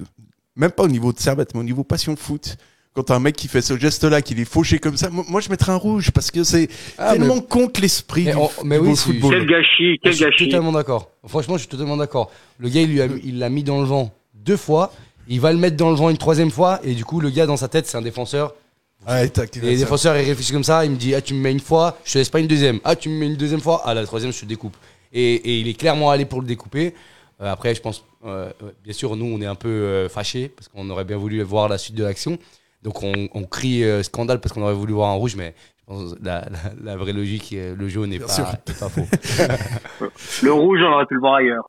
Même 0.55 0.71
pas 0.71 0.83
au 0.85 0.89
niveau 0.89 1.13
de 1.13 1.19
Servette, 1.19 1.55
mais 1.55 1.61
au 1.61 1.65
niveau 1.65 1.83
passion 1.83 2.15
foot, 2.15 2.57
quand 2.93 3.11
un 3.11 3.19
mec 3.21 3.35
qui 3.35 3.49
fait 3.49 3.63
ce 3.63 3.77
geste-là, 3.79 4.21
qu'il 4.21 4.39
est 4.39 4.45
fauché 4.45 4.79
comme 4.79 4.99
ça, 4.99 5.09
moi, 5.09 5.25
moi, 5.27 5.41
je 5.41 5.49
mettrais 5.49 5.73
un 5.73 5.77
rouge 5.77 6.11
parce 6.11 6.31
que 6.31 6.45
c'est 6.45 6.69
Ah, 6.99 7.13
tellement 7.15 7.41
contre 7.41 7.81
l'esprit 7.81 8.25
Mais 8.25 8.33
du, 8.33 8.37
on- 8.37 8.51
mais 8.65 8.77
du 8.77 8.83
oui, 8.83 8.89
beau 8.91 8.97
football. 8.97 9.31
Quel 9.33 9.47
gâchis, 9.47 9.99
quel 10.03 10.13
je 10.13 10.17
suis 10.19 10.25
gâchis. 10.27 10.45
totalement 10.51 10.73
d'accord. 10.73 11.11
Franchement, 11.27 11.55
je 11.55 11.61
suis 11.61 11.69
totalement 11.69 11.97
d'accord. 11.97 12.31
Le 12.59 12.69
gars, 12.69 12.83
il 12.83 12.91
lui 12.91 13.01
a- 13.01 13.07
il 13.25 13.39
l'a 13.39 13.49
mis 13.49 13.65
dans 13.65 13.81
le 13.81 13.87
vent 13.87 14.13
deux 14.35 14.59
fois. 14.59 14.93
Il 15.29 15.41
va 15.41 15.53
le 15.53 15.59
mettre 15.59 15.77
dans 15.77 15.91
le 15.91 15.97
vent 15.97 16.11
une 16.11 16.19
troisième 16.19 16.51
fois. 16.51 16.81
Et 16.83 16.95
du 16.95 17.05
coup, 17.05 17.21
le 17.21 17.31
gars, 17.31 17.47
dans 17.47 17.57
sa 17.57 17.69
tête, 17.69 17.87
c'est 17.87 17.97
un 17.97 18.03
défenseur. 18.03 18.55
Tac, 19.07 19.57
Et 19.57 19.61
les 19.61 19.77
défenseurs, 19.79 20.17
ils 20.17 20.25
réfléchissent 20.27 20.53
comme 20.53 20.63
ça. 20.65 20.85
Il 20.85 20.93
me 20.93 20.97
dit 20.97 21.15
Ah, 21.15 21.21
tu 21.21 21.35
me 21.35 21.41
mets 21.41 21.51
une 21.53 21.61
fois, 21.61 21.99
je 22.05 22.13
te 22.13 22.19
laisse 22.19 22.29
pas 22.31 22.39
une 22.41 22.47
deuxième. 22.47 22.79
Ah, 22.85 22.95
tu 22.95 23.09
me 23.09 23.19
mets 23.19 23.27
une 23.27 23.37
deuxième 23.37 23.61
fois, 23.61 23.83
ah, 23.85 23.95
la 23.95 24.05
troisième, 24.05 24.33
je 24.33 24.41
te 24.41 24.47
découpe. 24.47 24.77
Et, 25.13 25.35
et 25.35 25.59
il 25.59 25.69
est 25.69 25.75
clairement 25.75 26.11
allé 26.11 26.25
pour 26.25 26.41
le 26.41 26.47
découper. 26.47 26.95
Euh, 27.41 27.51
après, 27.51 27.75
je 27.75 27.81
pense, 27.81 28.05
euh, 28.25 28.51
euh, 28.63 28.71
bien 28.85 28.93
sûr, 28.93 29.17
nous, 29.17 29.27
on 29.27 29.41
est 29.41 29.47
un 29.47 29.57
peu 29.57 29.69
euh, 29.69 30.09
fâchés 30.09 30.49
parce 30.49 30.69
qu'on 30.69 30.89
aurait 30.91 31.05
bien 31.05 31.17
voulu 31.17 31.43
voir 31.43 31.69
la 31.69 31.79
suite 31.79 31.97
de 31.97 32.05
l'action. 32.05 32.39
Donc, 32.83 33.03
on, 33.03 33.29
on 33.35 33.43
crie 33.45 33.83
euh, 33.85 34.03
scandale 34.05 34.41
parce 34.41 34.53
qu'on 34.55 34.63
aurait 34.63 34.75
voulu 34.75 34.93
voir 34.93 35.11
un 35.11 35.15
rouge, 35.15 35.35
mais 35.37 35.55
je 35.81 35.85
pense 35.87 36.15
que 36.15 36.19
la, 36.25 36.43
la, 36.49 36.59
la 36.93 36.97
vraie 36.97 37.13
logique, 37.13 37.53
le 37.59 37.89
jaune 37.89 38.11
n'est 38.11 38.21
pas, 38.21 38.29
faux. 38.29 39.07
Le 40.43 40.53
rouge, 40.53 40.79
on 40.83 40.93
aurait 40.93 41.07
pu 41.07 41.15
le 41.15 41.21
voir 41.21 41.35
ailleurs. 41.35 41.65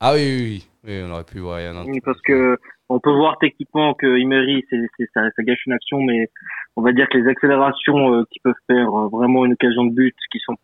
ah 0.00 0.14
oui, 0.14 0.20
oui, 0.24 0.64
oui, 0.84 0.90
oui, 0.98 1.02
on 1.06 1.12
aurait 1.12 1.24
pu 1.24 1.40
voir. 1.40 1.60
il 1.60 1.66
y 1.66 1.68
en 1.68 1.76
a 1.76 1.80
un 1.80 1.84
Oui, 1.84 2.00
parce 2.00 2.20
que 2.22 2.56
on 2.90 2.98
peut 2.98 3.12
voir 3.12 3.38
techniquement 3.38 3.94
que 3.94 4.06
Emery, 4.18 4.64
c'est, 4.68 4.84
c'est, 4.96 5.08
ça, 5.14 5.22
ça 5.34 5.42
gâche 5.42 5.64
une 5.66 5.72
action, 5.72 6.00
mais 6.02 6.28
on 6.76 6.82
va 6.82 6.92
dire 6.92 7.08
que 7.08 7.18
les 7.18 7.28
accélérations 7.28 8.14
euh, 8.14 8.24
qui 8.30 8.40
peuvent 8.40 8.52
faire 8.66 8.88
euh, 8.92 9.08
vraiment 9.08 9.46
une 9.46 9.52
occasion 9.52 9.84
de 9.84 9.94
but, 9.94 10.14
qui 10.32 10.40
sont 10.40 10.56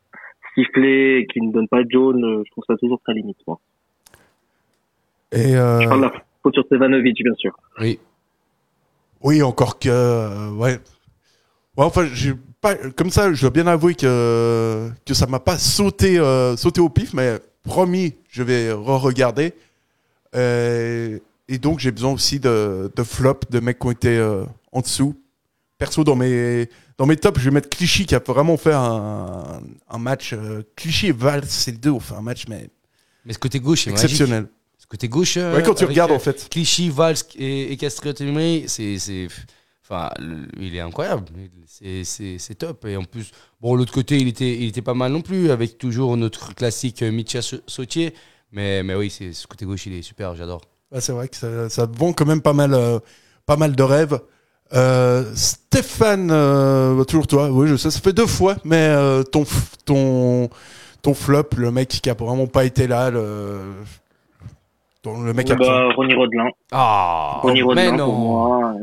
sifflées, 0.54 1.20
et 1.20 1.26
qui 1.26 1.40
ne 1.40 1.52
donnent 1.52 1.68
pas 1.68 1.84
de 1.84 1.90
jaune, 1.90 2.24
euh, 2.24 2.42
je 2.44 2.50
trouve 2.50 2.64
ça 2.66 2.76
toujours 2.76 3.00
très 3.02 3.14
limite. 3.14 3.38
Moi. 3.46 3.60
Et 5.32 5.56
euh, 5.56 5.80
Je 5.80 5.88
parle 5.88 6.00
de 6.00 6.06
la 6.06 6.12
faute 6.42 6.54
sur 6.54 6.64
Stevanovic, 6.64 7.16
bien 7.22 7.34
sûr. 7.34 7.56
Oui, 7.80 8.00
oui, 9.22 9.42
encore 9.42 9.78
que. 9.78 9.88
euh, 9.88 10.50
ouais. 10.52 10.78
Ouais, 11.76 11.84
enfin, 11.84 12.06
j'ai 12.12 12.32
pas, 12.60 12.74
comme 12.96 13.10
ça, 13.10 13.32
je 13.32 13.40
dois 13.40 13.50
bien 13.50 13.66
avouer 13.66 13.94
que, 13.94 14.88
que 15.06 15.14
ça 15.14 15.26
m'a 15.26 15.40
pas 15.40 15.58
sauté, 15.58 16.18
euh, 16.18 16.56
sauté 16.56 16.80
au 16.80 16.88
pif, 16.88 17.14
mais 17.14 17.36
promis, 17.62 18.16
je 18.30 18.42
vais 18.42 18.72
re-regarder. 18.72 19.52
Euh, 20.34 21.18
et 21.48 21.58
donc, 21.58 21.78
j'ai 21.78 21.92
besoin 21.92 22.12
aussi 22.12 22.40
de, 22.40 22.90
de 22.94 23.02
flops, 23.02 23.48
de 23.50 23.60
mecs 23.60 23.78
qui 23.78 23.86
ont 23.86 23.90
été 23.90 24.16
euh, 24.16 24.44
en 24.72 24.80
dessous. 24.80 25.14
Perso, 25.78 26.04
dans 26.04 26.16
mes, 26.16 26.68
dans 26.98 27.04
mes 27.06 27.16
tops, 27.16 27.38
je 27.38 27.44
vais 27.44 27.50
mettre 27.50 27.68
Clichy 27.68 28.06
qui 28.06 28.14
a 28.14 28.18
vraiment 28.18 28.56
fait 28.56 28.72
un, 28.72 29.60
un 29.88 29.98
match. 29.98 30.32
euh, 30.32 30.62
Clichy 30.74 31.08
et 31.08 31.12
Valls, 31.12 31.44
c'est 31.46 31.72
les 31.72 31.76
deux 31.78 31.90
ont 31.90 32.00
fait 32.00 32.14
un 32.14 32.22
match, 32.22 32.44
mais 32.48 32.70
mais 33.24 33.32
ce 33.32 33.38
côté 33.38 33.60
gauche, 33.60 33.86
magique. 33.86 34.04
exceptionnel. 34.04 34.46
Ce 34.78 34.86
côté 34.86 35.08
gauche. 35.08 35.36
euh, 35.36 35.54
Ouais, 35.56 35.62
quand 35.62 35.74
tu 35.74 35.84
regardes, 35.84 36.12
en 36.12 36.18
fait. 36.18 36.48
Clichy, 36.48 36.88
Valls 36.90 37.16
et, 37.36 37.72
et 37.72 37.76
Castriotti, 37.76 38.64
c'est, 38.68 39.28
enfin, 39.82 40.10
il 40.58 40.74
est 40.74 40.80
incroyable. 40.80 41.24
C'est, 41.66 42.54
top. 42.56 42.84
Et 42.86 42.96
en 42.96 43.04
plus, 43.04 43.32
bon, 43.60 43.74
l'autre 43.74 43.92
côté, 43.92 44.16
il 44.18 44.28
était, 44.28 44.56
il 44.56 44.68
était 44.68 44.82
pas 44.82 44.94
mal 44.94 45.12
non 45.12 45.20
plus, 45.22 45.50
avec 45.50 45.76
toujours 45.76 46.16
notre 46.16 46.54
classique 46.54 47.02
Mitcha 47.02 47.42
Sa- 47.42 47.56
Sautier. 47.66 48.14
Mais, 48.52 48.82
mais 48.82 48.94
oui, 48.94 49.10
ce 49.10 49.46
côté 49.46 49.66
gauche, 49.66 49.86
il 49.86 49.92
est 49.94 50.02
super, 50.02 50.34
j'adore. 50.36 50.62
Ouais, 50.92 51.00
c'est 51.00 51.12
vrai 51.12 51.28
que 51.28 51.36
ça, 51.36 51.68
ça 51.68 51.86
vend 51.90 52.12
quand 52.12 52.26
même 52.26 52.42
pas 52.42 52.52
mal, 52.52 52.72
euh, 52.74 52.98
pas 53.46 53.56
mal 53.56 53.74
de 53.74 53.82
rêves. 53.82 54.18
Euh, 54.74 55.24
Stéphane, 55.34 56.30
euh, 56.30 57.02
toujours 57.04 57.26
toi, 57.26 57.50
oui, 57.50 57.68
je 57.68 57.76
sais, 57.76 57.90
ça 57.90 58.00
fait 58.00 58.12
deux 58.12 58.26
fois, 58.26 58.56
mais 58.64 58.88
euh, 58.88 59.22
ton, 59.22 59.44
ton, 59.84 60.48
ton 61.02 61.14
flop, 61.14 61.50
le 61.56 61.70
mec 61.70 61.88
qui 61.88 62.10
a 62.10 62.14
vraiment 62.14 62.46
pas 62.46 62.64
été 62.64 62.86
là, 62.86 63.10
le, 63.10 63.58
ton- 65.02 65.22
le 65.22 65.32
mec 65.32 65.50
absent. 65.50 65.66
Bah, 65.70 65.88
Ronny 65.94 66.14
Rodelin. 66.14 66.48
Ah, 66.72 67.38
Ronny 67.42 67.60
mais 67.60 67.62
Rodelin, 67.62 67.96
pour 67.96 67.98
non, 67.98 68.12
moi. 68.18 68.74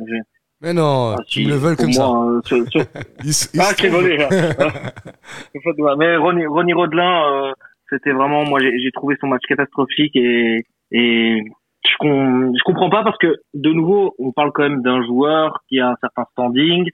mais 0.62 0.74
non, 0.74 1.16
Ah, 1.18 1.24
si, 1.28 1.46
me 1.46 1.52
le 1.52 1.58
pour 1.60 1.76
comme 1.76 1.94
ça. 1.94 2.06
moi, 2.08 2.32
euh, 2.32 2.42
sur- 2.46 2.70
sur- 2.70 2.86
Il 3.24 3.30
s- 3.30 3.50
il 3.54 3.62
Ah, 3.62 3.74
qui 3.74 3.86
est 3.86 3.90
volé, 3.90 4.18
là. 4.18 4.30
Mais 5.98 6.18
Ronny, 6.18 6.46
Ronny 6.46 6.74
Rodelin, 6.74 7.50
euh, 7.50 7.52
c'était 7.90 8.12
vraiment, 8.12 8.46
moi, 8.46 8.60
j'ai 8.62 8.78
j'ai 8.80 8.92
trouvé 8.92 9.16
son 9.20 9.28
match 9.28 9.44
catastrophique 9.48 10.16
et, 10.16 10.66
et 10.92 11.42
je, 11.86 11.96
com- 12.00 12.52
je 12.58 12.64
comprends 12.64 12.90
pas 12.90 13.04
parce 13.04 13.18
que, 13.18 13.38
de 13.54 13.70
nouveau, 13.72 14.16
on 14.20 14.32
parle 14.32 14.52
quand 14.54 14.64
même 14.64 14.82
d'un 14.82 15.04
joueur 15.04 15.60
qui 15.70 15.80
a 15.80 15.90
un 15.90 15.96
certain 16.02 16.24
standing. 16.32 16.90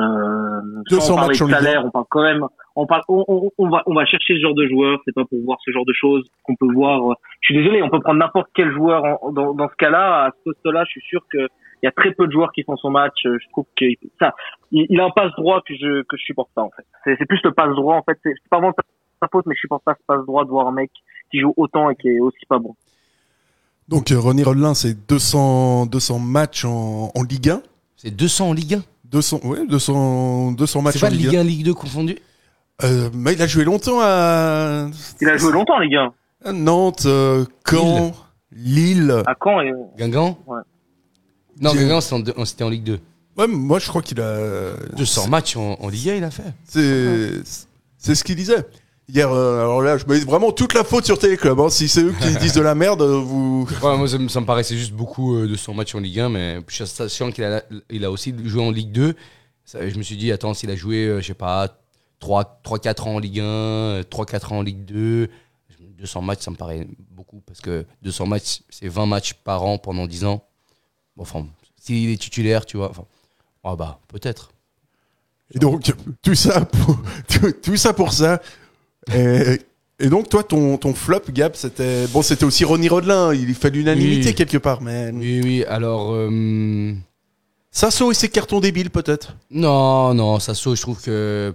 Euh, 0.00 0.60
200 0.90 1.00
sans 1.00 1.14
parler 1.16 1.28
matchs 1.30 1.38
de 1.40 1.44
en 1.44 1.46
Ligue 1.48 1.56
salaire, 1.56 1.84
on 1.84 1.90
parle 1.90 2.04
quand 2.08 2.22
même, 2.22 2.46
on 2.76 2.86
parle, 2.86 3.02
on, 3.08 3.24
on, 3.26 3.50
on 3.58 3.68
va, 3.68 3.82
on 3.86 3.94
va 3.94 4.04
chercher 4.06 4.34
ce 4.36 4.40
genre 4.40 4.54
de 4.54 4.66
joueur. 4.68 5.00
C'est 5.04 5.14
pas 5.14 5.24
pour 5.24 5.40
voir 5.44 5.58
ce 5.64 5.72
genre 5.72 5.84
de 5.84 5.92
choses 5.92 6.24
qu'on 6.44 6.54
peut 6.54 6.72
voir. 6.72 7.16
Je 7.40 7.46
suis 7.52 7.56
désolé, 7.56 7.82
on 7.82 7.90
peut 7.90 7.98
prendre 7.98 8.20
n'importe 8.20 8.48
quel 8.54 8.70
joueur 8.70 9.02
en- 9.04 9.32
dans, 9.32 9.54
dans 9.54 9.68
ce 9.68 9.74
cas-là. 9.74 10.26
À 10.26 10.30
ce 10.30 10.42
poste-là, 10.44 10.84
je 10.84 10.90
suis 10.90 11.00
sûr 11.02 11.20
que 11.32 11.38
il 11.82 11.86
y 11.86 11.88
a 11.88 11.92
très 11.92 12.12
peu 12.12 12.26
de 12.28 12.32
joueurs 12.32 12.52
qui 12.52 12.62
font 12.62 12.76
son 12.76 12.90
match. 12.90 13.14
Je 13.24 13.48
trouve 13.50 13.64
que 13.76 13.86
ça, 14.20 14.34
il, 14.70 14.86
il 14.88 15.00
a 15.00 15.04
un 15.06 15.10
passe 15.10 15.32
droit 15.36 15.62
que 15.66 15.74
je 15.74 16.02
que 16.02 16.16
je 16.16 16.22
supporte 16.22 16.50
pas 16.54 16.62
en 16.62 16.70
fait. 16.70 17.16
C'est 17.18 17.26
plus 17.26 17.40
le 17.42 17.50
passe 17.52 17.74
droit 17.74 17.96
en 17.96 18.02
fait. 18.02 18.18
C'est 18.22 18.34
c'est 18.40 18.48
pas 18.50 18.58
vraiment 18.58 18.74
sa 19.20 19.26
faute, 19.32 19.46
mais 19.46 19.56
je 19.56 19.60
supporte 19.62 19.82
pas 19.84 19.94
ce 19.94 20.04
passe 20.06 20.24
droit 20.26 20.44
de 20.44 20.50
voir 20.50 20.68
un 20.68 20.72
mec 20.72 20.92
qui 21.32 21.40
joue 21.40 21.54
autant 21.56 21.90
et 21.90 21.96
qui 21.96 22.08
est 22.08 22.20
aussi 22.20 22.46
pas 22.48 22.60
bon. 22.60 22.76
Donc, 23.88 24.10
euh, 24.12 24.18
Ronny 24.18 24.42
Rodelin, 24.42 24.74
c'est 24.74 24.94
200, 25.08 25.86
200 25.86 26.18
matchs 26.18 26.64
en, 26.64 27.10
en 27.14 27.22
Ligue 27.22 27.50
1. 27.50 27.62
C'est 27.96 28.10
200 28.10 28.50
en 28.50 28.52
Ligue 28.52 28.74
1. 28.74 28.82
200, 29.04 29.40
ouais, 29.44 29.66
200, 29.66 30.52
200 30.52 30.82
matchs 30.82 30.94
C'est 30.98 31.06
en 31.06 31.08
pas 31.08 31.14
Ligue 31.14 31.26
1. 31.28 31.30
Ligue 31.30 31.36
1, 31.38 31.44
Ligue 31.44 31.64
2 31.64 31.74
confondu 31.74 32.18
Euh, 32.84 33.08
mais 33.14 33.32
il 33.32 33.40
a 33.42 33.46
joué 33.46 33.64
longtemps 33.64 34.00
à, 34.02 34.88
Il 35.20 35.28
a 35.28 35.36
joué 35.38 35.52
longtemps 35.52 35.78
les 35.78 35.88
gars. 35.88 36.12
à 36.44 36.52
Nantes, 36.52 37.06
euh, 37.06 37.46
Caen, 37.66 38.12
Lille. 38.52 39.22
À 39.26 39.34
Caen 39.42 39.60
et 39.62 39.72
Guingamp 39.96 40.38
Ouais. 40.46 40.60
Non, 41.60 41.72
Guingamp, 41.74 42.00
c'était 42.00 42.64
en, 42.64 42.66
en 42.66 42.70
Ligue 42.70 42.84
2. 42.84 43.00
Ouais, 43.38 43.46
moi, 43.46 43.78
je 43.78 43.88
crois 43.88 44.02
qu'il 44.02 44.20
a. 44.20 44.74
200 44.96 45.28
matchs 45.28 45.56
en, 45.56 45.76
en 45.80 45.88
Ligue 45.88 46.10
1, 46.10 46.14
il 46.16 46.24
a 46.24 46.30
fait. 46.30 46.52
C'est 46.64 47.40
c'est 47.96 48.14
ce 48.14 48.22
qu'il 48.22 48.36
disait. 48.36 48.64
Hier, 49.10 49.30
euh, 49.32 49.60
alors 49.60 49.80
là, 49.80 49.96
je 49.96 50.04
mets 50.06 50.18
vraiment 50.20 50.52
toute 50.52 50.74
la 50.74 50.84
faute 50.84 51.06
sur 51.06 51.18
Téléclub. 51.18 51.58
Hein. 51.60 51.70
Si 51.70 51.88
c'est 51.88 52.02
eux 52.02 52.14
qui 52.20 52.36
disent 52.40 52.52
de 52.52 52.60
la 52.60 52.74
merde, 52.74 53.02
vous. 53.02 53.66
Ouais, 53.82 53.96
moi, 53.96 54.06
ça 54.06 54.18
me, 54.18 54.28
ça 54.28 54.40
me 54.40 54.46
paraissait 54.46 54.76
juste 54.76 54.92
beaucoup 54.92 55.34
euh, 55.36 55.48
de 55.48 55.56
son 55.56 55.72
match 55.72 55.94
en 55.94 56.00
Ligue 56.00 56.20
1, 56.20 56.28
mais 56.28 56.58
sachant 56.68 57.30
qu'il 57.32 57.44
a, 57.44 57.62
il 57.88 58.04
a 58.04 58.10
aussi 58.10 58.34
joué 58.44 58.62
en 58.62 58.70
Ligue 58.70 58.92
2. 58.92 59.14
ça- 59.64 59.88
je 59.88 59.96
me 59.96 60.02
suis 60.02 60.16
dit, 60.16 60.30
attends, 60.30 60.52
s'il 60.52 60.70
a 60.70 60.76
joué, 60.76 61.06
euh, 61.06 61.20
je 61.22 61.26
sais 61.28 61.34
pas, 61.34 61.78
3-4 62.20 63.06
ans 63.08 63.14
en 63.14 63.18
Ligue 63.18 63.40
1, 63.40 63.44
euh, 63.44 64.02
3-4 64.02 64.52
ans 64.52 64.58
en 64.58 64.62
Ligue 64.62 64.84
2, 64.84 65.30
200 65.98 66.20
matchs, 66.20 66.42
ça 66.42 66.50
me 66.50 66.56
paraît 66.56 66.86
beaucoup, 67.10 67.40
parce 67.46 67.60
que 67.62 67.86
200 68.02 68.26
matchs, 68.26 68.60
c'est 68.68 68.88
20 68.88 69.06
matchs 69.06 69.32
par 69.32 69.62
an 69.64 69.78
pendant 69.78 70.06
10 70.06 70.24
ans. 70.26 70.44
Bon, 71.16 71.22
enfin, 71.22 71.46
s'il 71.80 72.10
est 72.10 72.16
titulaire, 72.20 72.66
tu 72.66 72.76
vois, 72.76 72.90
enfin, 72.90 73.04
ah 73.64 73.74
bah, 73.74 74.00
peut-être. 74.08 74.50
Et 75.54 75.58
donc, 75.58 75.90
tout 76.22 76.34
ça 76.34 76.66
pour, 76.66 76.98
tout, 77.28 77.52
tout 77.62 77.76
ça, 77.76 77.94
pour 77.94 78.12
ça. 78.12 78.40
Et, 79.14 79.58
et 80.00 80.08
donc, 80.08 80.28
toi, 80.28 80.42
ton, 80.42 80.76
ton 80.76 80.94
flop, 80.94 81.22
Gab, 81.32 81.54
c'était. 81.54 82.06
Bon, 82.08 82.22
c'était 82.22 82.44
aussi 82.44 82.64
Ronnie 82.64 82.88
Rodelin. 82.88 83.34
Il 83.34 83.54
fait 83.54 83.70
l'unanimité 83.70 84.28
Oui. 84.28 84.34
quelque 84.34 84.58
part, 84.58 84.80
mais. 84.82 85.10
Oui, 85.12 85.40
oui, 85.42 85.64
alors. 85.64 86.12
euh, 86.14 86.92
Sasso 87.70 88.10
et 88.10 88.14
ses 88.14 88.28
cartons 88.28 88.60
débiles, 88.60 88.90
peut-être? 88.90 89.36
Non, 89.50 90.14
non, 90.14 90.38
Sasso, 90.40 90.74
je 90.74 90.80
trouve 90.82 91.00
que. 91.02 91.52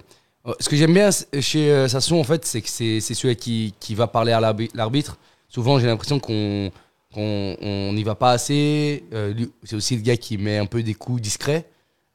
euh, 0.47 0.53
Ce 0.59 0.69
que 0.69 0.75
j'aime 0.75 0.93
bien 0.93 1.09
chez 1.39 1.71
euh, 1.71 1.87
Sasso, 1.87 2.15
en 2.19 2.23
fait, 2.23 2.45
c'est 2.45 2.61
que 2.61 2.69
c'est 2.69 2.99
celui 3.01 3.35
qui, 3.35 3.73
qui 3.79 3.95
va 3.95 4.07
parler 4.07 4.31
à 4.31 4.39
l'arbi- 4.39 4.69
l'arbitre. 4.73 5.17
Souvent, 5.49 5.79
j'ai 5.79 5.87
l'impression 5.87 6.19
qu'on 6.19 6.71
qu'on 7.13 7.55
on 7.61 7.93
n'y 7.93 8.03
va 8.03 8.15
pas 8.15 8.31
assez. 8.31 9.03
Euh, 9.13 9.33
c'est 9.63 9.75
aussi 9.75 9.95
le 9.95 10.01
gars 10.01 10.17
qui 10.17 10.37
met 10.39 10.57
un 10.57 10.65
peu 10.65 10.81
des 10.81 10.95
coups 10.95 11.21
discrets. 11.21 11.65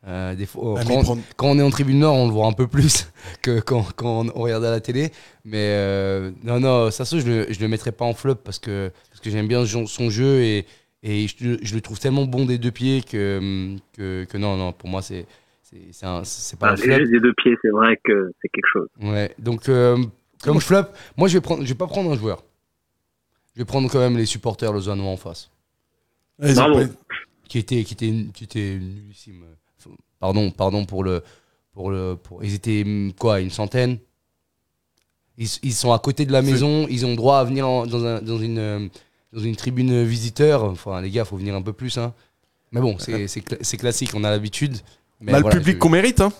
Euh, 0.06 0.34
des 0.36 0.46
fois, 0.46 0.76
Ah, 0.78 0.84
mais 0.86 0.94
quand, 0.94 1.02
prendre- 1.02 1.22
quand 1.36 1.46
on 1.48 1.58
est 1.58 1.62
en 1.62 1.70
tribune 1.70 1.98
nord, 1.98 2.14
on 2.14 2.26
le 2.26 2.32
voit 2.32 2.46
un 2.46 2.52
peu 2.52 2.66
plus 2.68 3.08
que 3.42 3.58
quand, 3.60 3.84
quand 3.96 4.26
on 4.34 4.42
regarde 4.42 4.64
à 4.64 4.70
la 4.70 4.80
télé. 4.80 5.10
Mais 5.44 5.56
euh, 5.76 6.30
non, 6.44 6.60
non, 6.60 6.90
Sasso, 6.90 7.18
je 7.18 7.26
le, 7.26 7.46
je 7.52 7.58
le 7.60 7.68
mettrais 7.68 7.92
pas 7.92 8.04
en 8.04 8.14
flop 8.14 8.36
parce 8.36 8.58
que, 8.60 8.92
parce 9.10 9.20
que 9.20 9.28
j'aime 9.30 9.48
bien 9.48 9.66
son 9.66 10.08
jeu 10.08 10.40
et, 10.42 10.66
et 11.02 11.26
je, 11.26 11.56
je 11.60 11.74
le 11.74 11.80
trouve 11.80 11.98
tellement 11.98 12.26
bon 12.26 12.44
des 12.46 12.58
deux 12.58 12.70
pieds 12.70 13.02
que, 13.02 13.76
que, 13.92 14.24
que 14.24 14.38
non, 14.38 14.56
non, 14.56 14.72
pour 14.72 14.88
moi, 14.88 15.02
c'est 15.02 15.26
c'est 15.70 16.58
pas 16.58 16.68
Ah, 16.68 16.72
un 16.72 16.76
flop. 16.76 16.86
deux 17.20 17.34
pieds, 17.34 17.54
c'est 17.60 17.70
vrai 17.70 17.98
que 18.02 18.32
c'est 18.40 18.48
quelque 18.48 18.68
chose. 18.72 18.88
Ouais, 19.02 19.34
donc 19.38 19.68
euh, 19.68 19.98
comme 20.42 20.60
flop, 20.60 20.84
moi 21.16 21.28
je 21.28 21.34
vais 21.34 21.40
prendre, 21.42 21.62
je 21.64 21.68
vais 21.68 21.74
pas 21.74 21.86
prendre 21.88 22.10
un 22.10 22.16
joueur. 22.16 22.42
Je 23.54 23.60
vais 23.60 23.66
prendre 23.66 23.90
quand 23.90 23.98
même 23.98 24.16
les 24.16 24.24
supporters 24.26 24.72
lausannois 24.72 25.10
en 25.10 25.16
face, 25.16 25.50
ont 26.40 26.54
Bravo. 26.54 26.80
qui 27.48 27.58
étaient, 27.58 27.82
qui 27.82 27.94
étaient, 27.94 28.14
qui 28.32 28.44
nullissimes. 28.78 29.44
Pardon, 30.20 30.50
pardon 30.50 30.84
pour 30.84 31.04
le, 31.04 31.22
pour 31.72 31.90
le, 31.90 32.16
pour, 32.16 32.42
ils 32.44 32.54
étaient 32.54 32.82
hum, 32.84 33.12
quoi, 33.18 33.40
une 33.40 33.50
centaine? 33.50 33.98
Ils, 35.36 35.48
ils 35.62 35.74
sont 35.74 35.92
à 35.92 35.98
côté 35.98 36.26
de 36.26 36.32
la 36.32 36.42
maison, 36.42 36.86
ils 36.90 37.06
ont 37.06 37.14
droit 37.14 37.38
à 37.38 37.44
venir 37.44 37.68
en- 37.68 37.86
dans, 37.86 38.04
un- 38.04 38.20
dans 38.20 38.38
une, 38.38 38.58
euh, 38.58 38.88
dans 39.32 39.40
une 39.40 39.54
tribune 39.54 40.02
visiteur. 40.02 40.64
Enfin, 40.64 41.00
les 41.00 41.10
gars, 41.10 41.24
faut 41.24 41.36
venir 41.36 41.54
un 41.54 41.62
peu 41.62 41.72
plus, 41.72 41.96
hein. 41.98 42.12
Mais 42.72 42.80
bon, 42.80 42.96
c'est 42.98 43.28
c'est 43.28 43.40
cla- 43.40 43.58
c'est 43.62 43.76
classique, 43.76 44.10
on 44.14 44.24
a 44.24 44.30
l'habitude. 44.30 44.76
Mais 45.20 45.32
voilà, 45.40 45.48
le 45.54 45.58
public 45.60 45.76
je- 45.76 45.78
qu'on 45.80 45.88
mérite, 45.88 46.20
hein. 46.20 46.32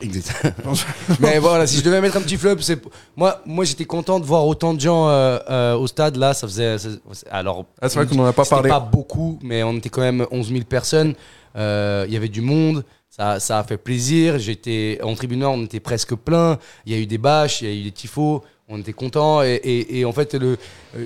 Exact. 0.00 0.54
Mais 1.20 1.38
voilà, 1.38 1.66
si 1.66 1.76
je 1.78 1.82
devais 1.84 2.00
mettre 2.00 2.16
un 2.16 2.22
petit 2.22 2.36
flop, 2.38 2.56
c'est 2.60 2.80
moi, 3.14 3.40
moi 3.46 3.64
j'étais 3.64 3.84
content 3.84 4.18
de 4.20 4.24
voir 4.24 4.46
autant 4.46 4.72
de 4.74 4.80
gens 4.80 5.08
euh, 5.08 5.38
euh, 5.50 5.74
au 5.76 5.86
stade 5.86 6.16
là. 6.16 6.34
Ça 6.34 6.46
faisait, 6.48 6.78
ça- 6.78 6.88
alors, 7.30 7.66
Ah, 7.80 7.88
c'est 7.88 7.96
vrai 8.02 8.06
qu'on 8.06 8.20
en 8.22 8.26
a 8.26 8.32
pas 8.32 8.44
parlé. 8.46 8.68
pas 8.70 8.80
beaucoup, 8.80 9.38
mais 9.42 9.62
on 9.62 9.74
était 9.76 9.90
quand 9.90 10.00
même 10.00 10.26
11 10.30 10.48
000 10.50 10.64
personnes. 10.64 11.14
Euh, 11.56 12.04
Il 12.08 12.12
y 12.12 12.16
avait 12.16 12.28
du 12.30 12.40
monde, 12.40 12.84
ça, 13.12 13.40
ça 13.40 13.58
a 13.58 13.62
fait 13.62 13.76
plaisir. 13.76 14.38
J'étais 14.38 14.98
en 15.02 15.14
tribune 15.14 15.40
nord, 15.40 15.52
on 15.52 15.64
était 15.64 15.80
presque 15.80 16.14
plein. 16.14 16.58
Il 16.86 16.94
y 16.94 16.96
a 16.96 16.98
eu 16.98 17.04
des 17.04 17.18
bâches, 17.18 17.60
il 17.60 17.68
y 17.68 17.70
a 17.70 17.74
eu 17.74 17.82
des 17.82 17.92
tifos. 17.92 18.42
On 18.68 18.78
était 18.78 18.94
contents 18.94 19.42
et, 19.42 20.04
en 20.06 20.12
fait, 20.12 20.32
le, 20.32 20.56
euh, 20.96 21.04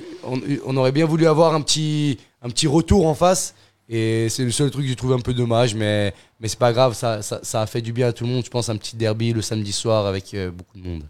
on, 0.64 0.76
aurait 0.76 0.92
bien 0.92 1.04
voulu 1.04 1.26
avoir 1.26 1.52
un 1.52 1.60
petit, 1.60 2.18
un 2.42 2.48
petit 2.48 2.68
retour 2.68 3.08
en 3.08 3.14
face. 3.14 3.56
Et 3.88 4.28
c'est 4.28 4.44
le 4.44 4.52
seul 4.52 4.70
truc 4.70 4.84
que 4.84 4.88
j'ai 4.88 4.94
trouvé 4.94 5.14
un 5.16 5.20
peu 5.20 5.34
dommage, 5.34 5.74
mais, 5.74 6.14
mais 6.38 6.46
c'est 6.46 6.60
pas 6.60 6.72
grave, 6.72 6.94
ça, 6.94 7.22
ça, 7.22 7.60
a 7.60 7.66
fait 7.66 7.80
du 7.80 7.92
bien 7.92 8.06
à 8.08 8.12
tout 8.12 8.22
le 8.22 8.30
monde. 8.30 8.44
Je 8.44 8.50
pense 8.50 8.68
un 8.68 8.76
petit 8.76 8.94
derby 8.94 9.32
le 9.32 9.42
samedi 9.42 9.72
soir 9.72 10.06
avec 10.06 10.32
euh, 10.34 10.52
beaucoup 10.52 10.78
de 10.78 10.86
monde. 10.86 11.02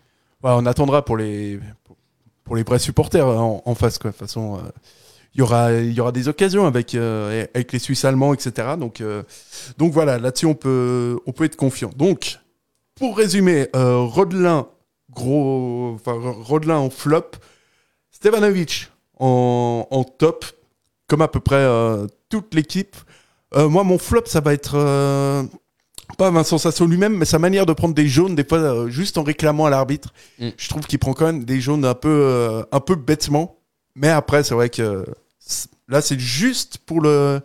On 0.42 0.64
attendra 0.64 1.05
pour 1.05 1.18
les, 1.18 1.61
pour 2.44 2.57
les 2.57 2.62
vrais 2.62 2.78
supporters 2.78 3.26
hein, 3.26 3.36
en, 3.36 3.62
en 3.66 3.74
face, 3.74 3.99
quoi. 3.99 4.12
De 4.12 4.16
toute 4.16 4.26
façon, 4.26 4.57
euh, 4.57 4.68
il 5.37 5.41
y 5.41 5.43
aura, 5.43 5.72
il 5.72 5.93
y 5.93 6.01
aura 6.01 6.12
des 6.12 6.28
occasions 6.28 6.66
avec, 6.66 6.95
euh, 6.95 7.47
avec 7.55 7.72
les 7.72 7.78
Suisses 7.78 8.05
allemands, 8.07 8.32
etc. 8.32 8.68
Donc, 8.78 9.01
euh, 9.01 9.22
donc 9.76 9.93
voilà, 9.93 10.18
là-dessus, 10.18 10.47
on 10.47 10.55
peut, 10.55 11.18
on 11.26 11.32
peut 11.32 11.45
être 11.45 11.57
confiant. 11.57 11.91
Donc, 11.95 12.39
pour 12.95 13.16
résumer, 13.16 13.68
euh, 13.76 13.99
Rodelin, 13.99 14.66
gros, 15.11 15.93
enfin, 15.95 16.14
Rodelin 16.18 16.78
en 16.78 16.91
flop, 16.91 17.32
Stevanovic 18.11 18.91
en, 19.20 19.87
en 19.91 20.05
top, 20.05 20.47
comme 21.07 21.20
à 21.22 21.28
peu 21.28 21.41
près 21.41 21.57
euh, 21.57 22.07
toute 22.28 22.55
l'équipe. 22.55 22.97
Moi, 23.55 23.84
mon 23.84 23.97
flop, 23.97 24.24
ça 24.26 24.41
va 24.41 24.53
être 24.53 24.76
pas 26.16 26.30
Vincent 26.30 26.59
Sasso 26.59 26.87
lui-même, 26.87 27.16
mais 27.16 27.24
sa 27.24 27.39
manière 27.39 27.66
de 27.66 27.72
prendre 27.72 27.95
des 27.95 28.09
jaunes, 28.09 28.34
des 28.34 28.45
fois, 28.45 28.59
euh, 28.59 28.89
juste 28.89 29.18
en 29.18 29.22
réclamant 29.22 29.66
à 29.66 29.70
l'arbitre. 29.70 30.12
Mm. 30.39 30.49
Je 30.57 30.68
trouve 30.68 30.87
qu'il 30.87 30.99
prend 30.99 31.12
quand 31.12 31.26
même 31.26 31.45
des 31.45 31.61
jaunes 31.61 31.84
un 31.84 31.95
peu, 31.95 32.09
euh, 32.09 32.62
un 32.72 32.80
peu 32.80 32.95
bêtement. 32.95 33.59
Mais 33.95 34.09
après, 34.09 34.43
c'est 34.45 34.55
vrai 34.55 34.68
que 34.68 35.05
là, 35.88 36.01
c'est 36.01 36.18
juste 36.18 36.78
pour, 36.78 37.01
le, 37.01 37.40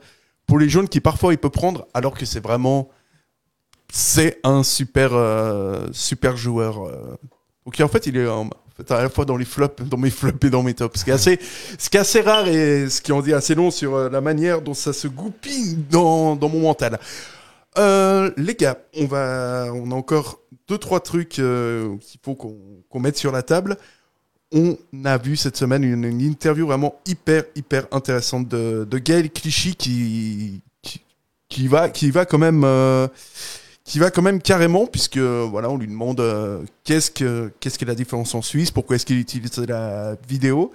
pour 0.47 0.59
les 0.59 0.69
jaunes 0.69 0.87
qui 0.87 0.99
parfois 0.99 1.33
il 1.33 1.37
peut 1.37 1.49
prendre, 1.49 1.87
alors 1.93 2.17
que 2.17 2.25
c'est 2.25 2.39
vraiment. 2.39 2.89
C'est 3.93 4.39
un 4.43 4.63
super, 4.63 5.11
euh, 5.13 5.87
super 5.91 6.37
joueur. 6.37 6.87
euh. 6.87 7.17
Donc 7.65 7.79
en 7.79 7.87
fait, 7.89 8.07
il 8.07 8.15
est 8.15 8.25
fait, 8.77 8.89
à 8.91 9.03
la 9.03 9.09
fois 9.09 9.25
dans 9.25 9.35
les 9.35 9.45
flops, 9.45 9.83
dans 9.83 9.97
mes 9.97 10.09
flops 10.09 10.45
et 10.45 10.49
dans 10.49 10.63
mes 10.63 10.73
tops. 10.73 10.99
Ce 10.99 11.03
qui 11.03 11.09
est 11.09 11.13
assez, 11.13 11.39
ce 11.77 11.89
qui 11.89 11.97
est 11.97 11.99
assez 11.99 12.21
rare 12.21 12.47
et 12.47 12.89
ce 12.89 13.01
qui 13.01 13.11
en 13.11 13.21
dit 13.21 13.33
assez 13.33 13.53
long 13.53 13.69
sur 13.69 13.95
euh, 13.95 14.09
la 14.09 14.21
manière 14.21 14.61
dont 14.61 14.73
ça 14.73 14.93
se 14.93 15.07
goupille 15.09 15.75
dans, 15.89 16.37
dans 16.37 16.47
mon 16.47 16.61
mental. 16.61 16.99
Euh, 17.77 18.31
les 18.37 18.55
gars, 18.55 18.77
on 18.97 19.05
va, 19.05 19.71
on 19.73 19.91
a 19.91 19.95
encore 19.95 20.39
deux 20.67 20.77
trois 20.77 21.01
trucs 21.01 21.29
qu'il 21.29 21.99
faut 22.23 22.35
qu'on 22.35 22.99
mette 22.99 23.17
sur 23.17 23.31
la 23.31 23.43
table. 23.43 23.77
On 24.53 24.77
a 25.05 25.17
vu 25.17 25.37
cette 25.37 25.55
semaine 25.55 25.83
une, 25.83 26.21
interview 26.21 26.67
vraiment 26.67 26.95
hyper 27.05 27.45
hyper 27.55 27.87
intéressante 27.91 28.49
de, 28.49 28.85
de 28.89 28.97
Gaël 28.97 29.31
Clichy 29.31 29.75
qui, 29.75 30.61
euh, 31.69 33.07
va 33.95 34.11
quand 34.11 34.21
même 34.21 34.41
carrément 34.41 34.87
puisque 34.87 35.17
voilà 35.17 35.69
on 35.69 35.77
lui 35.77 35.87
demande 35.87 36.19
euh, 36.19 36.63
qu'est-ce 36.83 37.11
que 37.11 37.49
qu'est-ce 37.61 37.79
qu'est 37.79 37.85
la 37.85 37.95
différence 37.95 38.35
en 38.35 38.41
Suisse 38.41 38.71
pourquoi 38.71 38.97
est-ce 38.97 39.05
qu'il 39.05 39.19
utilise 39.19 39.57
la 39.59 40.17
vidéo 40.27 40.73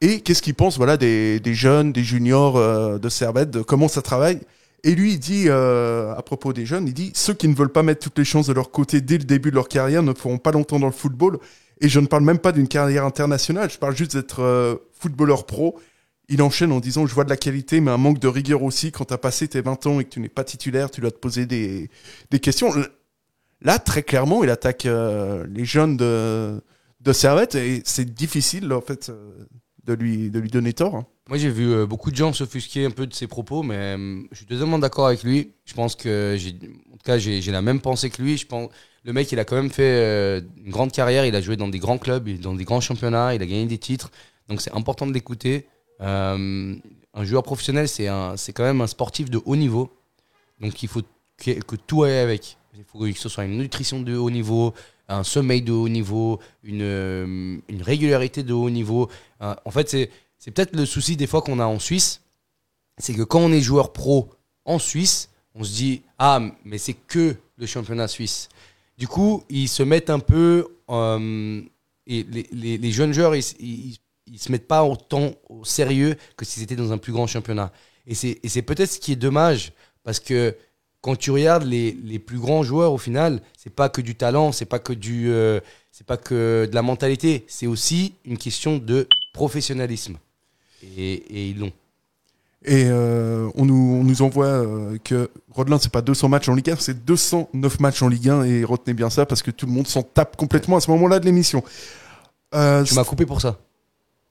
et 0.00 0.22
qu'est-ce 0.22 0.40
qu'il 0.40 0.54
pense 0.54 0.78
voilà 0.78 0.96
des, 0.96 1.40
jeunes 1.44 1.92
des 1.92 2.04
juniors 2.04 2.56
euh, 2.56 2.98
de 2.98 3.08
Servette 3.10 3.62
comment 3.64 3.88
ça 3.88 4.00
travaille 4.00 4.40
et 4.82 4.94
lui, 4.94 5.12
il 5.12 5.18
dit, 5.18 5.50
à 5.50 6.22
propos 6.24 6.54
des 6.54 6.64
jeunes, 6.64 6.88
il 6.88 6.94
dit 6.94 7.12
Ceux 7.14 7.34
qui 7.34 7.48
ne 7.48 7.54
veulent 7.54 7.68
pas 7.68 7.82
mettre 7.82 8.00
toutes 8.00 8.16
les 8.16 8.24
chances 8.24 8.46
de 8.46 8.54
leur 8.54 8.70
côté 8.70 9.02
dès 9.02 9.18
le 9.18 9.24
début 9.24 9.50
de 9.50 9.56
leur 9.56 9.68
carrière 9.68 10.02
ne 10.02 10.14
feront 10.14 10.38
pas 10.38 10.52
longtemps 10.52 10.78
dans 10.78 10.86
le 10.86 10.92
football. 10.92 11.38
Et 11.80 11.88
je 11.88 11.98
ne 12.00 12.06
parle 12.06 12.24
même 12.24 12.38
pas 12.38 12.52
d'une 12.52 12.68
carrière 12.68 13.04
internationale, 13.04 13.70
je 13.70 13.78
parle 13.78 13.96
juste 13.96 14.14
d'être 14.16 14.40
euh, 14.42 14.76
footballeur 14.92 15.46
pro. 15.46 15.78
Il 16.28 16.42
enchaîne 16.42 16.72
en 16.72 16.80
disant 16.80 17.06
Je 17.06 17.14
vois 17.14 17.24
de 17.24 17.30
la 17.30 17.36
qualité, 17.36 17.80
mais 17.80 17.90
un 17.90 17.96
manque 17.96 18.18
de 18.18 18.28
rigueur 18.28 18.62
aussi. 18.62 18.92
Quand 18.92 19.06
tu 19.06 19.14
as 19.14 19.18
passé 19.18 19.48
tes 19.48 19.60
20 19.62 19.86
ans 19.86 19.98
et 20.00 20.04
que 20.04 20.10
tu 20.10 20.20
n'es 20.20 20.28
pas 20.28 20.44
titulaire, 20.44 20.90
tu 20.90 21.00
dois 21.00 21.10
te 21.10 21.18
poser 21.18 21.46
des, 21.46 21.90
des 22.30 22.38
questions. 22.40 22.72
Là, 23.62 23.78
très 23.78 24.02
clairement, 24.02 24.42
il 24.44 24.50
attaque 24.50 24.86
euh, 24.86 25.46
les 25.50 25.64
jeunes 25.64 25.96
de, 25.96 26.62
de 27.00 27.12
Servette 27.12 27.54
et 27.56 27.82
c'est 27.84 28.14
difficile, 28.14 28.72
en 28.72 28.80
fait, 28.80 29.08
euh, 29.10 29.46
de, 29.84 29.92
lui, 29.94 30.30
de 30.30 30.38
lui 30.38 30.50
donner 30.50 30.72
tort. 30.72 30.94
hein. 30.96 31.06
Moi, 31.30 31.38
j'ai 31.38 31.48
vu 31.48 31.72
euh, 31.72 31.86
beaucoup 31.86 32.10
de 32.10 32.16
gens 32.16 32.32
s'offusquer 32.32 32.86
un 32.86 32.90
peu 32.90 33.06
de 33.06 33.14
ses 33.14 33.28
propos, 33.28 33.62
mais 33.62 33.76
euh, 33.76 34.20
je 34.32 34.38
suis 34.38 34.46
totalement 34.46 34.80
d'accord 34.80 35.06
avec 35.06 35.22
lui. 35.22 35.52
Je 35.64 35.74
pense 35.74 35.94
que, 35.94 36.34
j'ai, 36.36 36.56
en 36.92 36.96
tout 36.96 37.04
cas, 37.04 37.18
j'ai, 37.18 37.40
la 37.52 37.62
même 37.62 37.80
pensée 37.80 38.10
que 38.10 38.20
lui. 38.20 38.36
Je 38.36 38.48
pense, 38.48 38.68
le 39.04 39.12
mec, 39.12 39.30
il 39.30 39.38
a 39.38 39.44
quand 39.44 39.54
même 39.54 39.70
fait 39.70 39.84
euh, 39.84 40.40
une 40.56 40.72
grande 40.72 40.90
carrière. 40.90 41.24
Il 41.24 41.36
a 41.36 41.40
joué 41.40 41.56
dans 41.56 41.68
des 41.68 41.78
grands 41.78 41.98
clubs, 41.98 42.28
dans 42.40 42.54
des 42.54 42.64
grands 42.64 42.80
championnats, 42.80 43.32
il 43.32 43.42
a 43.42 43.46
gagné 43.46 43.66
des 43.66 43.78
titres. 43.78 44.10
Donc, 44.48 44.60
c'est 44.60 44.74
important 44.74 45.06
de 45.06 45.12
l'écouter. 45.12 45.68
Un 46.00 46.80
joueur 47.20 47.44
professionnel, 47.44 47.86
c'est, 47.86 48.08
un, 48.08 48.36
c'est 48.36 48.52
quand 48.52 48.64
même 48.64 48.80
un 48.80 48.88
sportif 48.88 49.30
de 49.30 49.40
haut 49.44 49.54
niveau. 49.54 49.88
Donc, 50.60 50.82
il 50.82 50.88
faut 50.88 51.02
que, 51.36 51.76
tout 51.76 52.02
aille 52.02 52.18
avec. 52.18 52.56
Il 52.76 52.82
faut 52.82 52.98
que 52.98 53.12
ce 53.12 53.28
soit 53.28 53.44
une 53.44 53.56
nutrition 53.56 54.00
de 54.00 54.16
haut 54.16 54.30
niveau, 54.30 54.74
un 55.06 55.22
sommeil 55.22 55.62
de 55.62 55.70
haut 55.70 55.88
niveau, 55.88 56.40
une, 56.64 57.62
une 57.68 57.82
régularité 57.82 58.42
de 58.42 58.52
haut 58.52 58.70
niveau. 58.70 59.08
En 59.38 59.70
fait, 59.70 59.88
c'est 59.88 60.10
c'est 60.40 60.50
peut-être 60.50 60.74
le 60.74 60.86
souci 60.86 61.16
des 61.16 61.26
fois 61.26 61.42
qu'on 61.42 61.60
a 61.60 61.66
en 61.66 61.78
Suisse, 61.78 62.22
c'est 62.98 63.14
que 63.14 63.22
quand 63.22 63.40
on 63.40 63.52
est 63.52 63.60
joueur 63.60 63.92
pro 63.92 64.30
en 64.64 64.78
Suisse, 64.78 65.28
on 65.54 65.62
se 65.62 65.72
dit 65.72 66.02
ah 66.18 66.40
mais 66.64 66.78
c'est 66.78 66.94
que 66.94 67.36
le 67.56 67.66
championnat 67.66 68.08
suisse. 68.08 68.48
Du 68.96 69.06
coup, 69.06 69.44
ils 69.50 69.68
se 69.68 69.82
mettent 69.82 70.10
un 70.10 70.18
peu 70.18 70.66
euh, 70.88 71.62
et 72.06 72.24
les, 72.24 72.92
jeunes 72.92 73.12
joueurs 73.12 73.36
ils, 73.36 73.98
ils, 74.26 74.38
se 74.38 74.50
mettent 74.50 74.66
pas 74.66 74.82
autant 74.82 75.32
au 75.48 75.64
sérieux 75.64 76.16
que 76.36 76.44
s'ils 76.44 76.62
étaient 76.62 76.76
dans 76.76 76.92
un 76.92 76.98
plus 76.98 77.12
grand 77.12 77.26
championnat. 77.26 77.70
Et 78.06 78.14
c'est 78.14 78.40
et 78.42 78.48
c'est 78.48 78.62
peut-être 78.62 78.90
ce 78.90 78.98
qui 78.98 79.12
est 79.12 79.16
dommage 79.16 79.72
parce 80.04 80.20
que 80.20 80.56
quand 81.02 81.16
tu 81.16 81.30
regardes 81.30 81.64
les, 81.64 81.92
les 81.92 82.18
plus 82.18 82.38
grands 82.38 82.62
joueurs, 82.62 82.92
au 82.92 82.98
final, 82.98 83.42
c'est 83.56 83.74
pas 83.74 83.90
que 83.90 84.00
du 84.00 84.14
talent, 84.14 84.52
c'est 84.52 84.66
pas 84.66 84.78
que 84.78 84.92
du, 84.92 85.30
euh, 85.30 85.60
c'est 85.92 86.06
pas 86.06 86.16
que 86.16 86.66
de 86.68 86.74
la 86.74 86.82
mentalité, 86.82 87.44
c'est 87.46 87.66
aussi 87.66 88.14
une 88.24 88.36
question 88.38 88.78
de 88.78 89.06
professionnalisme. 89.32 90.18
Et, 90.82 91.12
et 91.14 91.48
ils 91.50 91.58
l'ont. 91.58 91.72
Et 92.64 92.84
euh, 92.88 93.48
on, 93.54 93.64
nous, 93.64 93.98
on 94.00 94.04
nous 94.04 94.20
envoie 94.22 94.44
euh, 94.46 94.98
que 95.02 95.30
Rodelin, 95.50 95.78
c'est 95.78 95.90
pas 95.90 96.02
200 96.02 96.28
matchs 96.28 96.48
en 96.50 96.54
Ligue 96.54 96.70
1, 96.70 96.76
c'est 96.78 97.04
209 97.06 97.80
matchs 97.80 98.02
en 98.02 98.08
Ligue 98.08 98.28
1. 98.28 98.42
Et 98.44 98.64
retenez 98.64 98.92
bien 98.94 99.08
ça 99.08 99.24
parce 99.24 99.42
que 99.42 99.50
tout 99.50 99.64
le 99.66 99.72
monde 99.72 99.86
s'en 99.86 100.02
tape 100.02 100.36
complètement 100.36 100.76
à 100.76 100.80
ce 100.80 100.90
moment-là 100.90 101.20
de 101.20 101.24
l'émission. 101.24 101.62
Euh, 102.54 102.84
Tu 102.84 102.94
m'as 102.94 103.04
coupé 103.04 103.24
pour 103.24 103.40
ça. 103.40 103.56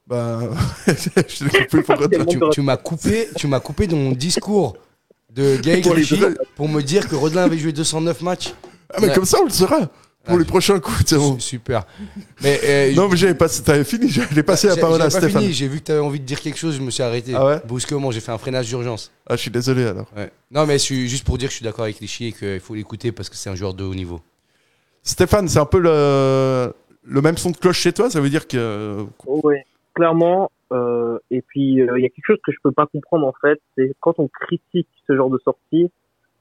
bah, 0.05 0.41
je 0.87 1.45
l'ai 1.45 1.65
coupé 1.67 1.81
pour 1.83 1.97
Rodelin. 1.99 2.25
Tu, 2.25 2.39
tu 2.51 2.61
m'as 2.61 2.77
coupé, 2.77 3.29
tu 3.35 3.47
m'as 3.47 3.59
coupé 3.59 3.87
dans 3.87 3.97
mon 3.97 4.11
discours 4.11 4.77
de 5.33 5.57
Gaël 5.57 5.81
Pour 5.81 5.95
pour 6.55 6.69
me 6.69 6.81
dire 6.81 7.07
que 7.09 7.15
Rodelin 7.15 7.43
avait 7.45 7.57
joué 7.57 7.71
209 7.71 8.21
matchs. 8.21 8.53
Ah, 8.93 8.97
mais 9.01 9.07
Ouais. 9.07 9.13
comme 9.15 9.25
ça, 9.25 9.39
on 9.41 9.45
le 9.45 9.49
saura 9.51 9.79
pour 10.23 10.35
Ah, 10.35 10.37
les 10.39 10.45
prochains 10.45 10.79
coups. 10.79 11.03
c'est 11.05 11.15
bon. 11.17 11.39
Super. 11.39 11.85
Mais 12.43 12.59
euh, 12.65 12.93
Non, 12.95 13.07
mais 13.09 13.17
j'avais 13.17 13.33
passé, 13.35 13.63
t'avais 13.63 13.83
fini, 13.83 14.09
j'allais 14.09 14.43
passer 14.43 14.67
la 14.67 14.75
parole 14.77 15.01
à 15.01 15.05
pas 15.05 15.09
Stéphane. 15.09 15.41
fini, 15.41 15.53
J'ai 15.53 15.67
vu 15.67 15.79
que 15.79 15.85
tu 15.85 15.91
avais 15.91 16.01
envie 16.01 16.19
de 16.19 16.25
dire 16.25 16.39
quelque 16.41 16.57
chose, 16.57 16.75
je 16.75 16.81
me 16.81 16.91
suis 16.91 17.03
arrêté. 17.03 17.33
Ah 17.35 17.45
ouais? 17.45 17.61
Brusquement, 17.65 18.11
j'ai 18.11 18.19
fait 18.19 18.31
un 18.31 18.37
freinage 18.37 18.67
d'urgence. 18.67 19.11
Ah, 19.27 19.35
je 19.35 19.41
suis 19.41 19.51
désolé 19.51 19.85
alors. 19.85 20.07
Ouais. 20.15 20.31
Non, 20.51 20.65
mais 20.65 20.73
je 20.73 20.83
suis 20.83 21.07
juste 21.07 21.25
pour 21.25 21.37
dire 21.37 21.47
que 21.47 21.51
je 21.53 21.57
suis 21.57 21.63
d'accord 21.65 21.83
avec 21.85 21.97
Clichy 21.97 22.27
et 22.27 22.31
qu'il 22.33 22.59
faut 22.59 22.75
l'écouter 22.75 23.11
parce 23.11 23.29
que 23.29 23.35
c'est 23.35 23.49
un 23.49 23.55
joueur 23.55 23.73
de 23.73 23.83
haut 23.83 23.95
niveau. 23.95 24.21
Stéphane, 25.03 25.47
c'est 25.47 25.59
un 25.59 25.65
peu 25.65 25.79
le, 25.79 26.73
le 27.03 27.21
même 27.21 27.37
son 27.37 27.51
de 27.51 27.57
cloche 27.57 27.79
chez 27.79 27.93
toi, 27.93 28.09
ça 28.09 28.19
veut 28.19 28.29
dire 28.29 28.47
que. 28.47 29.05
Oui, 29.25 29.55
clairement. 29.95 30.51
Euh, 30.71 31.17
et 31.31 31.41
puis 31.41 31.81
euh, 31.81 31.97
il 31.97 32.03
y 32.03 32.05
a 32.05 32.09
quelque 32.09 32.25
chose 32.27 32.37
que 32.45 32.51
je 32.51 32.57
peux 32.63 32.71
pas 32.71 32.85
comprendre 32.85 33.25
en 33.25 33.33
fait, 33.41 33.59
c'est 33.75 33.91
quand 34.01 34.13
on 34.19 34.27
critique 34.27 34.87
ce 35.07 35.15
genre 35.15 35.31
de 35.31 35.39
sortie, 35.43 35.89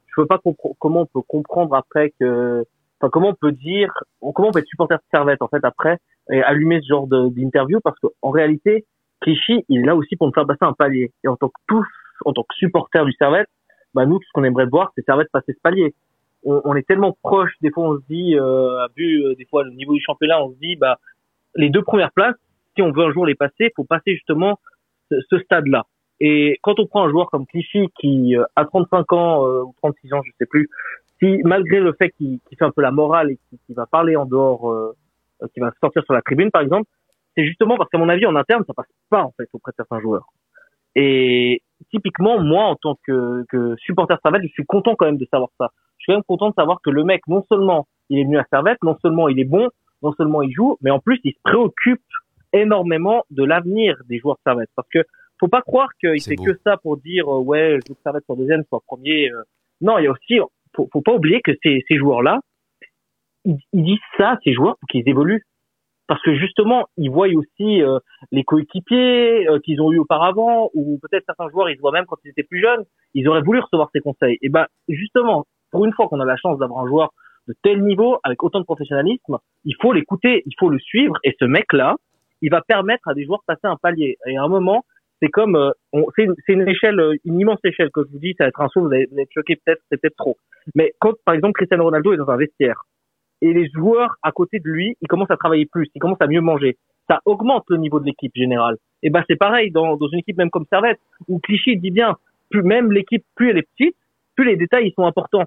je 0.06 0.12
peux 0.16 0.26
pas 0.26 0.36
comprendre 0.38 0.74
comment 0.78 1.00
on 1.00 1.06
peut 1.06 1.24
comprendre 1.26 1.74
après 1.74 2.12
que, 2.20 2.62
enfin 3.00 3.10
comment 3.10 3.28
on 3.28 3.34
peut 3.34 3.52
dire, 3.52 3.92
comment 4.34 4.48
on 4.48 4.52
peut 4.52 4.60
être 4.60 4.66
supporter 4.66 4.96
de 4.96 5.02
Servette 5.10 5.42
en 5.42 5.48
fait 5.48 5.64
après 5.64 5.98
et 6.30 6.42
allumer 6.42 6.80
ce 6.82 6.88
genre 6.88 7.06
d'interview? 7.06 7.80
Parce 7.80 7.98
qu'en 8.00 8.30
réalité, 8.30 8.84
Clichy 9.20 9.64
il 9.68 9.80
est 9.80 9.86
là 9.86 9.96
aussi 9.96 10.16
pour 10.16 10.26
nous 10.26 10.32
faire 10.32 10.46
passer 10.46 10.64
un 10.64 10.72
palier. 10.72 11.12
Et 11.24 11.28
en 11.28 11.36
tant 11.36 11.48
que 11.48 11.60
tous, 11.66 11.86
en 12.24 12.32
tant 12.32 12.42
que 12.42 12.54
supporter 12.54 13.04
du 13.04 13.12
Servette, 13.12 13.48
bah 13.94 14.06
nous 14.06 14.20
ce 14.20 14.28
qu'on 14.32 14.44
aimerait 14.44 14.66
voir 14.66 14.92
c'est 14.94 15.04
Servette 15.04 15.30
passer 15.32 15.52
ce 15.52 15.60
palier. 15.62 15.94
On, 16.44 16.76
est 16.76 16.86
tellement 16.86 17.16
proche, 17.20 17.50
des 17.62 17.70
fois 17.70 17.88
on 17.90 17.96
se 17.96 18.06
dit, 18.08 18.38
euh, 18.38 18.86
vu 18.96 19.24
euh, 19.24 19.34
des 19.34 19.44
fois 19.46 19.64
le 19.64 19.72
niveau 19.72 19.92
du 19.92 20.00
championnat, 20.00 20.40
on 20.40 20.52
se 20.52 20.58
dit 20.58 20.76
bah 20.76 20.98
les 21.56 21.68
deux 21.68 21.82
premières 21.82 22.12
places 22.12 22.36
si 22.78 22.82
on 22.82 22.92
veut 22.92 23.04
un 23.04 23.12
jour 23.12 23.26
les 23.26 23.34
passer, 23.34 23.72
faut 23.74 23.84
passer 23.84 24.14
justement 24.14 24.58
ce, 25.10 25.38
stade-là. 25.44 25.84
Et 26.20 26.58
quand 26.62 26.78
on 26.78 26.86
prend 26.86 27.04
un 27.04 27.10
joueur 27.10 27.28
comme 27.30 27.46
Clichy 27.46 27.88
qui 28.00 28.36
euh, 28.36 28.44
a 28.54 28.64
35 28.64 29.12
ans 29.12 29.46
euh, 29.46 29.62
ou 29.64 29.74
36 29.82 30.12
ans, 30.12 30.22
je 30.24 30.30
sais 30.38 30.46
plus, 30.46 30.68
si 31.18 31.40
malgré 31.44 31.80
le 31.80 31.92
fait 31.94 32.10
qu'il 32.10 32.40
qu'il 32.48 32.58
fait 32.58 32.64
un 32.64 32.70
peu 32.70 32.82
la 32.82 32.90
morale 32.90 33.30
et 33.30 33.38
qu'il 33.66 33.74
va 33.74 33.86
parler 33.86 34.16
en 34.16 34.26
dehors, 34.26 34.70
euh, 34.70 34.96
euh, 35.42 35.48
qu'il 35.52 35.62
va 35.62 35.72
sortir 35.80 36.02
sur 36.04 36.14
la 36.14 36.22
tribune 36.22 36.50
par 36.50 36.62
exemple, 36.62 36.88
c'est 37.36 37.44
justement 37.44 37.76
parce 37.76 37.90
qu'à 37.90 37.98
mon 37.98 38.08
avis 38.08 38.26
en 38.26 38.36
interne 38.36 38.64
ça 38.66 38.74
passe 38.74 38.86
pas 39.10 39.22
en 39.22 39.32
fait 39.36 39.48
auprès 39.52 39.72
de 39.72 39.76
certains 39.76 40.00
joueurs. 40.00 40.26
Et 40.94 41.62
typiquement 41.90 42.40
moi 42.40 42.64
en 42.64 42.76
tant 42.76 42.96
que, 43.06 43.44
que 43.48 43.76
supporter 43.76 44.16
Servette, 44.22 44.42
je 44.42 44.48
suis 44.48 44.66
content 44.66 44.94
quand 44.96 45.06
même 45.06 45.18
de 45.18 45.26
savoir 45.30 45.50
ça. 45.58 45.70
Je 45.98 46.04
suis 46.04 46.12
quand 46.12 46.16
même 46.16 46.24
content 46.24 46.50
de 46.50 46.54
savoir 46.54 46.80
que 46.82 46.90
le 46.90 47.04
mec 47.04 47.22
non 47.28 47.44
seulement 47.48 47.86
il 48.10 48.18
est 48.18 48.24
venu 48.24 48.38
à 48.38 48.46
Servette, 48.50 48.78
non 48.82 48.96
seulement 49.02 49.28
il 49.28 49.38
est 49.38 49.44
bon, 49.44 49.68
non 50.02 50.12
seulement 50.12 50.42
il 50.42 50.52
joue, 50.52 50.76
mais 50.80 50.90
en 50.90 50.98
plus 51.00 51.20
il 51.24 51.32
se 51.32 51.40
préoccupe 51.42 52.00
énormément 52.52 53.24
de 53.30 53.44
l'avenir 53.44 53.96
des 54.08 54.18
joueurs 54.18 54.36
de 54.36 54.42
Servette. 54.50 54.70
Parce 54.74 54.88
que 54.88 55.00
faut 55.38 55.48
pas 55.48 55.62
croire 55.62 55.88
qu'il 56.00 56.20
fait 56.22 56.34
beau. 56.36 56.44
que 56.44 56.58
ça 56.64 56.76
pour 56.78 56.96
dire 56.96 57.28
euh, 57.28 57.40
ouais, 57.40 57.78
je 57.84 57.88
veux 57.88 57.94
que 57.94 58.00
Servette 58.02 58.24
soit 58.24 58.36
deuxième, 58.36 58.64
soit 58.68 58.80
premier. 58.86 59.30
euh. 59.30 59.42
Non, 59.80 59.98
il 59.98 60.04
y 60.04 60.06
a 60.08 60.10
aussi, 60.10 60.40
faut, 60.74 60.88
faut 60.92 61.02
pas 61.02 61.14
oublier 61.14 61.40
que 61.40 61.52
ces, 61.62 61.84
ces 61.88 61.96
joueurs-là, 61.96 62.40
ils, 63.44 63.58
ils 63.72 63.84
disent 63.84 63.98
ça, 64.16 64.38
ces 64.44 64.52
joueurs, 64.52 64.76
pour 64.78 64.88
qu'ils 64.88 65.08
évoluent. 65.08 65.42
Parce 66.08 66.22
que 66.22 66.34
justement, 66.34 66.86
ils 66.96 67.10
voient 67.10 67.28
aussi 67.28 67.82
euh, 67.82 67.98
les 68.32 68.42
coéquipiers 68.42 69.46
euh, 69.46 69.58
qu'ils 69.60 69.80
ont 69.82 69.92
eu 69.92 69.98
auparavant, 69.98 70.70
ou 70.72 70.98
peut-être 71.02 71.24
certains 71.26 71.50
joueurs, 71.50 71.68
ils 71.68 71.78
voient 71.78 71.92
même 71.92 72.06
quand 72.06 72.16
ils 72.24 72.30
étaient 72.30 72.44
plus 72.44 72.62
jeunes, 72.62 72.84
ils 73.12 73.28
auraient 73.28 73.42
voulu 73.42 73.60
recevoir 73.60 73.90
ces 73.92 74.00
conseils. 74.00 74.38
Et 74.40 74.48
ben 74.48 74.66
justement, 74.88 75.44
pour 75.70 75.84
une 75.84 75.92
fois 75.92 76.08
qu'on 76.08 76.20
a 76.20 76.24
la 76.24 76.36
chance 76.36 76.58
d'avoir 76.58 76.84
un 76.84 76.88
joueur 76.88 77.10
de 77.46 77.54
tel 77.62 77.82
niveau, 77.82 78.18
avec 78.24 78.42
autant 78.42 78.58
de 78.58 78.64
professionnalisme, 78.64 79.36
il 79.64 79.74
faut 79.82 79.92
l'écouter, 79.92 80.42
il 80.46 80.54
faut 80.58 80.70
le 80.70 80.78
suivre, 80.78 81.14
et 81.24 81.36
ce 81.38 81.44
mec-là, 81.44 81.96
il 82.40 82.50
va 82.50 82.62
permettre 82.62 83.06
à 83.08 83.14
des 83.14 83.24
joueurs 83.24 83.40
de 83.40 83.44
passer 83.46 83.66
un 83.66 83.76
palier. 83.76 84.16
Et 84.26 84.38
à 84.38 84.42
un 84.42 84.48
moment, 84.48 84.84
c'est 85.20 85.28
comme, 85.28 85.56
euh, 85.56 85.70
c'est 86.16 86.24
une, 86.24 86.34
une 86.48 86.68
échelle, 86.68 87.00
euh, 87.00 87.16
une 87.24 87.40
immense 87.40 87.60
échelle 87.64 87.90
que 87.90 88.02
je 88.04 88.12
vous 88.12 88.18
dis, 88.18 88.34
ça 88.38 88.44
va 88.44 88.48
être 88.48 88.60
un 88.60 88.68
saut, 88.68 88.82
vous 88.82 88.92
allez, 88.92 89.06
vous 89.06 89.14
allez 89.14 89.22
être 89.22 89.32
choqué 89.32 89.56
peut-être, 89.56 89.82
c'est 89.90 90.00
peut-être 90.00 90.16
trop. 90.16 90.36
Mais 90.74 90.92
quand, 91.00 91.14
par 91.24 91.34
exemple, 91.34 91.54
Cristiano 91.54 91.84
Ronaldo 91.84 92.12
est 92.12 92.16
dans 92.16 92.30
un 92.30 92.36
vestiaire, 92.36 92.84
et 93.40 93.52
les 93.52 93.68
joueurs 93.70 94.16
à 94.22 94.32
côté 94.32 94.58
de 94.58 94.68
lui, 94.68 94.96
ils 95.00 95.08
commencent 95.08 95.30
à 95.30 95.36
travailler 95.36 95.66
plus, 95.66 95.88
ils 95.94 96.00
commencent 96.00 96.20
à 96.20 96.26
mieux 96.26 96.40
manger, 96.40 96.76
ça 97.08 97.20
augmente 97.24 97.64
le 97.68 97.76
niveau 97.78 98.00
de 98.00 98.04
l'équipe 98.04 98.32
générale. 98.34 98.76
Et 99.02 99.10
ben 99.10 99.22
c'est 99.28 99.36
pareil 99.36 99.70
dans, 99.70 99.96
dans 99.96 100.08
une 100.08 100.18
équipe 100.18 100.36
même 100.36 100.50
comme 100.50 100.66
Servette, 100.70 100.98
où 101.28 101.38
Clichy 101.38 101.76
dit 101.76 101.90
bien, 101.90 102.16
plus 102.50 102.62
même 102.62 102.92
l'équipe, 102.92 103.24
plus 103.34 103.50
elle 103.50 103.58
est 103.58 103.68
petite, 103.76 103.96
plus 104.36 104.44
les 104.44 104.56
détails 104.56 104.88
ils 104.88 104.94
sont 104.94 105.06
importants. 105.06 105.44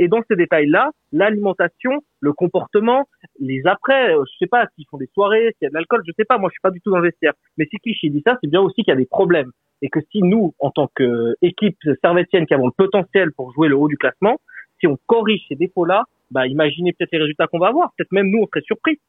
Et 0.00 0.06
dans 0.06 0.22
ces 0.28 0.36
détails-là, 0.36 0.92
l'alimentation, 1.12 1.90
le 2.20 2.32
comportement, 2.32 3.08
les 3.40 3.62
après, 3.66 4.14
euh, 4.14 4.22
je 4.32 4.38
sais 4.38 4.46
pas 4.46 4.66
s'ils 4.74 4.86
font 4.88 4.96
des 4.96 5.10
soirées, 5.12 5.54
s'il 5.58 5.64
y 5.64 5.66
a 5.66 5.70
de 5.70 5.74
l'alcool, 5.74 6.02
je 6.06 6.12
sais 6.16 6.24
pas, 6.24 6.38
moi 6.38 6.48
je 6.50 6.52
suis 6.52 6.60
pas 6.62 6.70
du 6.70 6.80
tout 6.80 6.90
dans 6.90 6.98
le 6.98 7.08
vestiaire. 7.08 7.32
Mais 7.56 7.66
si 7.66 7.78
Clichy 7.78 8.08
dit 8.08 8.22
ça, 8.24 8.38
c'est 8.40 8.48
bien 8.48 8.60
aussi 8.60 8.76
qu'il 8.76 8.88
y 8.88 8.92
a 8.92 8.96
des 8.96 9.06
problèmes. 9.06 9.50
Et 9.82 9.88
que 9.88 9.98
si 10.12 10.22
nous, 10.22 10.54
en 10.60 10.70
tant 10.70 10.88
qu'équipe 10.96 11.78
servétienne 12.00 12.46
qui 12.46 12.54
avons 12.54 12.66
le 12.66 12.72
potentiel 12.72 13.32
pour 13.32 13.52
jouer 13.52 13.68
le 13.68 13.76
haut 13.76 13.88
du 13.88 13.96
classement, 13.96 14.40
si 14.78 14.86
on 14.86 14.96
corrige 15.06 15.42
ces 15.48 15.56
défauts-là, 15.56 16.04
bah 16.30 16.46
imaginez 16.46 16.92
peut-être 16.92 17.12
les 17.12 17.18
résultats 17.18 17.48
qu'on 17.48 17.58
va 17.58 17.68
avoir. 17.68 17.92
Peut-être 17.96 18.12
même 18.12 18.30
nous, 18.30 18.38
on 18.42 18.46
serait 18.46 18.62
surpris. 18.64 19.00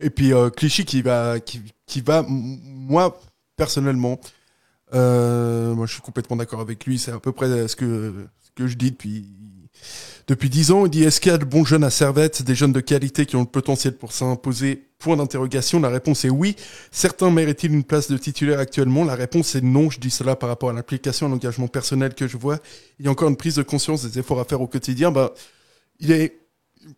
Et 0.00 0.10
puis 0.10 0.34
euh, 0.34 0.50
Clichy 0.50 0.84
qui 0.84 1.00
va, 1.00 1.36
qui, 1.40 2.00
va, 2.02 2.24
moi 2.28 3.16
personnellement, 3.56 4.18
euh, 4.92 5.74
moi 5.74 5.86
je 5.86 5.94
suis 5.94 6.02
complètement 6.02 6.36
d'accord 6.36 6.60
avec 6.60 6.84
lui. 6.84 6.98
C'est 6.98 7.12
à 7.12 7.20
peu 7.20 7.32
près 7.32 7.68
ce 7.68 7.76
que 7.76 8.26
ce 8.40 8.50
que 8.50 8.66
je 8.66 8.76
dis 8.76 8.90
depuis 8.90 9.24
depuis 10.28 10.50
dix 10.50 10.70
ans. 10.70 10.86
Il 10.86 10.90
dit 10.90 11.04
est-ce 11.04 11.20
qu'il 11.20 11.32
y 11.32 11.34
a 11.34 11.38
de 11.38 11.44
bons 11.44 11.64
jeunes 11.64 11.84
à 11.84 11.90
Servette, 11.90 12.42
des 12.42 12.54
jeunes 12.54 12.72
de 12.72 12.80
qualité 12.80 13.26
qui 13.26 13.36
ont 13.36 13.40
le 13.40 13.46
potentiel 13.46 13.94
pour 13.94 14.12
s'imposer? 14.12 14.84
Point 14.98 15.16
d'interrogation. 15.16 15.80
La 15.80 15.88
réponse 15.88 16.24
est 16.24 16.30
oui. 16.30 16.54
Certains 16.92 17.30
méritent-ils 17.30 17.72
une 17.72 17.82
place 17.82 18.08
de 18.08 18.16
titulaire 18.16 18.60
actuellement? 18.60 19.04
La 19.04 19.16
réponse 19.16 19.56
est 19.56 19.60
non. 19.60 19.90
Je 19.90 19.98
dis 19.98 20.10
cela 20.10 20.36
par 20.36 20.48
rapport 20.48 20.70
à 20.70 20.72
l'implication, 20.72 21.26
à 21.26 21.28
l'engagement 21.28 21.66
personnel 21.66 22.14
que 22.14 22.28
je 22.28 22.36
vois. 22.36 22.58
Il 23.00 23.06
y 23.06 23.08
a 23.08 23.10
encore 23.10 23.28
une 23.28 23.36
prise 23.36 23.56
de 23.56 23.64
conscience 23.64 24.04
des 24.04 24.20
efforts 24.20 24.38
à 24.38 24.44
faire 24.44 24.60
au 24.60 24.68
quotidien. 24.68 25.10
Bah, 25.10 25.32
il 25.98 26.12
est 26.12 26.36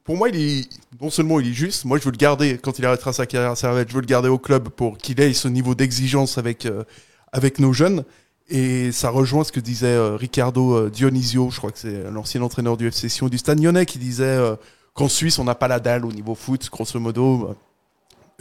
pour 0.02 0.16
moi, 0.16 0.28
il 0.28 0.36
est, 0.36 0.68
non 1.00 1.10
seulement 1.10 1.40
il 1.40 1.48
est 1.48 1.52
juste, 1.52 1.84
moi 1.84 1.98
je 1.98 2.04
veux 2.04 2.10
le 2.10 2.16
garder 2.16 2.58
quand 2.58 2.78
il 2.78 2.86
arrêtera 2.86 3.12
sa 3.12 3.26
carrière 3.26 3.50
à 3.50 3.56
Servette, 3.56 3.90
je 3.90 3.94
veux 3.94 4.00
le 4.00 4.06
garder 4.06 4.28
au 4.28 4.38
club 4.38 4.68
pour 4.70 4.96
qu'il 4.96 5.20
ait 5.20 5.32
ce 5.34 5.48
niveau 5.48 5.74
d'exigence 5.74 6.38
avec, 6.38 6.66
euh, 6.66 6.84
avec 7.32 7.58
nos 7.58 7.72
jeunes. 7.72 8.04
Et 8.50 8.92
ça 8.92 9.08
rejoint 9.10 9.42
ce 9.44 9.52
que 9.52 9.60
disait 9.60 9.86
euh, 9.94 10.16
Ricardo 10.16 10.74
euh, 10.76 10.90
Dionisio, 10.90 11.50
je 11.50 11.56
crois 11.58 11.70
que 11.72 11.78
c'est 11.78 12.10
l'ancien 12.10 12.42
entraîneur 12.42 12.76
du 12.76 12.86
FC 12.86 13.08
Sion 13.08 13.28
du 13.28 13.38
Stade 13.38 13.58
Lyonnais, 13.62 13.86
qui 13.86 13.98
disait 13.98 14.24
euh, 14.24 14.54
qu'en 14.92 15.08
Suisse 15.08 15.38
on 15.38 15.44
n'a 15.44 15.54
pas 15.54 15.68
la 15.68 15.80
dalle 15.80 16.04
au 16.04 16.12
niveau 16.12 16.34
foot, 16.34 16.68
grosso 16.70 17.00
modo. 17.00 17.56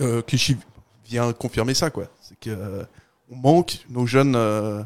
Euh, 0.02 0.22
Clichy 0.22 0.58
vient 1.06 1.32
confirmer 1.32 1.74
ça, 1.74 1.90
quoi. 1.90 2.06
C'est 2.22 2.38
que 2.40 2.50
euh, 2.50 2.84
on 3.32 3.36
manque 3.38 3.86
nos 3.90 4.06
jeunes. 4.06 4.36
euh, 4.36 4.82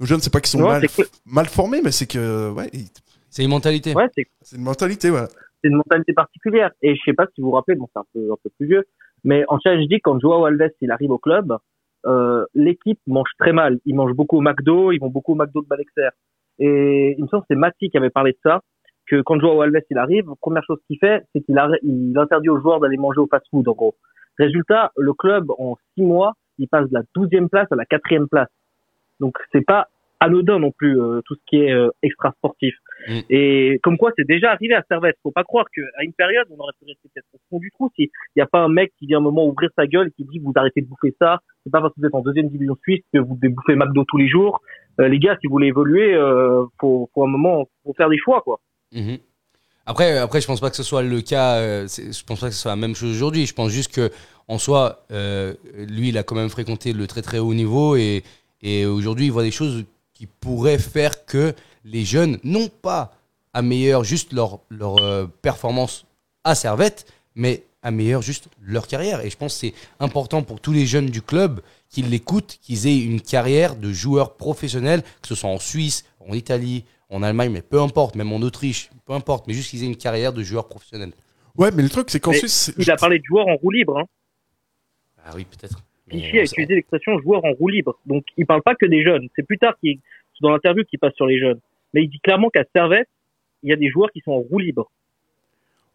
nos 0.00 0.06
jeunes, 0.06 0.20
c'est 0.20 0.32
pas 0.32 0.40
qu'ils 0.40 0.50
sont 0.50 0.58
Non, 0.60 0.68
mal, 0.68 0.82
c'est 0.88 1.04
que- 1.04 1.08
mal 1.24 1.46
formés, 1.46 1.80
mais 1.82 1.92
c'est 1.92 2.06
que 2.06 2.50
ouais, 2.50 2.68
ils- 2.72 2.88
C'est 3.30 3.44
une 3.44 3.50
mentalité. 3.50 3.94
Ouais, 3.94 4.08
c'est 4.16 4.26
c'est 4.42 4.56
une 4.56 4.62
mentalité, 4.62 5.10
voilà. 5.10 5.28
c'est 5.62 5.68
une 5.68 5.76
mentalité 5.76 6.12
particulière. 6.12 6.70
Et 6.82 6.96
je 6.96 7.00
sais 7.04 7.12
pas 7.14 7.26
si 7.34 7.40
vous 7.40 7.48
vous 7.48 7.52
rappelez, 7.54 7.76
bon, 7.76 7.86
c'est 7.92 7.98
un 8.00 8.04
peu, 8.12 8.32
un 8.32 8.36
peu 8.42 8.50
plus 8.58 8.66
vieux, 8.66 8.84
mais 9.24 9.44
en 9.48 9.58
Challenge 9.60 9.86
League, 9.88 10.00
quand 10.02 10.18
Joao 10.18 10.44
Alves 10.46 10.70
il 10.80 10.90
arrive 10.90 11.10
au 11.10 11.18
club, 11.18 11.52
euh, 11.52 11.56
l'équipe 12.54 13.00
mange 13.06 13.30
très 13.38 13.52
mal. 13.52 13.78
Ils 13.84 13.94
mangent 13.94 14.14
beaucoup 14.14 14.38
au 14.38 14.40
McDo, 14.40 14.92
ils 14.92 14.98
vont 14.98 15.10
beaucoup 15.10 15.32
au 15.32 15.36
McDo 15.36 15.62
de 15.62 15.66
Balexer. 15.66 16.10
Et 16.58 17.14
il 17.18 17.22
me 17.22 17.28
semble 17.28 17.42
que 17.42 17.48
c'est 17.50 17.56
Mati 17.56 17.90
qui 17.90 17.98
avait 17.98 18.10
parlé 18.10 18.32
de 18.32 18.38
ça, 18.42 18.62
que 19.06 19.20
quand 19.22 19.38
Joao 19.38 19.60
Alves 19.60 19.82
il 19.90 19.98
arrive, 19.98 20.24
première 20.40 20.64
chose 20.64 20.78
qu'il 20.86 20.98
fait, 20.98 21.24
c'est 21.32 21.42
qu'il 21.42 21.58
interdit 22.16 22.48
aux 22.48 22.60
joueurs 22.60 22.80
d'aller 22.80 22.96
manger 22.96 23.20
au 23.20 23.26
fast-food, 23.26 23.68
en 23.68 23.72
gros. 23.72 23.94
Résultat, 24.38 24.92
le 24.96 25.12
club, 25.12 25.50
en 25.58 25.76
six 25.94 26.02
mois, 26.02 26.34
il 26.58 26.68
passe 26.68 26.88
de 26.88 26.94
la 26.94 27.02
douzième 27.14 27.48
place 27.48 27.68
à 27.70 27.76
la 27.76 27.84
quatrième 27.84 28.28
place. 28.28 28.48
Donc 29.20 29.36
c'est 29.52 29.64
pas 29.64 29.88
anodin 30.20 30.58
non 30.58 30.72
plus 30.72 31.00
euh, 31.00 31.20
tout 31.24 31.34
ce 31.34 31.40
qui 31.46 31.56
est 31.56 31.72
euh, 31.72 31.90
extra 32.02 32.32
sportif. 32.32 32.74
Mm. 33.08 33.18
Et 33.30 33.80
comme 33.82 33.98
quoi 33.98 34.12
c'est 34.16 34.26
déjà 34.26 34.52
arrivé 34.52 34.74
à 34.74 34.82
Servette. 34.88 35.16
Faut 35.22 35.30
pas 35.30 35.44
croire 35.44 35.66
qu'à 35.74 36.02
une 36.02 36.12
période 36.12 36.46
on 36.50 36.58
aurait 36.58 36.72
pu 36.80 36.86
rester 36.86 37.08
peut-être 37.12 37.26
au 37.34 37.38
fond 37.50 37.58
du 37.58 37.70
trou 37.70 37.90
s'il 37.94 38.08
n'y 38.36 38.42
a 38.42 38.46
pas 38.46 38.60
un 38.60 38.68
mec 38.68 38.92
qui 38.98 39.06
vient 39.06 39.18
un 39.18 39.22
moment 39.22 39.46
ouvrir 39.46 39.70
sa 39.76 39.86
gueule 39.86 40.08
et 40.08 40.10
qui 40.12 40.24
dit 40.24 40.38
vous 40.38 40.52
arrêtez 40.54 40.80
de 40.80 40.86
bouffer 40.86 41.14
ça. 41.20 41.40
C'est 41.64 41.70
pas 41.70 41.80
parce 41.80 41.94
que 41.94 42.00
vous 42.00 42.06
êtes 42.06 42.14
en 42.14 42.22
deuxième 42.22 42.48
division 42.48 42.76
suisse 42.82 43.02
que 43.12 43.18
vous 43.18 43.36
devez 43.36 43.52
bouffer 43.52 43.74
McDo 43.74 44.04
tous 44.04 44.18
les 44.18 44.28
jours. 44.28 44.60
Euh, 45.00 45.08
les 45.08 45.18
gars, 45.18 45.36
si 45.40 45.46
vous 45.46 45.52
voulez 45.52 45.68
évoluer, 45.68 46.14
euh, 46.14 46.64
faut, 46.80 47.10
faut 47.12 47.24
un 47.24 47.28
moment 47.28 47.68
faut 47.84 47.92
faire 47.94 48.08
des 48.08 48.18
choix 48.18 48.40
quoi. 48.40 48.60
Mhm. 48.92 49.18
Après, 49.88 50.18
après, 50.18 50.40
je 50.40 50.48
pense 50.48 50.60
pas 50.60 50.68
que 50.68 50.76
ce 50.76 50.82
soit 50.82 51.02
le 51.02 51.20
cas. 51.20 51.58
euh, 51.58 51.86
je 51.86 52.24
pense 52.24 52.40
pas 52.40 52.48
que 52.48 52.54
ce 52.54 52.60
soit 52.60 52.72
la 52.72 52.76
même 52.76 52.96
chose 52.96 53.10
aujourd'hui. 53.14 53.46
Je 53.46 53.54
pense 53.54 53.70
juste 53.70 53.94
que, 53.94 54.10
en 54.48 54.58
soi, 54.58 55.06
euh, 55.12 55.54
lui, 55.76 56.08
il 56.08 56.18
a 56.18 56.24
quand 56.24 56.34
même 56.34 56.48
fréquenté 56.48 56.92
le 56.92 57.06
très 57.06 57.22
très 57.22 57.38
haut 57.38 57.54
niveau 57.54 57.94
et, 57.94 58.24
et 58.62 58.84
aujourd'hui, 58.84 59.26
il 59.26 59.32
voit 59.32 59.44
des 59.44 59.52
choses 59.52 59.84
qui 60.16 60.26
pourraient 60.26 60.78
faire 60.78 61.26
que 61.26 61.54
les 61.84 62.04
jeunes 62.04 62.38
n'ont 62.42 62.68
pas 62.68 63.12
améliorent 63.52 64.04
juste 64.04 64.32
leur, 64.32 64.60
leur 64.70 64.98
euh, 64.98 65.26
performance 65.42 66.06
à 66.42 66.54
Servette, 66.54 67.06
mais 67.34 67.64
améliorent 67.82 68.22
juste 68.22 68.48
leur 68.62 68.86
carrière. 68.86 69.20
Et 69.20 69.30
je 69.30 69.36
pense 69.36 69.54
que 69.54 69.60
c'est 69.60 69.74
important 70.00 70.42
pour 70.42 70.60
tous 70.60 70.72
les 70.72 70.86
jeunes 70.86 71.10
du 71.10 71.20
club 71.20 71.60
qu'ils 71.90 72.08
l'écoutent, 72.08 72.58
qu'ils 72.62 72.86
aient 72.86 72.98
une 72.98 73.20
carrière 73.20 73.76
de 73.76 73.92
joueur 73.92 74.36
professionnel, 74.36 75.02
que 75.20 75.28
ce 75.28 75.34
soit 75.34 75.50
en 75.50 75.58
Suisse, 75.58 76.06
en 76.26 76.32
Italie, 76.32 76.84
en 77.10 77.22
Allemagne, 77.22 77.52
mais 77.52 77.62
peu 77.62 77.80
importe, 77.80 78.14
même 78.14 78.32
en 78.32 78.38
Autriche, 78.38 78.90
peu 79.04 79.12
importe, 79.12 79.46
mais 79.46 79.52
juste 79.52 79.70
qu'ils 79.70 79.84
aient 79.84 79.88
une 79.88 79.96
carrière 79.96 80.32
de 80.32 80.42
joueur 80.42 80.66
professionnel. 80.66 81.12
Ouais, 81.56 81.70
mais 81.70 81.82
le 81.82 81.90
truc, 81.90 82.10
c'est 82.10 82.20
qu'en 82.20 82.32
Suisse. 82.32 82.72
Il 82.78 82.90
a 82.90 82.96
parlé 82.96 83.18
de 83.18 83.24
joueurs 83.24 83.46
en 83.46 83.56
roue 83.56 83.70
libre. 83.70 83.98
Hein. 83.98 84.04
Ah 85.24 85.32
oui, 85.34 85.44
peut-être. 85.44 85.82
Mais 86.12 86.38
a 86.38 86.42
utilisé 86.42 86.74
l'expression 86.76 87.18
joueur 87.20 87.44
en 87.44 87.52
roue 87.52 87.68
libre. 87.68 87.98
Donc, 88.06 88.24
il 88.36 88.46
parle 88.46 88.62
pas 88.62 88.74
que 88.74 88.86
des 88.86 89.02
jeunes. 89.02 89.28
C'est 89.34 89.46
plus 89.46 89.58
tard 89.58 89.74
qu'il, 89.80 89.98
dans 90.40 90.50
l'interview 90.52 90.84
qu'il 90.84 90.98
passe 90.98 91.14
sur 91.14 91.26
les 91.26 91.38
jeunes. 91.40 91.58
Mais 91.94 92.02
il 92.04 92.08
dit 92.08 92.20
clairement 92.20 92.48
qu'à 92.50 92.64
Servette, 92.74 93.08
il 93.62 93.70
y 93.70 93.72
a 93.72 93.76
des 93.76 93.88
joueurs 93.88 94.10
qui 94.12 94.20
sont 94.20 94.32
en 94.32 94.38
roue 94.38 94.58
libre. 94.60 94.90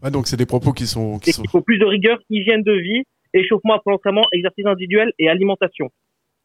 Ouais, 0.04 0.12
donc 0.12 0.28
c'est 0.28 0.38
des 0.38 0.46
propos 0.46 0.74
qui 0.74 0.88
sont. 0.88 1.20
Qui 1.20 1.30
Et 1.30 1.34
sont... 1.34 1.42
qu'il 1.44 1.52
faut 1.52 1.62
plus 1.62 1.78
de 1.78 1.86
rigueur, 1.86 2.20
hygiène 2.30 2.64
de 2.64 2.74
vie, 2.74 3.04
échauffement 3.34 3.76
après 3.76 3.92
l'entraînement, 3.92 4.26
exercice 4.34 4.66
individuel 4.66 5.14
et 5.20 5.30
alimentation. 5.30 5.90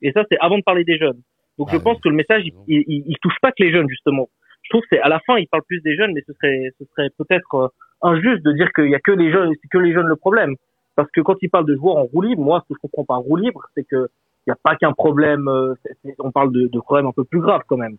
Et 0.03 0.13
ça, 0.13 0.25
c'est 0.31 0.39
avant 0.41 0.59
de 0.59 0.63
parler 0.63 0.85
des 0.85 0.99
jeunes. 0.99 1.21
Donc, 1.59 1.69
Ah 1.71 1.73
je 1.73 1.79
oui. 1.79 1.83
pense 1.85 2.01
que 2.01 2.09
le 2.09 2.15
message, 2.15 2.43
il, 2.45 2.53
il, 2.69 2.85
il- 2.87 3.05
il 3.07 3.17
touche 3.23 3.37
pas 3.41 3.51
que 3.51 3.63
les 3.65 3.73
jeunes, 3.73 3.89
justement. 3.89 4.29
Je 4.63 4.69
trouve 4.71 4.83
que 4.83 4.89
c'est, 4.91 5.01
à 5.01 5.09
la 5.09 5.21
fin, 5.21 5.39
il 5.39 5.47
parle 5.49 5.63
plus 5.67 5.81
des 5.81 5.97
jeunes, 5.97 6.13
mais 6.13 6.23
ce 6.27 6.33
serait, 6.35 6.71
ce 6.79 6.85
serait 6.85 7.09
peut-être 7.17 7.55
euh, 7.55 7.69
injuste 8.03 8.43
de 8.45 8.53
dire 8.53 8.69
qu'il 8.75 8.91
y 8.91 8.95
a 8.95 9.01
que 9.01 9.13
les 9.13 9.33
jeunes, 9.33 9.53
c'est 9.63 9.69
que 9.69 9.79
les 9.79 9.93
jeunes 9.95 10.07
le 10.07 10.17
problème. 10.17 10.55
Parce 10.97 11.11
que 11.13 11.21
quand 11.21 11.37
il 11.43 11.51
parle 11.51 11.67
de 11.67 11.77
joueurs 11.77 11.97
en 11.97 12.05
roue 12.05 12.23
libre, 12.23 12.43
moi, 12.43 12.63
ce 12.65 12.75
que 12.75 12.79
je 12.79 12.89
comprends 12.89 13.05
par 13.05 13.21
roue 13.21 13.37
libre, 13.37 13.63
c'est 13.77 13.85
que 13.85 14.09
il 14.47 14.51
n'y 14.51 14.53
a 14.53 14.59
pas 14.63 14.77
qu'un 14.77 14.93
problème, 14.93 15.49
euh, 15.49 15.75
on 16.21 16.31
parle 16.31 16.53
de, 16.53 16.69
problèmes 16.79 17.07
un 17.07 17.13
peu 17.13 17.25
plus 17.25 17.41
graves 17.41 17.63
quand 17.67 17.77
même. 17.77 17.97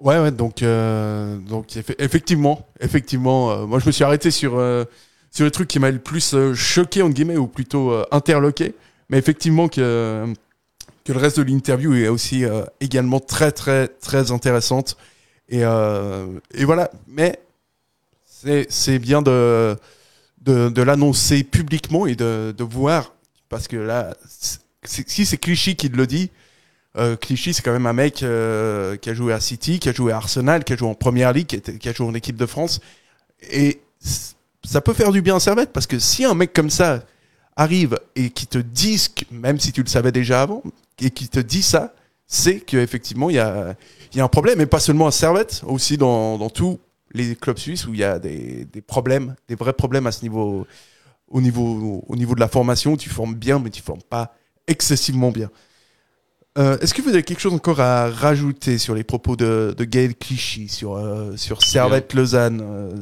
Ouais, 0.00 0.20
ouais, 0.20 0.30
donc, 0.30 0.62
euh, 0.62 1.36
donc 1.38 1.68
effe- 1.70 1.96
effectivement, 1.98 2.66
effectivement, 2.80 3.50
euh, 3.50 3.66
moi 3.66 3.80
je 3.80 3.86
me 3.86 3.92
suis 3.92 4.04
arrêté 4.04 4.30
sur, 4.30 4.56
euh, 4.56 4.84
sur 5.32 5.44
les 5.44 5.50
trucs 5.50 5.66
qui 5.68 5.80
m'a 5.80 5.90
le 5.90 5.98
plus 5.98 6.36
choqué, 6.54 7.02
entre 7.02 7.14
guillemets, 7.14 7.36
ou 7.36 7.48
plutôt 7.48 7.92
interloqué. 8.12 8.74
Mais 9.08 9.18
effectivement, 9.18 9.68
que, 9.68 10.26
que 11.04 11.12
le 11.12 11.18
reste 11.18 11.40
de 11.40 11.44
l'interview 11.44 11.94
est 11.94 12.08
aussi 12.08 12.44
également 12.80 13.18
très, 13.18 13.50
très, 13.50 13.88
très 13.88 14.30
intéressante. 14.30 14.96
Et, 15.48 15.62
et 15.62 16.64
voilà, 16.64 16.90
mais 17.08 17.40
c'est 18.34 18.98
bien 19.00 19.22
de, 19.22 19.76
de, 20.44 20.82
l'annoncer 20.82 21.42
publiquement 21.42 22.06
et 22.06 22.14
de, 22.14 22.54
de 22.56 22.64
voir, 22.64 23.14
parce 23.48 23.68
que 23.68 23.76
là, 23.76 24.14
si 24.84 25.26
c'est 25.26 25.38
Clichy 25.38 25.76
qui 25.76 25.88
le 25.88 26.06
dit, 26.06 26.30
euh, 26.96 27.16
Clichy, 27.16 27.54
c'est 27.54 27.62
quand 27.62 27.72
même 27.72 27.86
un 27.86 27.92
mec 27.92 28.22
euh, 28.22 28.96
qui 28.96 29.10
a 29.10 29.14
joué 29.14 29.32
à 29.32 29.40
City, 29.40 29.78
qui 29.78 29.88
a 29.88 29.92
joué 29.92 30.12
à 30.12 30.16
Arsenal, 30.16 30.64
qui 30.64 30.72
a 30.72 30.76
joué 30.76 30.88
en 30.88 30.94
Première 30.94 31.32
Ligue, 31.32 31.46
qui, 31.46 31.88
a 31.88 31.92
joué 31.92 32.06
en 32.06 32.14
équipe 32.14 32.36
de 32.36 32.46
France. 32.46 32.80
Et 33.50 33.80
ça 34.64 34.80
peut 34.80 34.92
faire 34.92 35.10
du 35.10 35.20
bien 35.20 35.36
à 35.36 35.40
Servette, 35.40 35.72
parce 35.72 35.86
que 35.86 35.98
si 35.98 36.24
un 36.24 36.34
mec 36.34 36.52
comme 36.52 36.70
ça 36.70 37.02
arrive 37.56 37.98
et 38.14 38.30
qui 38.30 38.46
te 38.46 38.58
dit, 38.58 39.08
même 39.30 39.58
si 39.58 39.72
tu 39.72 39.82
le 39.82 39.88
savais 39.88 40.12
déjà 40.12 40.42
avant, 40.42 40.62
et 41.00 41.10
qui 41.10 41.28
te 41.28 41.40
dit 41.40 41.62
ça, 41.62 41.94
c'est 42.26 42.60
qu'effectivement, 42.60 43.28
il 43.28 43.36
y 43.36 43.40
a, 43.40 43.74
y 44.14 44.20
a 44.20 44.24
un 44.24 44.28
problème, 44.28 44.60
et 44.60 44.66
pas 44.66 44.80
seulement 44.80 45.08
à 45.08 45.12
Servette, 45.12 45.62
aussi 45.66 45.96
dans, 45.96 46.38
dans 46.38 46.50
tous 46.50 46.78
les 47.14 47.36
clubs 47.36 47.58
suisses 47.58 47.86
où 47.86 47.94
il 47.94 48.00
y 48.00 48.04
a 48.04 48.18
des, 48.18 48.64
des 48.66 48.82
problèmes, 48.82 49.36
des 49.48 49.54
vrais 49.54 49.72
problèmes 49.72 50.06
à 50.06 50.12
ce 50.12 50.22
niveau, 50.22 50.66
au 51.28 51.40
niveau, 51.40 52.04
au 52.06 52.16
niveau 52.16 52.34
de 52.34 52.40
la 52.40 52.48
formation. 52.48 52.96
Tu 52.96 53.08
formes 53.08 53.34
bien, 53.34 53.58
mais 53.58 53.70
tu 53.70 53.82
formes 53.82 54.02
pas 54.02 54.34
excessivement 54.66 55.30
bien. 55.30 55.50
Euh, 56.58 56.78
Est-ce 56.78 56.94
que 56.94 57.02
vous 57.02 57.10
avez 57.10 57.22
quelque 57.22 57.40
chose 57.40 57.54
encore 57.54 57.80
à 57.80 58.10
rajouter 58.10 58.78
sur 58.78 58.94
les 58.94 59.04
propos 59.04 59.36
de, 59.36 59.74
de 59.76 59.84
Gaël 59.84 60.14
Clichy, 60.14 60.68
sur, 60.68 60.94
euh, 60.94 61.36
sur 61.36 61.62
Servette 61.62 62.14
Lausanne, 62.14 62.60
euh, 62.62 62.94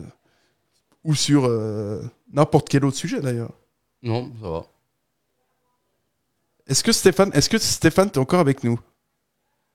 ou 1.05 1.15
sur 1.15 1.45
euh, 1.47 2.03
n'importe 2.33 2.69
quel 2.69 2.85
autre 2.85 2.97
sujet 2.97 3.21
d'ailleurs? 3.21 3.53
Non, 4.03 4.31
ça 4.41 4.49
va. 4.49 4.67
Est-ce 6.67 6.83
que 6.83 6.93
Stéphane, 6.93 7.31
est-ce 7.35 7.51
que 7.51 7.59
Stéphane, 7.59 8.11
t'es 8.11 8.19
encore 8.19 8.41
avec 8.41 8.65
nous? 8.65 8.79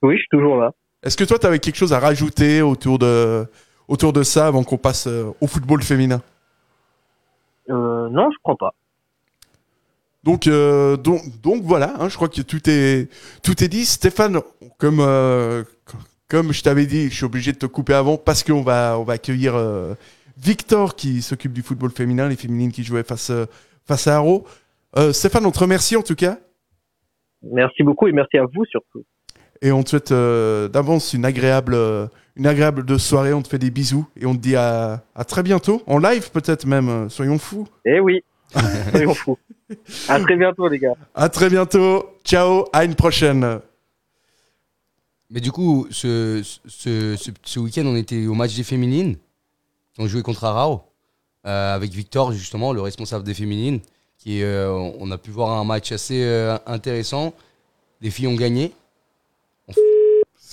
Oui, 0.01 0.15
je 0.15 0.19
suis 0.19 0.29
toujours 0.29 0.57
là. 0.57 0.71
Est-ce 1.03 1.15
que 1.15 1.23
toi, 1.23 1.37
tu 1.37 1.45
avais 1.45 1.59
quelque 1.59 1.75
chose 1.75 1.93
à 1.93 1.99
rajouter 1.99 2.61
autour 2.61 2.97
de, 2.97 3.45
autour 3.87 4.13
de 4.13 4.23
ça 4.23 4.47
avant 4.47 4.63
qu'on 4.63 4.77
passe 4.77 5.07
euh, 5.07 5.31
au 5.41 5.47
football 5.47 5.81
féminin? 5.81 6.21
Euh, 7.69 8.09
non, 8.09 8.29
je 8.31 8.37
crois 8.41 8.57
pas. 8.57 8.73
Donc, 10.23 10.47
euh, 10.47 10.97
donc, 10.97 11.21
donc 11.41 11.63
voilà, 11.63 11.93
hein, 11.99 12.09
je 12.09 12.15
crois 12.15 12.27
que 12.27 12.41
tout 12.41 12.69
est, 12.69 13.09
tout 13.43 13.63
est 13.63 13.67
dit. 13.67 13.85
Stéphane, 13.85 14.41
comme, 14.77 14.99
euh, 14.99 15.63
comme 16.27 16.51
je 16.51 16.61
t'avais 16.61 16.85
dit, 16.85 17.09
je 17.09 17.15
suis 17.15 17.25
obligé 17.25 17.53
de 17.53 17.57
te 17.57 17.65
couper 17.65 17.93
avant 17.93 18.17
parce 18.17 18.43
qu'on 18.43 18.61
va, 18.61 18.97
on 18.99 19.03
va 19.03 19.13
accueillir 19.13 19.55
euh, 19.55 19.93
Victor 20.37 20.95
qui 20.95 21.21
s'occupe 21.21 21.53
du 21.53 21.61
football 21.61 21.91
féminin, 21.91 22.27
les 22.27 22.35
féminines 22.35 22.71
qui 22.71 22.83
jouaient 22.83 23.03
face, 23.03 23.29
euh, 23.29 23.45
face 23.85 24.07
à 24.07 24.17
Haro. 24.17 24.45
Euh, 24.97 25.13
Stéphane, 25.13 25.45
on 25.45 25.51
te 25.51 25.59
remercie 25.59 25.95
en 25.95 26.01
tout 26.01 26.15
cas 26.15 26.37
Merci 27.43 27.83
beaucoup 27.83 28.07
et 28.07 28.11
merci 28.11 28.37
à 28.37 28.45
vous 28.45 28.65
surtout. 28.65 29.03
Et 29.61 29.71
on 29.71 29.83
te 29.83 29.89
souhaite 29.89 30.11
euh, 30.11 30.67
d'avance 30.67 31.13
une 31.13 31.25
agréable, 31.25 31.73
euh, 31.73 32.07
une 32.35 32.47
agréable 32.47 32.85
de 32.85 32.97
soirée. 32.97 33.33
On 33.33 33.41
te 33.41 33.47
fait 33.47 33.59
des 33.59 33.71
bisous 33.71 34.05
et 34.19 34.25
on 34.25 34.33
te 34.33 34.39
dit 34.39 34.55
à, 34.55 35.03
à 35.15 35.23
très 35.25 35.43
bientôt, 35.43 35.81
en 35.87 35.97
live 35.97 36.31
peut-être 36.31 36.65
même, 36.65 36.89
euh, 36.89 37.09
soyons 37.09 37.37
fous. 37.39 37.67
Eh 37.85 37.99
oui, 37.99 38.23
soyons 38.91 39.13
fous. 39.13 39.37
À 40.07 40.19
très 40.19 40.35
bientôt 40.37 40.67
les 40.67 40.79
gars. 40.79 40.93
À 41.15 41.29
très 41.29 41.49
bientôt, 41.49 42.05
ciao, 42.23 42.65
à 42.73 42.85
une 42.85 42.95
prochaine. 42.95 43.59
Mais 45.29 45.41
du 45.41 45.51
coup, 45.51 45.87
ce, 45.91 46.41
ce, 46.67 47.15
ce, 47.17 47.31
ce 47.43 47.59
week-end, 47.59 47.83
on 47.85 47.95
était 47.97 48.27
au 48.27 48.33
match 48.33 48.55
des 48.55 48.63
féminines. 48.63 49.17
On 49.97 50.07
jouait 50.07 50.21
contre 50.21 50.45
Arao. 50.45 50.83
euh, 51.45 51.75
avec 51.75 51.91
Victor, 51.91 52.31
justement, 52.31 52.71
le 52.71 52.81
responsable 52.81 53.25
des 53.25 53.33
féminines. 53.33 53.79
Qui, 54.19 54.41
euh, 54.41 54.71
on 54.71 55.11
a 55.11 55.17
pu 55.17 55.29
voir 55.31 55.51
un 55.59 55.63
match 55.65 55.91
assez 55.91 56.23
euh, 56.23 56.57
intéressant. 56.65 57.33
Les 58.01 58.09
filles 58.09 58.27
ont 58.27 58.35
gagné, 58.35 58.73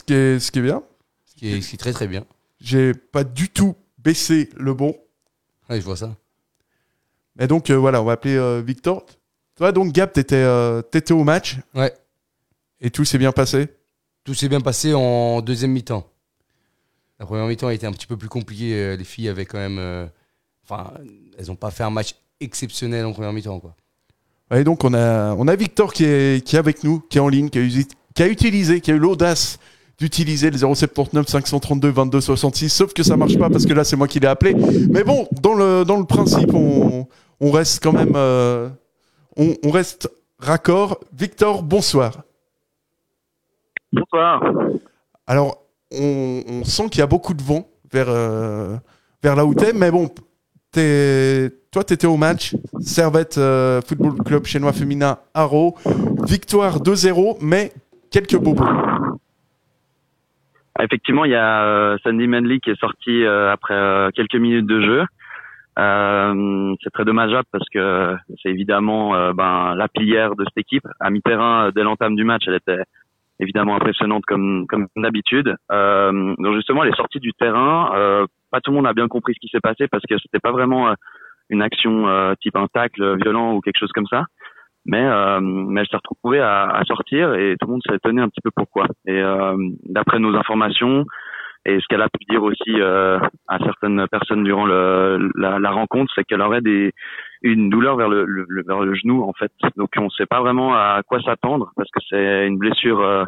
Ce 0.04 0.06
qui 0.06 0.14
est, 0.14 0.38
ce 0.38 0.50
qui 0.50 0.58
est 0.58 0.62
bien. 0.62 0.82
ce 1.24 1.34
qui 1.34 1.48
est, 1.52 1.60
ce 1.62 1.68
qui 1.70 1.74
est 1.76 1.78
très 1.78 1.92
très 1.92 2.06
bien. 2.06 2.24
J'ai 2.60 2.92
pas 2.94 3.24
du 3.24 3.48
tout 3.48 3.74
baissé 3.98 4.50
le 4.56 4.74
bon. 4.74 4.94
Ouais, 5.70 5.80
je 5.80 5.84
vois 5.84 5.96
ça. 5.96 6.14
Mais 7.36 7.46
donc 7.46 7.70
euh, 7.70 7.74
voilà, 7.74 8.02
on 8.02 8.04
va 8.04 8.12
appeler 8.12 8.36
euh, 8.36 8.62
Victor. 8.64 9.04
Toi 9.56 9.72
donc 9.72 9.92
Gab, 9.92 10.12
t'étais 10.12 10.36
euh, 10.36 10.82
t'étais 10.82 11.12
au 11.14 11.24
match 11.24 11.56
Ouais. 11.74 11.92
et 12.80 12.90
tout 12.90 13.04
s'est 13.04 13.18
bien 13.18 13.32
passé. 13.32 13.68
Tout 14.24 14.34
s'est 14.34 14.48
bien 14.48 14.60
passé 14.60 14.92
en 14.94 15.40
deuxième 15.40 15.72
mi-temps. 15.72 16.06
La 17.18 17.26
première 17.26 17.46
mi-temps 17.46 17.68
a 17.68 17.74
été 17.74 17.86
un 17.86 17.92
petit 17.92 18.06
peu 18.06 18.16
plus 18.16 18.28
compliquée. 18.28 18.96
Les 18.96 19.04
filles 19.04 19.28
avaient 19.28 19.46
quand 19.46 19.58
même. 19.58 20.08
Enfin, 20.64 20.92
elles 21.38 21.46
n'ont 21.46 21.56
pas 21.56 21.70
fait 21.70 21.82
un 21.84 21.90
match 21.90 22.14
exceptionnel 22.40 23.04
en 23.06 23.12
première 23.12 23.32
mi-temps. 23.32 23.60
Quoi. 23.60 23.74
Et 24.54 24.64
donc 24.64 24.84
on 24.84 24.92
a 24.94 25.34
on 25.34 25.46
a 25.48 25.56
Victor 25.56 25.92
qui 25.92 26.04
est 26.04 26.44
qui 26.46 26.56
est 26.56 26.58
avec 26.58 26.84
nous, 26.84 27.00
qui 27.00 27.18
est 27.18 27.20
en 27.20 27.28
ligne, 27.28 27.48
qui 27.50 27.58
a, 27.58 27.62
usi- 27.62 27.88
qui 28.14 28.22
a 28.22 28.28
utilisé, 28.28 28.80
qui 28.80 28.90
a 28.90 28.94
eu 28.94 28.98
l'audace 28.98 29.58
d'utiliser 29.98 30.50
le 30.50 30.58
079 30.58 31.26
532 31.28 31.90
22 31.90 32.20
66 32.20 32.68
sauf 32.68 32.92
que 32.92 33.02
ça 33.02 33.16
marche 33.16 33.38
pas 33.38 33.48
parce 33.48 33.64
que 33.64 33.72
là 33.72 33.84
c'est 33.84 33.96
moi 33.96 34.08
qui 34.08 34.20
l'ai 34.20 34.26
appelé. 34.26 34.54
Mais 34.90 35.04
bon, 35.04 35.28
dans 35.40 35.54
le 35.54 35.84
dans 35.84 35.98
le 35.98 36.04
principe 36.04 36.52
on, 36.54 37.06
on 37.40 37.50
reste 37.50 37.82
quand 37.82 37.92
même 37.92 38.12
euh, 38.16 38.68
on, 39.36 39.54
on 39.64 39.70
reste 39.70 40.10
raccord. 40.38 41.00
Victor, 41.12 41.62
bonsoir. 41.62 42.22
Bonsoir. 43.92 44.42
Alors, 45.26 45.62
on, 45.92 46.42
on 46.48 46.64
sent 46.64 46.88
qu'il 46.90 47.00
y 47.00 47.02
a 47.02 47.06
beaucoup 47.06 47.34
de 47.34 47.42
vent 47.42 47.66
vers, 47.92 48.06
euh, 48.08 48.76
vers 49.22 49.36
là 49.36 49.46
où 49.46 49.54
t'es, 49.54 49.72
mais 49.72 49.90
bon, 49.90 50.10
t'es, 50.72 51.50
toi, 51.70 51.84
t'étais 51.84 52.06
au 52.06 52.16
match. 52.16 52.54
Servette 52.80 53.38
euh, 53.38 53.80
Football 53.86 54.22
Club 54.24 54.44
chinois 54.44 54.72
féminin 54.72 55.18
Haro. 55.32 55.76
Victoire 56.26 56.80
2-0, 56.80 57.36
mais 57.40 57.72
quelques 58.10 58.36
bobos. 58.36 58.64
Effectivement, 60.80 61.24
il 61.24 61.30
y 61.30 61.36
a 61.36 61.64
euh, 61.64 61.96
Sandy 62.02 62.26
Manley 62.26 62.58
qui 62.58 62.70
est 62.70 62.80
sorti 62.80 63.24
euh, 63.24 63.52
après 63.52 63.74
euh, 63.74 64.10
quelques 64.12 64.34
minutes 64.34 64.66
de 64.66 64.80
jeu. 64.80 65.04
C'est 65.76 66.90
très 66.92 67.04
dommageable 67.04 67.46
parce 67.50 67.68
que 67.72 68.16
c'est 68.42 68.48
évidemment 68.48 69.32
ben, 69.32 69.74
la 69.74 69.88
pilière 69.88 70.36
de 70.36 70.44
cette 70.44 70.58
équipe. 70.58 70.86
À 71.00 71.10
mi-terrain, 71.10 71.70
dès 71.74 71.82
l'entame 71.82 72.14
du 72.14 72.22
match, 72.22 72.44
elle 72.46 72.54
était 72.54 72.84
évidemment 73.40 73.74
impressionnante 73.74 74.22
comme 74.24 74.68
comme 74.68 74.86
d'habitude. 74.94 75.52
Donc 75.70 76.54
justement, 76.54 76.84
elle 76.84 76.92
est 76.92 76.96
sortie 76.96 77.18
du 77.18 77.32
terrain. 77.32 77.90
Pas 78.52 78.60
tout 78.60 78.70
le 78.70 78.76
monde 78.76 78.86
a 78.86 78.92
bien 78.92 79.08
compris 79.08 79.34
ce 79.34 79.40
qui 79.40 79.48
s'est 79.48 79.58
passé 79.58 79.88
parce 79.88 80.04
que 80.08 80.16
c'était 80.18 80.38
pas 80.38 80.52
vraiment 80.52 80.94
une 81.50 81.60
action 81.60 82.06
type 82.40 82.54
un 82.54 82.68
tacle 82.72 83.16
violent 83.20 83.54
ou 83.54 83.60
quelque 83.60 83.80
chose 83.80 83.90
comme 83.90 84.06
ça. 84.06 84.26
Mais, 84.86 85.02
euh, 85.04 85.40
mais 85.40 85.80
elle 85.80 85.86
s'est 85.88 85.96
retrouvée 85.96 86.40
à, 86.40 86.64
à 86.68 86.84
sortir 86.84 87.34
et 87.34 87.56
tout 87.58 87.66
le 87.66 87.72
monde 87.72 87.82
s'est 87.88 87.96
étonné 87.96 88.20
un 88.20 88.28
petit 88.28 88.42
peu 88.42 88.50
pourquoi. 88.54 88.86
Et 89.06 89.18
euh, 89.20 89.56
d'après 89.86 90.18
nos 90.18 90.36
informations 90.36 91.04
et 91.66 91.80
ce 91.80 91.86
qu'elle 91.88 92.02
a 92.02 92.10
pu 92.10 92.22
dire 92.28 92.42
aussi 92.42 92.74
euh, 92.78 93.18
à 93.48 93.58
certaines 93.60 94.06
personnes 94.08 94.44
durant 94.44 94.66
le, 94.66 95.30
la, 95.36 95.58
la 95.58 95.70
rencontre, 95.70 96.12
c'est 96.14 96.24
qu'elle 96.24 96.42
aurait 96.42 96.60
des, 96.60 96.92
une 97.42 97.70
douleur 97.70 97.96
vers 97.96 98.10
le, 98.10 98.26
le- 98.26 98.46
vers 98.66 98.80
le 98.80 98.94
genou 98.94 99.22
en 99.22 99.32
fait. 99.32 99.50
Donc 99.78 99.88
on 99.96 100.04
ne 100.04 100.10
sait 100.10 100.26
pas 100.26 100.40
vraiment 100.40 100.74
à 100.74 101.00
quoi 101.06 101.20
s'attendre 101.22 101.70
parce 101.76 101.90
que 101.90 102.00
c'est 102.10 102.46
une 102.46 102.58
blessure 102.58 103.00
euh, 103.00 103.24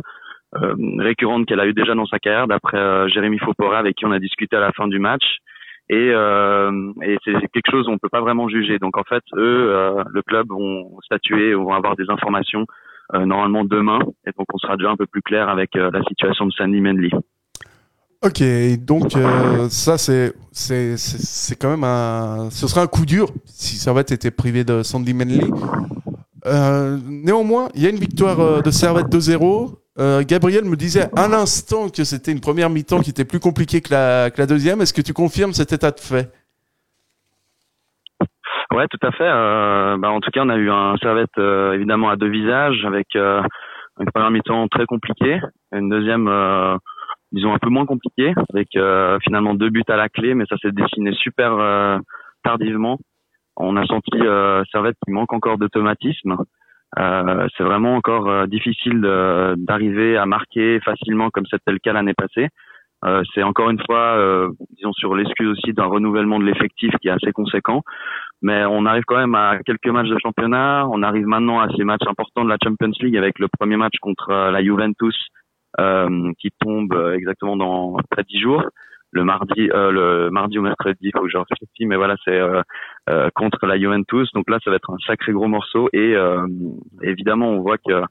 récurrente 0.99 1.47
qu'elle 1.47 1.61
a 1.61 1.67
eu 1.67 1.73
déjà 1.73 1.95
dans 1.95 2.07
sa 2.07 2.19
carrière, 2.19 2.47
d'après 2.47 3.09
Jérémy 3.09 3.39
Fopora, 3.39 3.79
avec 3.79 3.97
qui 3.97 4.05
on 4.05 4.13
a 4.13 4.19
discuté 4.19 4.57
à 4.57 4.61
la 4.61 4.73
fin 4.73 4.89
du 4.89 4.99
match. 4.99 5.25
Et, 5.89 6.09
et 6.09 7.17
c'est 7.25 7.49
quelque 7.53 7.71
chose 7.71 7.89
on 7.89 7.99
peut 7.99 8.09
pas 8.09 8.21
vraiment 8.21 8.49
juger. 8.49 8.79
Donc 8.79 8.97
en 8.97 9.05
fait, 9.05 9.23
eux, 9.35 9.73
le 10.09 10.23
club 10.23 10.49
vont 10.49 10.99
statuer, 11.05 11.55
vont 11.55 11.73
avoir 11.73 11.95
des 11.97 12.11
informations 12.11 12.67
normalement 13.13 13.65
demain, 13.65 14.01
et 14.27 14.31
donc 14.37 14.47
on 14.53 14.59
sera 14.59 14.77
déjà 14.77 14.91
un 14.91 14.97
peu 14.97 15.07
plus 15.07 15.23
clair 15.23 15.49
avec 15.49 15.75
la 15.75 16.03
situation 16.03 16.47
de 16.47 16.53
Sandy 16.53 16.81
Menley. 16.81 17.11
Ok, 18.25 18.43
donc 18.81 19.15
euh, 19.15 19.69
ça 19.69 19.99
c'est 19.99 20.33
c'est 20.51 20.97
c'est 20.97 21.55
quand 21.55 21.69
même 21.69 21.85
un 21.85 22.49
ce 22.51 22.67
serait 22.67 22.81
un 22.81 22.87
coup 22.87 23.05
dur 23.05 23.29
si 23.45 23.77
Servette 23.77 24.11
était 24.11 24.31
privé 24.31 24.65
de 24.65 24.83
Sandy 24.83 25.13
Manley. 25.13 25.45
Euh, 26.47 26.99
néanmoins, 27.07 27.69
il 27.75 27.83
y 27.83 27.87
a 27.87 27.91
une 27.91 27.99
victoire 27.99 28.41
euh, 28.41 28.63
de 28.63 28.71
Servette 28.71 29.09
2-0. 29.09 29.75
Gabriel 29.99 30.65
me 30.65 30.77
disait 30.77 31.09
à 31.17 31.29
l'instant 31.29 31.89
que 31.89 32.05
c'était 32.05 32.33
une 32.33 32.41
première 32.41 32.69
mi-temps 32.69 33.01
qui 33.01 33.11
était 33.11 33.25
plus 33.25 33.41
compliquée 33.41 33.81
que 33.81 33.93
la, 33.93 34.47
deuxième. 34.47 34.81
Est-ce 34.81 34.93
que 34.93 35.01
tu 35.01 35.13
confirmes 35.13 35.53
cet 35.53 35.73
état 35.73 35.91
de 35.91 36.01
fait? 36.01 36.31
Ouais, 38.75 38.87
tout 38.89 39.07
à 39.07 39.13
fait. 39.13 39.29
bah, 39.99 40.11
en 40.11 40.21
tout 40.21 40.31
cas, 40.31 40.43
on 40.45 40.51
a 40.51 40.57
eu 40.57 40.71
un 40.71 40.97
Servette 40.99 41.39
évidemment 41.39 42.11
à 42.11 42.17
deux 42.17 42.29
visages 42.29 42.85
avec 42.85 43.15
une 43.15 44.11
première 44.13 44.31
mi-temps 44.31 44.69
très 44.69 44.85
compliquée, 44.85 45.41
une 45.73 45.89
deuxième 45.89 46.29
disons 47.33 47.55
un 47.55 47.59
peu 47.59 47.69
moins 47.69 47.87
compliqué 47.87 48.33
avec 48.51 48.69
euh, 48.77 49.19
finalement 49.23 49.55
deux 49.55 49.71
buts 49.71 49.83
à 49.89 49.97
la 49.97 50.09
clé 50.09 50.35
mais 50.35 50.45
ça 50.49 50.57
s'est 50.59 50.73
dessiné 50.73 51.13
super 51.13 51.53
euh, 51.53 51.99
tardivement 52.43 52.99
on 53.57 53.77
a 53.77 53.85
senti 53.87 54.17
euh, 54.21 54.63
Servette 54.71 54.97
qui 55.05 55.13
manque 55.13 55.33
encore 55.33 55.59
d'automatisme 55.59 56.37
euh, 56.99 57.47
c'est 57.57 57.65
vraiment 57.65 57.95
encore 57.97 58.47
difficile 58.49 59.01
d'arriver 59.57 60.17
à 60.17 60.27
marquer 60.27 60.81
facilement 60.81 61.31
comme 61.31 61.47
c'était 61.51 61.73
le 61.73 61.79
cas 61.79 61.93
l'année 61.93 62.15
passée. 62.15 62.49
C'est 63.35 63.43
encore 63.45 63.71
une 63.71 63.81
fois 63.87 64.19
disons 64.77 64.93
sur 64.93 65.15
l'excuse 65.15 65.51
aussi 65.51 65.73
d'un 65.73 65.85
renouvellement 65.85 66.41
de 66.41 66.45
l'effectif 66.45 66.91
qui 67.01 67.09
est 67.09 67.13
assez 67.13 67.31
conséquent. 67.33 67.83
Mais 68.43 68.65
on 68.65 68.85
arrive 68.85 69.05
quand 69.07 69.19
même 69.19 69.35
à 69.35 69.59
quelques 69.65 69.89
matchs 69.89 70.09
de 70.09 70.19
championnat. 70.19 70.89
On 70.91 71.03
arrive 71.03 71.27
maintenant 71.27 71.61
à 71.61 71.69
ces 71.77 71.85
matchs 71.85 72.07
importants 72.09 72.45
de 72.45 72.49
la 72.49 72.57
Champions 72.63 72.91
League 73.01 73.17
avec 73.17 73.39
le 73.39 73.47
premier 73.49 73.77
match 73.77 73.95
contre 74.01 74.33
la 74.51 74.63
Juventus 74.65 75.15
euh, 75.79 76.33
qui 76.39 76.49
tombe 76.59 76.95
euh, 76.95 77.15
exactement 77.17 77.55
dans 77.55 77.99
près 78.11 78.23
de 78.23 78.29
10 78.29 78.41
jours 78.41 78.63
le 79.17 79.25
mardi 79.25 79.71
euh, 79.73 79.91
le 79.91 80.31
mardi 80.31 80.59
ou 80.59 80.63
mercredi 80.63 80.99
il 81.03 81.11
faut 81.13 81.23
que 81.23 81.29
je 81.29 81.39
réfléchisse 81.39 81.69
mais 81.81 81.97
voilà 81.97 82.15
c'est 82.25 82.39
euh, 82.39 83.29
contre 83.35 83.67
la 83.67 83.79
Juventus. 83.79 84.31
Donc 84.33 84.49
là 84.49 84.59
ça 84.63 84.71
va 84.71 84.77
être 84.77 84.91
un 84.91 84.99
sacré 85.07 85.33
gros 85.33 85.49
morceau. 85.49 85.89
Et 85.93 86.15
évidemment 87.03 87.51
on 87.51 87.61
voit 87.61 87.79
que 87.79 88.03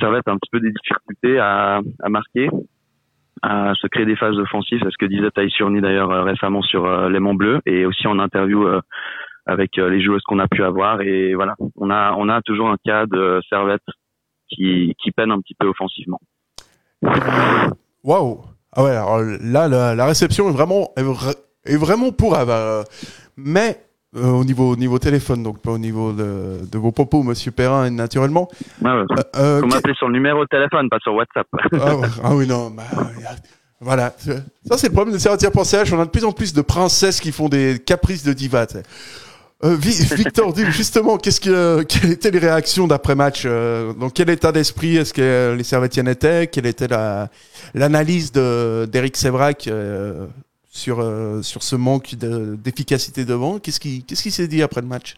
ça 0.00 0.10
va 0.10 0.18
être 0.18 0.28
un 0.28 0.38
petit 0.38 0.50
peu 0.50 0.60
des 0.60 0.72
difficultés 0.72 1.38
à, 1.38 1.80
à 2.02 2.08
marquer 2.08 2.48
à 3.42 3.74
se 3.74 3.86
créer 3.88 4.06
des 4.06 4.16
phases 4.16 4.38
offensives. 4.38 4.80
C'est 4.82 4.90
ce 4.90 4.98
que 4.98 5.06
disait 5.06 5.30
Taïsurni 5.30 5.80
d'ailleurs 5.80 6.24
récemment 6.24 6.62
sur 6.62 6.86
l'aimant 7.10 7.34
bleu 7.34 7.60
et 7.66 7.84
aussi 7.84 8.06
en 8.06 8.18
interview 8.18 8.66
avec 9.46 9.76
les 9.76 10.02
joueuses 10.02 10.22
qu'on 10.22 10.38
a 10.38 10.48
pu 10.48 10.62
avoir. 10.62 11.02
Et 11.02 11.34
voilà 11.34 11.54
on 11.76 11.90
a 11.90 12.14
on 12.16 12.28
a 12.28 12.40
toujours 12.42 12.70
un 12.70 12.76
cas 12.84 13.06
de 13.06 13.40
Servette 13.50 13.82
qui, 14.48 14.94
qui 15.02 15.10
peine 15.10 15.30
un 15.30 15.40
petit 15.40 15.54
peu 15.58 15.66
offensivement. 15.66 16.20
Waouh 18.04 18.44
Ah 18.76 18.82
ouais, 18.82 18.90
alors 18.90 19.20
là, 19.40 19.94
la, 19.94 20.06
réception 20.06 20.48
est 20.48 20.52
vraiment, 20.52 20.92
est, 20.96 21.76
vraiment 21.76 22.12
pour 22.12 22.36
mais 23.36 23.80
euh, 24.16 24.28
au 24.28 24.44
niveau, 24.44 24.76
niveau 24.76 24.98
téléphone, 24.98 25.42
donc 25.42 25.60
pas 25.60 25.72
au 25.72 25.78
niveau 25.78 26.12
de, 26.12 26.60
de 26.70 26.78
vos 26.78 26.92
propos, 26.92 27.22
Monsieur 27.22 27.50
Perrin, 27.50 27.90
naturellement. 27.90 28.48
Ouais, 28.80 28.90
ouais. 28.90 29.04
Euh, 29.36 29.62
euh 29.62 29.94
sur 29.94 30.06
le 30.06 30.12
numéro 30.12 30.42
de 30.44 30.48
téléphone, 30.48 30.88
pas 30.88 30.98
sur 31.00 31.14
WhatsApp. 31.14 31.46
ah, 31.72 31.96
ah, 32.22 32.34
oui, 32.34 32.46
non. 32.46 32.70
Bah, 32.70 32.84
voilà. 33.80 34.12
Ça, 34.64 34.78
c'est 34.78 34.88
le 34.88 34.92
problème 34.92 35.14
de 35.14 35.18
Servatier 35.18 35.50
Pensée 35.50 35.82
On 35.92 36.00
a 36.00 36.04
de 36.04 36.10
plus 36.10 36.24
en 36.24 36.32
plus 36.32 36.54
de 36.54 36.62
princesses 36.62 37.20
qui 37.20 37.32
font 37.32 37.48
des 37.48 37.80
caprices 37.84 38.24
de 38.24 38.32
diva. 38.32 38.66
Euh, 39.64 39.76
Victor, 40.16 40.54
justement, 40.70 41.16
qu'est-ce 41.16 41.40
que, 41.40 41.82
quelles 41.84 42.12
étaient 42.12 42.30
les 42.30 42.38
réactions 42.38 42.86
d'après-match 42.86 43.44
euh, 43.46 43.94
Dans 43.94 44.10
quel 44.10 44.28
état 44.28 44.52
d'esprit 44.52 44.96
est-ce 44.96 45.14
que 45.14 45.56
les 45.56 45.64
Servetiennes 45.64 46.08
étaient? 46.08 46.48
Quelle 46.48 46.66
était 46.66 46.88
la, 46.88 47.28
l'analyse 47.74 48.30
de, 48.30 48.84
d'Eric 48.86 49.16
Sévrac 49.16 49.66
euh, 49.66 50.26
sur, 50.66 50.96
sur 51.42 51.62
ce 51.62 51.76
manque 51.76 52.14
d'efficacité 52.14 53.24
devant 53.24 53.58
Qu'est-ce 53.58 53.80
qui, 53.80 54.04
qui 54.04 54.16
s'est 54.16 54.48
dit 54.48 54.62
après 54.62 54.82
le 54.82 54.88
match 54.88 55.14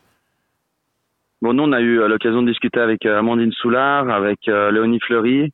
Bon, 1.42 1.52
nous, 1.52 1.64
on 1.64 1.72
a 1.72 1.80
eu 1.80 1.96
l'occasion 2.08 2.42
de 2.42 2.48
discuter 2.48 2.80
avec 2.80 3.04
Amandine 3.04 3.52
Soulard, 3.52 4.08
avec 4.10 4.46
Léonie 4.46 5.00
Fleury. 5.00 5.52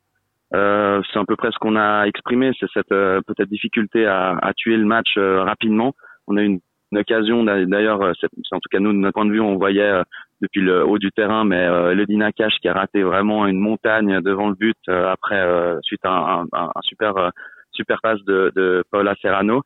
c'est 0.53 0.59
à 0.59 1.25
peu 1.27 1.37
près 1.37 1.51
ce 1.51 1.59
qu'on 1.59 1.77
a 1.77 2.05
exprimé, 2.05 2.53
c'est 2.59 2.71
cette 2.75 2.89
peut-être 2.89 3.49
difficulté 3.49 4.07
à, 4.07 4.37
à, 4.43 4.53
tuer 4.55 4.77
le 4.77 4.85
match 4.85 5.17
rapidement. 5.17 5.95
On 6.27 6.37
a 6.37 6.43
eu 6.43 6.47
une 6.47 6.61
une 6.93 6.99
occasion 6.99 7.43
d'ailleurs, 7.43 8.03
euh, 8.03 8.13
c'est 8.21 8.29
en 8.53 8.61
tout 8.61 8.69
cas 8.71 8.79
nous 8.79 8.93
de 8.93 8.99
notre 8.99 9.15
point 9.15 9.25
de 9.25 9.33
vue, 9.33 9.41
on 9.41 9.57
voyait 9.57 9.81
euh, 9.83 10.03
depuis 10.43 10.61
le 10.61 10.87
haut 10.87 10.99
du 10.99 11.11
terrain, 11.11 11.45
mais 11.45 11.57
euh, 11.57 11.95
le 11.95 12.05
Dinacash 12.05 12.55
qui 12.61 12.69
a 12.69 12.75
raté 12.75 13.03
vraiment 13.03 13.47
une 13.47 13.59
montagne 13.59 14.21
devant 14.21 14.49
le 14.49 14.55
but 14.55 14.77
après 14.89 15.43
suite 15.83 16.05
à 16.05 16.45
un, 16.53 16.69
super 16.83 17.31
super 17.73 18.01
passe 18.03 18.23
de, 18.25 18.53
de 18.55 18.85
Paula 18.91 19.15
Serrano. 19.23 19.63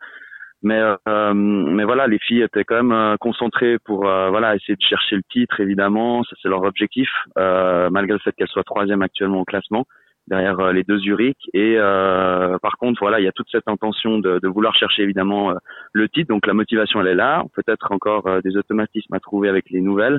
Mais 0.62 0.80
mais 1.06 1.84
voilà, 1.84 2.06
les 2.06 2.18
filles 2.18 2.42
étaient 2.42 2.64
quand 2.64 2.82
même 2.82 3.16
concentrées 3.18 3.78
pour 3.84 4.00
voilà 4.00 4.54
essayer 4.54 4.76
de 4.76 4.82
chercher 4.82 5.16
le 5.16 5.22
titre 5.30 5.60
évidemment, 5.60 6.22
ça 6.24 6.36
c'est 6.40 6.48
leur 6.48 6.62
objectif, 6.62 7.08
malgré 7.36 8.12
le 8.12 8.18
fait 8.18 8.32
qu'elles 8.32 8.48
soient 8.48 8.64
troisième 8.64 9.02
actuellement 9.02 9.40
au 9.40 9.44
classement 9.44 9.84
derrière 10.28 10.58
euh, 10.60 10.72
les 10.72 10.82
deux 10.82 10.98
Zurich. 10.98 11.38
Et 11.54 11.76
euh, 11.76 12.58
par 12.58 12.76
contre, 12.78 13.00
voilà, 13.00 13.20
il 13.20 13.24
y 13.24 13.28
a 13.28 13.32
toute 13.32 13.50
cette 13.50 13.68
intention 13.68 14.18
de, 14.18 14.38
de 14.38 14.48
vouloir 14.48 14.74
chercher 14.74 15.02
évidemment 15.02 15.50
euh, 15.50 15.54
le 15.92 16.08
titre. 16.08 16.28
Donc 16.28 16.46
la 16.46 16.54
motivation, 16.54 17.00
elle 17.00 17.08
est 17.08 17.14
là. 17.14 17.44
Peut-être 17.54 17.92
encore 17.92 18.42
des 18.42 18.56
automatismes 18.56 19.14
à 19.14 19.20
trouver 19.20 19.48
avec 19.48 19.70
les 19.70 19.80
nouvelles. 19.80 20.18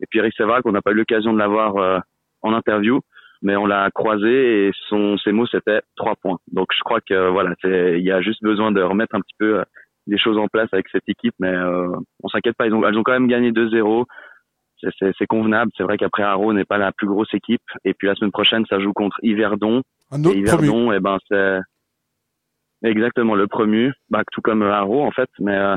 Et 0.00 0.06
puis 0.08 0.18
Eric 0.18 0.34
Sevrac, 0.34 0.64
on 0.66 0.72
n'a 0.72 0.82
pas 0.82 0.92
eu 0.92 0.94
l'occasion 0.94 1.32
de 1.32 1.38
l'avoir 1.38 2.02
en 2.42 2.54
interview, 2.54 3.00
mais 3.42 3.54
on 3.56 3.66
l'a 3.66 3.90
croisé 3.90 4.66
et 4.66 4.70
son 4.88 5.18
ses 5.18 5.32
mots 5.32 5.46
c'était 5.46 5.82
trois 5.94 6.14
points. 6.16 6.38
Donc 6.52 6.68
je 6.74 6.80
crois 6.80 7.00
que 7.02 7.28
voilà, 7.28 7.54
il 7.64 8.02
y 8.02 8.10
a 8.10 8.22
juste 8.22 8.42
besoin 8.42 8.72
de 8.72 8.80
remettre 8.80 9.14
un 9.14 9.20
petit 9.20 9.34
peu 9.38 9.62
des 10.06 10.16
choses 10.16 10.38
en 10.38 10.48
place 10.48 10.70
avec 10.72 10.88
cette 10.88 11.06
équipe, 11.06 11.34
mais 11.38 11.54
on 12.22 12.28
s'inquiète 12.28 12.56
pas. 12.56 12.66
Ils 12.66 12.72
ont, 12.72 12.86
elles 12.86 12.96
ont 12.96 13.02
quand 13.02 13.12
même 13.12 13.28
gagné 13.28 13.52
2-0 13.52 14.06
c'est 14.98 15.26
convenable. 15.26 15.70
C'est 15.76 15.82
vrai 15.82 15.96
qu'après 15.96 16.22
Haro 16.22 16.52
n'est 16.52 16.64
pas 16.64 16.78
la 16.78 16.92
plus 16.92 17.06
grosse 17.06 17.32
équipe. 17.34 17.62
Et 17.84 17.94
puis 17.94 18.08
la 18.08 18.14
semaine 18.14 18.32
prochaine, 18.32 18.64
ça 18.68 18.80
joue 18.80 18.92
contre 18.92 19.16
Yverdon. 19.22 19.82
Un 20.10 20.24
autre 20.24 20.36
et 20.36 20.40
Yverdon, 20.40 20.92
et 20.92 20.96
eh 20.96 21.00
ben 21.00 21.18
c'est 21.28 21.60
exactement 22.82 23.34
le 23.34 23.46
premier, 23.46 23.90
bah, 24.08 24.22
tout 24.32 24.40
comme 24.40 24.62
Haro 24.62 25.02
en 25.02 25.10
fait. 25.10 25.28
Mais 25.38 25.56
euh, 25.56 25.76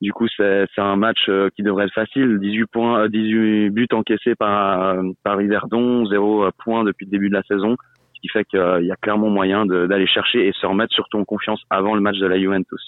du 0.00 0.12
coup, 0.12 0.26
c'est 0.36 0.66
un 0.78 0.96
match 0.96 1.28
euh, 1.28 1.50
qui 1.56 1.62
devrait 1.62 1.86
être 1.86 1.94
facile. 1.94 2.38
18 2.40 2.66
points, 2.66 3.08
18 3.08 3.66
euh, 3.66 3.70
buts 3.70 3.88
encaissés 3.92 4.34
par 4.34 4.96
par 5.22 5.40
Yverdon, 5.40 6.06
0 6.06 6.50
points 6.58 6.84
depuis 6.84 7.06
le 7.06 7.10
début 7.10 7.28
de 7.28 7.34
la 7.34 7.42
saison. 7.44 7.76
Ce 8.14 8.20
qui 8.20 8.28
fait 8.28 8.44
qu'il 8.44 8.84
y 8.86 8.90
a 8.90 8.96
clairement 8.96 9.30
moyen 9.30 9.64
d'aller 9.64 10.08
chercher 10.08 10.48
et 10.48 10.52
se 10.52 10.66
remettre 10.66 10.92
surtout 10.92 11.18
en 11.18 11.24
confiance 11.24 11.62
avant 11.70 11.94
le 11.94 12.00
match 12.00 12.18
de 12.18 12.26
la 12.26 12.36
Juventus. 12.36 12.80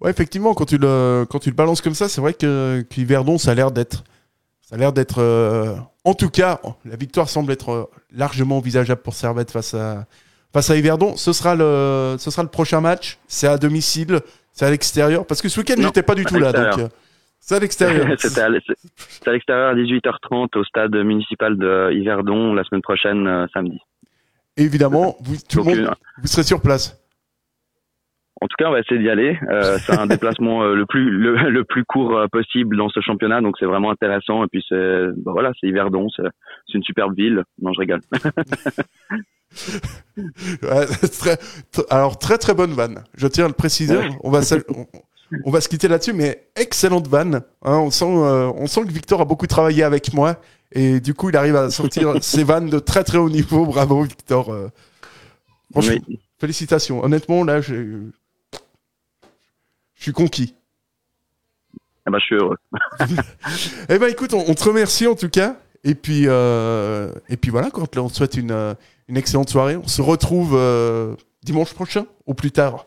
Ouais, 0.00 0.10
effectivement, 0.10 0.54
quand 0.54 0.64
tu 0.64 0.76
le, 0.76 1.24
quand 1.30 1.38
tu 1.38 1.50
le 1.50 1.54
balances 1.54 1.80
comme 1.80 1.94
ça, 1.94 2.08
c'est 2.08 2.20
vrai 2.20 2.34
que 2.34 2.82
qu'Yverdon, 2.82 3.38
ça 3.38 3.52
a 3.52 3.54
l'air 3.54 3.70
d'être 3.70 4.02
ça 4.64 4.76
a 4.76 4.78
l'air 4.78 4.92
d'être. 4.92 5.20
Euh, 5.20 5.76
en 6.04 6.14
tout 6.14 6.30
cas, 6.30 6.60
la 6.84 6.96
victoire 6.96 7.28
semble 7.28 7.52
être 7.52 7.70
euh, 7.70 7.84
largement 8.10 8.58
envisageable 8.58 9.02
pour 9.02 9.14
Servette 9.14 9.50
face 9.50 9.74
à, 9.74 10.06
face 10.52 10.70
à 10.70 10.76
Yverdon. 10.76 11.16
Ce 11.16 11.32
sera 11.32 11.54
le, 11.54 12.16
ce 12.18 12.30
sera 12.30 12.42
le 12.42 12.48
prochain 12.48 12.80
match. 12.80 13.18
C'est 13.28 13.46
à 13.46 13.58
domicile, 13.58 14.20
c'est 14.52 14.64
à 14.64 14.70
l'extérieur. 14.70 15.26
Parce 15.26 15.42
que 15.42 15.50
ce 15.50 15.60
week-end, 15.60 15.74
j'étais 15.78 16.02
pas 16.02 16.14
du 16.14 16.24
tout 16.24 16.38
là. 16.38 16.52
Donc, 16.52 16.78
euh, 16.78 16.88
c'est 17.40 17.56
à 17.56 17.58
l'extérieur. 17.58 18.06
c'est 18.18 18.38
à 18.38 19.32
l'extérieur 19.32 19.68
à 19.68 19.74
18h30 19.74 20.58
au 20.58 20.64
stade 20.64 20.94
municipal 20.96 21.58
de 21.58 21.92
Yverdon 21.92 22.54
la 22.54 22.64
semaine 22.64 22.82
prochaine, 22.82 23.46
samedi. 23.52 23.78
évidemment, 24.56 25.16
vous, 25.20 25.36
tout 25.46 25.58
le 25.58 25.64
monde, 25.64 25.94
vous 26.22 26.26
serez 26.26 26.42
sur 26.42 26.62
place. 26.62 27.03
En 28.40 28.48
tout 28.48 28.56
cas, 28.58 28.68
on 28.68 28.72
va 28.72 28.80
essayer 28.80 29.00
d'y 29.00 29.08
aller. 29.08 29.38
Euh, 29.48 29.78
c'est 29.78 29.96
un 29.96 30.06
déplacement 30.06 30.64
euh, 30.64 30.74
le 30.74 30.86
plus 30.86 31.10
le, 31.10 31.64
plus 31.64 31.84
court 31.84 32.16
euh, 32.16 32.26
possible 32.26 32.76
dans 32.76 32.88
ce 32.88 33.00
championnat, 33.00 33.40
donc 33.40 33.56
c'est 33.58 33.66
vraiment 33.66 33.90
intéressant. 33.90 34.44
Et 34.44 34.48
puis 34.48 34.64
c'est 34.68 35.06
bah 35.16 35.32
voilà, 35.32 35.52
c'est 35.60 35.68
Yverdon, 35.68 36.08
c'est 36.10 36.74
une 36.74 36.82
superbe 36.82 37.16
ville. 37.16 37.44
Non, 37.62 37.72
je 37.72 37.80
rigole. 37.80 38.00
très, 41.12 41.38
alors 41.90 42.18
très 42.18 42.38
très 42.38 42.54
bonne 42.54 42.72
vanne. 42.72 43.04
Je 43.16 43.28
tiens 43.28 43.44
à 43.44 43.48
le 43.48 43.54
préciser. 43.54 43.98
On 44.24 44.30
va 44.30 44.40
on, 45.44 45.50
va 45.50 45.60
se 45.60 45.68
quitter 45.68 45.88
là-dessus, 45.88 46.12
mais 46.12 46.48
excellente 46.56 47.06
vanne. 47.06 47.42
Hein, 47.62 47.78
on 47.78 47.90
sent 47.90 48.04
on 48.04 48.66
sent 48.66 48.82
que 48.82 48.92
Victor 48.92 49.20
a 49.20 49.24
beaucoup 49.24 49.46
travaillé 49.46 49.84
avec 49.84 50.12
moi 50.12 50.40
et 50.72 50.98
du 50.98 51.14
coup 51.14 51.30
il 51.30 51.36
arrive 51.36 51.54
à 51.54 51.70
sortir 51.70 52.14
ses 52.22 52.42
vannes 52.42 52.68
de 52.68 52.80
très 52.80 53.04
très 53.04 53.18
haut 53.18 53.30
niveau. 53.30 53.64
Bravo 53.64 54.02
Victor. 54.02 54.52
Franchement, 55.72 55.96
félicitations. 56.38 57.04
Honnêtement, 57.04 57.44
là, 57.44 57.60
j'ai 57.60 57.86
suis 60.04 60.12
conquis. 60.12 60.54
Eh 62.06 62.10
ben, 62.10 62.18
je 62.18 62.24
suis 62.24 62.34
heureux. 62.36 62.56
eh 63.88 63.98
ben, 63.98 64.10
écoute, 64.10 64.34
on, 64.34 64.54
te 64.54 64.64
remercie 64.64 65.06
en 65.06 65.14
tout 65.14 65.30
cas. 65.30 65.56
Et 65.84 65.94
puis, 65.94 66.24
euh, 66.26 67.12
et 67.28 67.36
puis 67.36 67.50
voilà, 67.50 67.70
quand 67.70 67.96
on 67.96 68.08
te 68.08 68.14
souhaite 68.14 68.36
une, 68.36 68.50
euh, 68.50 68.74
une 69.08 69.16
excellente 69.16 69.48
soirée. 69.48 69.76
On 69.76 69.88
se 69.88 70.02
retrouve 70.02 70.54
euh, 70.54 71.14
dimanche 71.42 71.74
prochain, 71.74 72.06
au 72.26 72.34
plus 72.34 72.50
tard. 72.50 72.86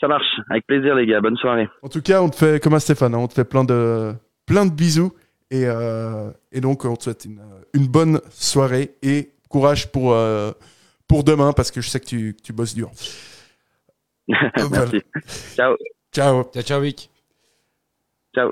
Ça 0.00 0.08
marche, 0.08 0.26
avec 0.50 0.66
plaisir 0.66 0.94
les 0.94 1.06
gars, 1.06 1.20
bonne 1.20 1.36
soirée. 1.36 1.68
En 1.82 1.88
tout 1.88 2.02
cas, 2.02 2.20
on 2.20 2.28
te 2.28 2.36
fait 2.36 2.62
comme 2.62 2.74
à 2.74 2.80
Stéphane, 2.80 3.14
hein, 3.14 3.18
on 3.18 3.28
te 3.28 3.34
fait 3.34 3.44
plein 3.44 3.64
de, 3.64 4.12
plein 4.44 4.66
de 4.66 4.72
bisous. 4.72 5.12
Et, 5.50 5.64
euh, 5.64 6.30
et 6.52 6.60
donc, 6.60 6.84
on 6.84 6.96
te 6.96 7.04
souhaite 7.04 7.24
une, 7.24 7.40
une 7.72 7.86
bonne 7.86 8.20
soirée 8.30 8.96
et 9.02 9.30
courage 9.48 9.90
pour, 9.90 10.16
pour 11.06 11.24
demain 11.24 11.52
parce 11.52 11.70
que 11.70 11.80
je 11.80 11.88
sais 11.88 12.00
que 12.00 12.06
tu, 12.06 12.34
que 12.34 12.42
tu 12.42 12.52
bosses 12.52 12.74
dur. 12.74 12.90
Merci. 14.28 15.02
Ciao. 15.54 15.76
Ciao. 16.12 16.44
Ciao, 16.52 16.62
ciao, 16.62 16.80
Vic. 16.80 17.10
Ciao. 18.34 18.50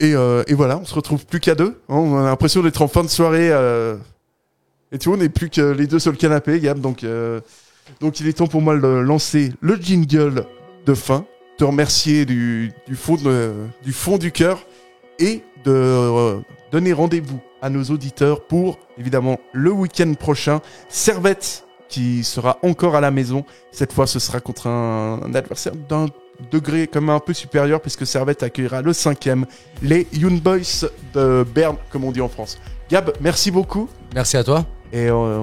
Et, 0.00 0.14
euh, 0.14 0.44
et 0.46 0.54
voilà, 0.54 0.78
on 0.78 0.84
se 0.84 0.94
retrouve 0.94 1.26
plus 1.26 1.40
qu'à 1.40 1.54
deux. 1.54 1.80
hein. 1.88 1.94
on 1.96 2.16
a 2.18 2.24
l'impression 2.24 2.62
d'être 2.62 2.82
en 2.82 2.88
fin 2.88 3.02
de 3.02 3.08
soirée. 3.08 3.50
euh, 3.50 3.96
et 4.92 4.98
tu 4.98 5.08
vois, 5.08 5.18
on 5.18 5.20
n'est 5.20 5.28
plus 5.28 5.50
que 5.50 5.60
les 5.60 5.86
deux 5.86 5.98
sur 5.98 6.12
le 6.12 6.16
canapé, 6.16 6.60
Gab. 6.60 6.80
Donc, 6.80 7.02
euh, 7.04 7.40
donc 8.00 8.20
il 8.20 8.28
est 8.28 8.34
temps 8.34 8.46
pour 8.46 8.62
moi 8.62 8.76
de 8.78 8.86
lancer 8.86 9.52
le 9.60 9.74
jingle 9.76 10.44
de 10.86 10.94
fin, 10.94 11.26
te 11.58 11.64
remercier 11.64 12.24
du, 12.24 12.70
du, 12.86 12.94
fond, 12.94 13.16
de- 13.16 13.52
du 13.82 13.92
fond 13.92 14.18
du 14.18 14.30
cœur 14.30 14.64
et 15.18 15.42
de 15.64 15.72
euh, 15.72 16.38
donner 16.70 16.92
rendez-vous 16.92 17.40
à 17.60 17.68
nos 17.68 17.82
auditeurs 17.84 18.46
pour, 18.46 18.78
évidemment, 18.98 19.40
le 19.52 19.72
week-end 19.72 20.14
prochain. 20.14 20.60
Servette 20.88 21.66
qui 21.88 22.24
sera 22.24 22.58
encore 22.62 22.94
à 22.94 23.00
la 23.00 23.10
maison. 23.10 23.44
Cette 23.72 23.92
fois, 23.92 24.06
ce 24.06 24.18
sera 24.18 24.40
contre 24.40 24.66
un, 24.66 25.20
un 25.24 25.34
adversaire 25.34 25.74
d'un 25.88 26.06
degré 26.52 26.86
quand 26.86 27.00
même 27.00 27.10
un 27.10 27.20
peu 27.20 27.32
supérieur 27.34 27.80
puisque 27.80 28.06
Servette 28.06 28.42
accueillera 28.42 28.80
le 28.82 28.92
cinquième, 28.92 29.44
les 29.82 30.06
Young 30.12 30.40
Boys 30.40 30.88
de 31.14 31.44
Berne, 31.54 31.76
comme 31.90 32.04
on 32.04 32.12
dit 32.12 32.20
en 32.20 32.28
France. 32.28 32.58
Gab, 32.90 33.12
merci 33.20 33.50
beaucoup 33.50 33.88
Merci 34.14 34.36
à 34.36 34.44
toi. 34.44 34.64
et 34.92 35.08
euh, 35.08 35.38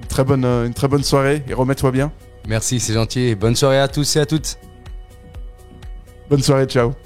une, 0.00 0.06
très 0.08 0.24
bonne, 0.24 0.44
une 0.44 0.74
très 0.74 0.88
bonne 0.88 1.02
soirée 1.02 1.42
et 1.48 1.54
remets-toi 1.54 1.90
bien. 1.90 2.12
Merci, 2.46 2.78
c'est 2.78 2.92
gentil. 2.94 3.34
Bonne 3.34 3.56
soirée 3.56 3.80
à 3.80 3.88
tous 3.88 4.16
et 4.16 4.20
à 4.20 4.26
toutes. 4.26 4.58
Bonne 6.28 6.42
soirée, 6.42 6.66
ciao. 6.66 7.05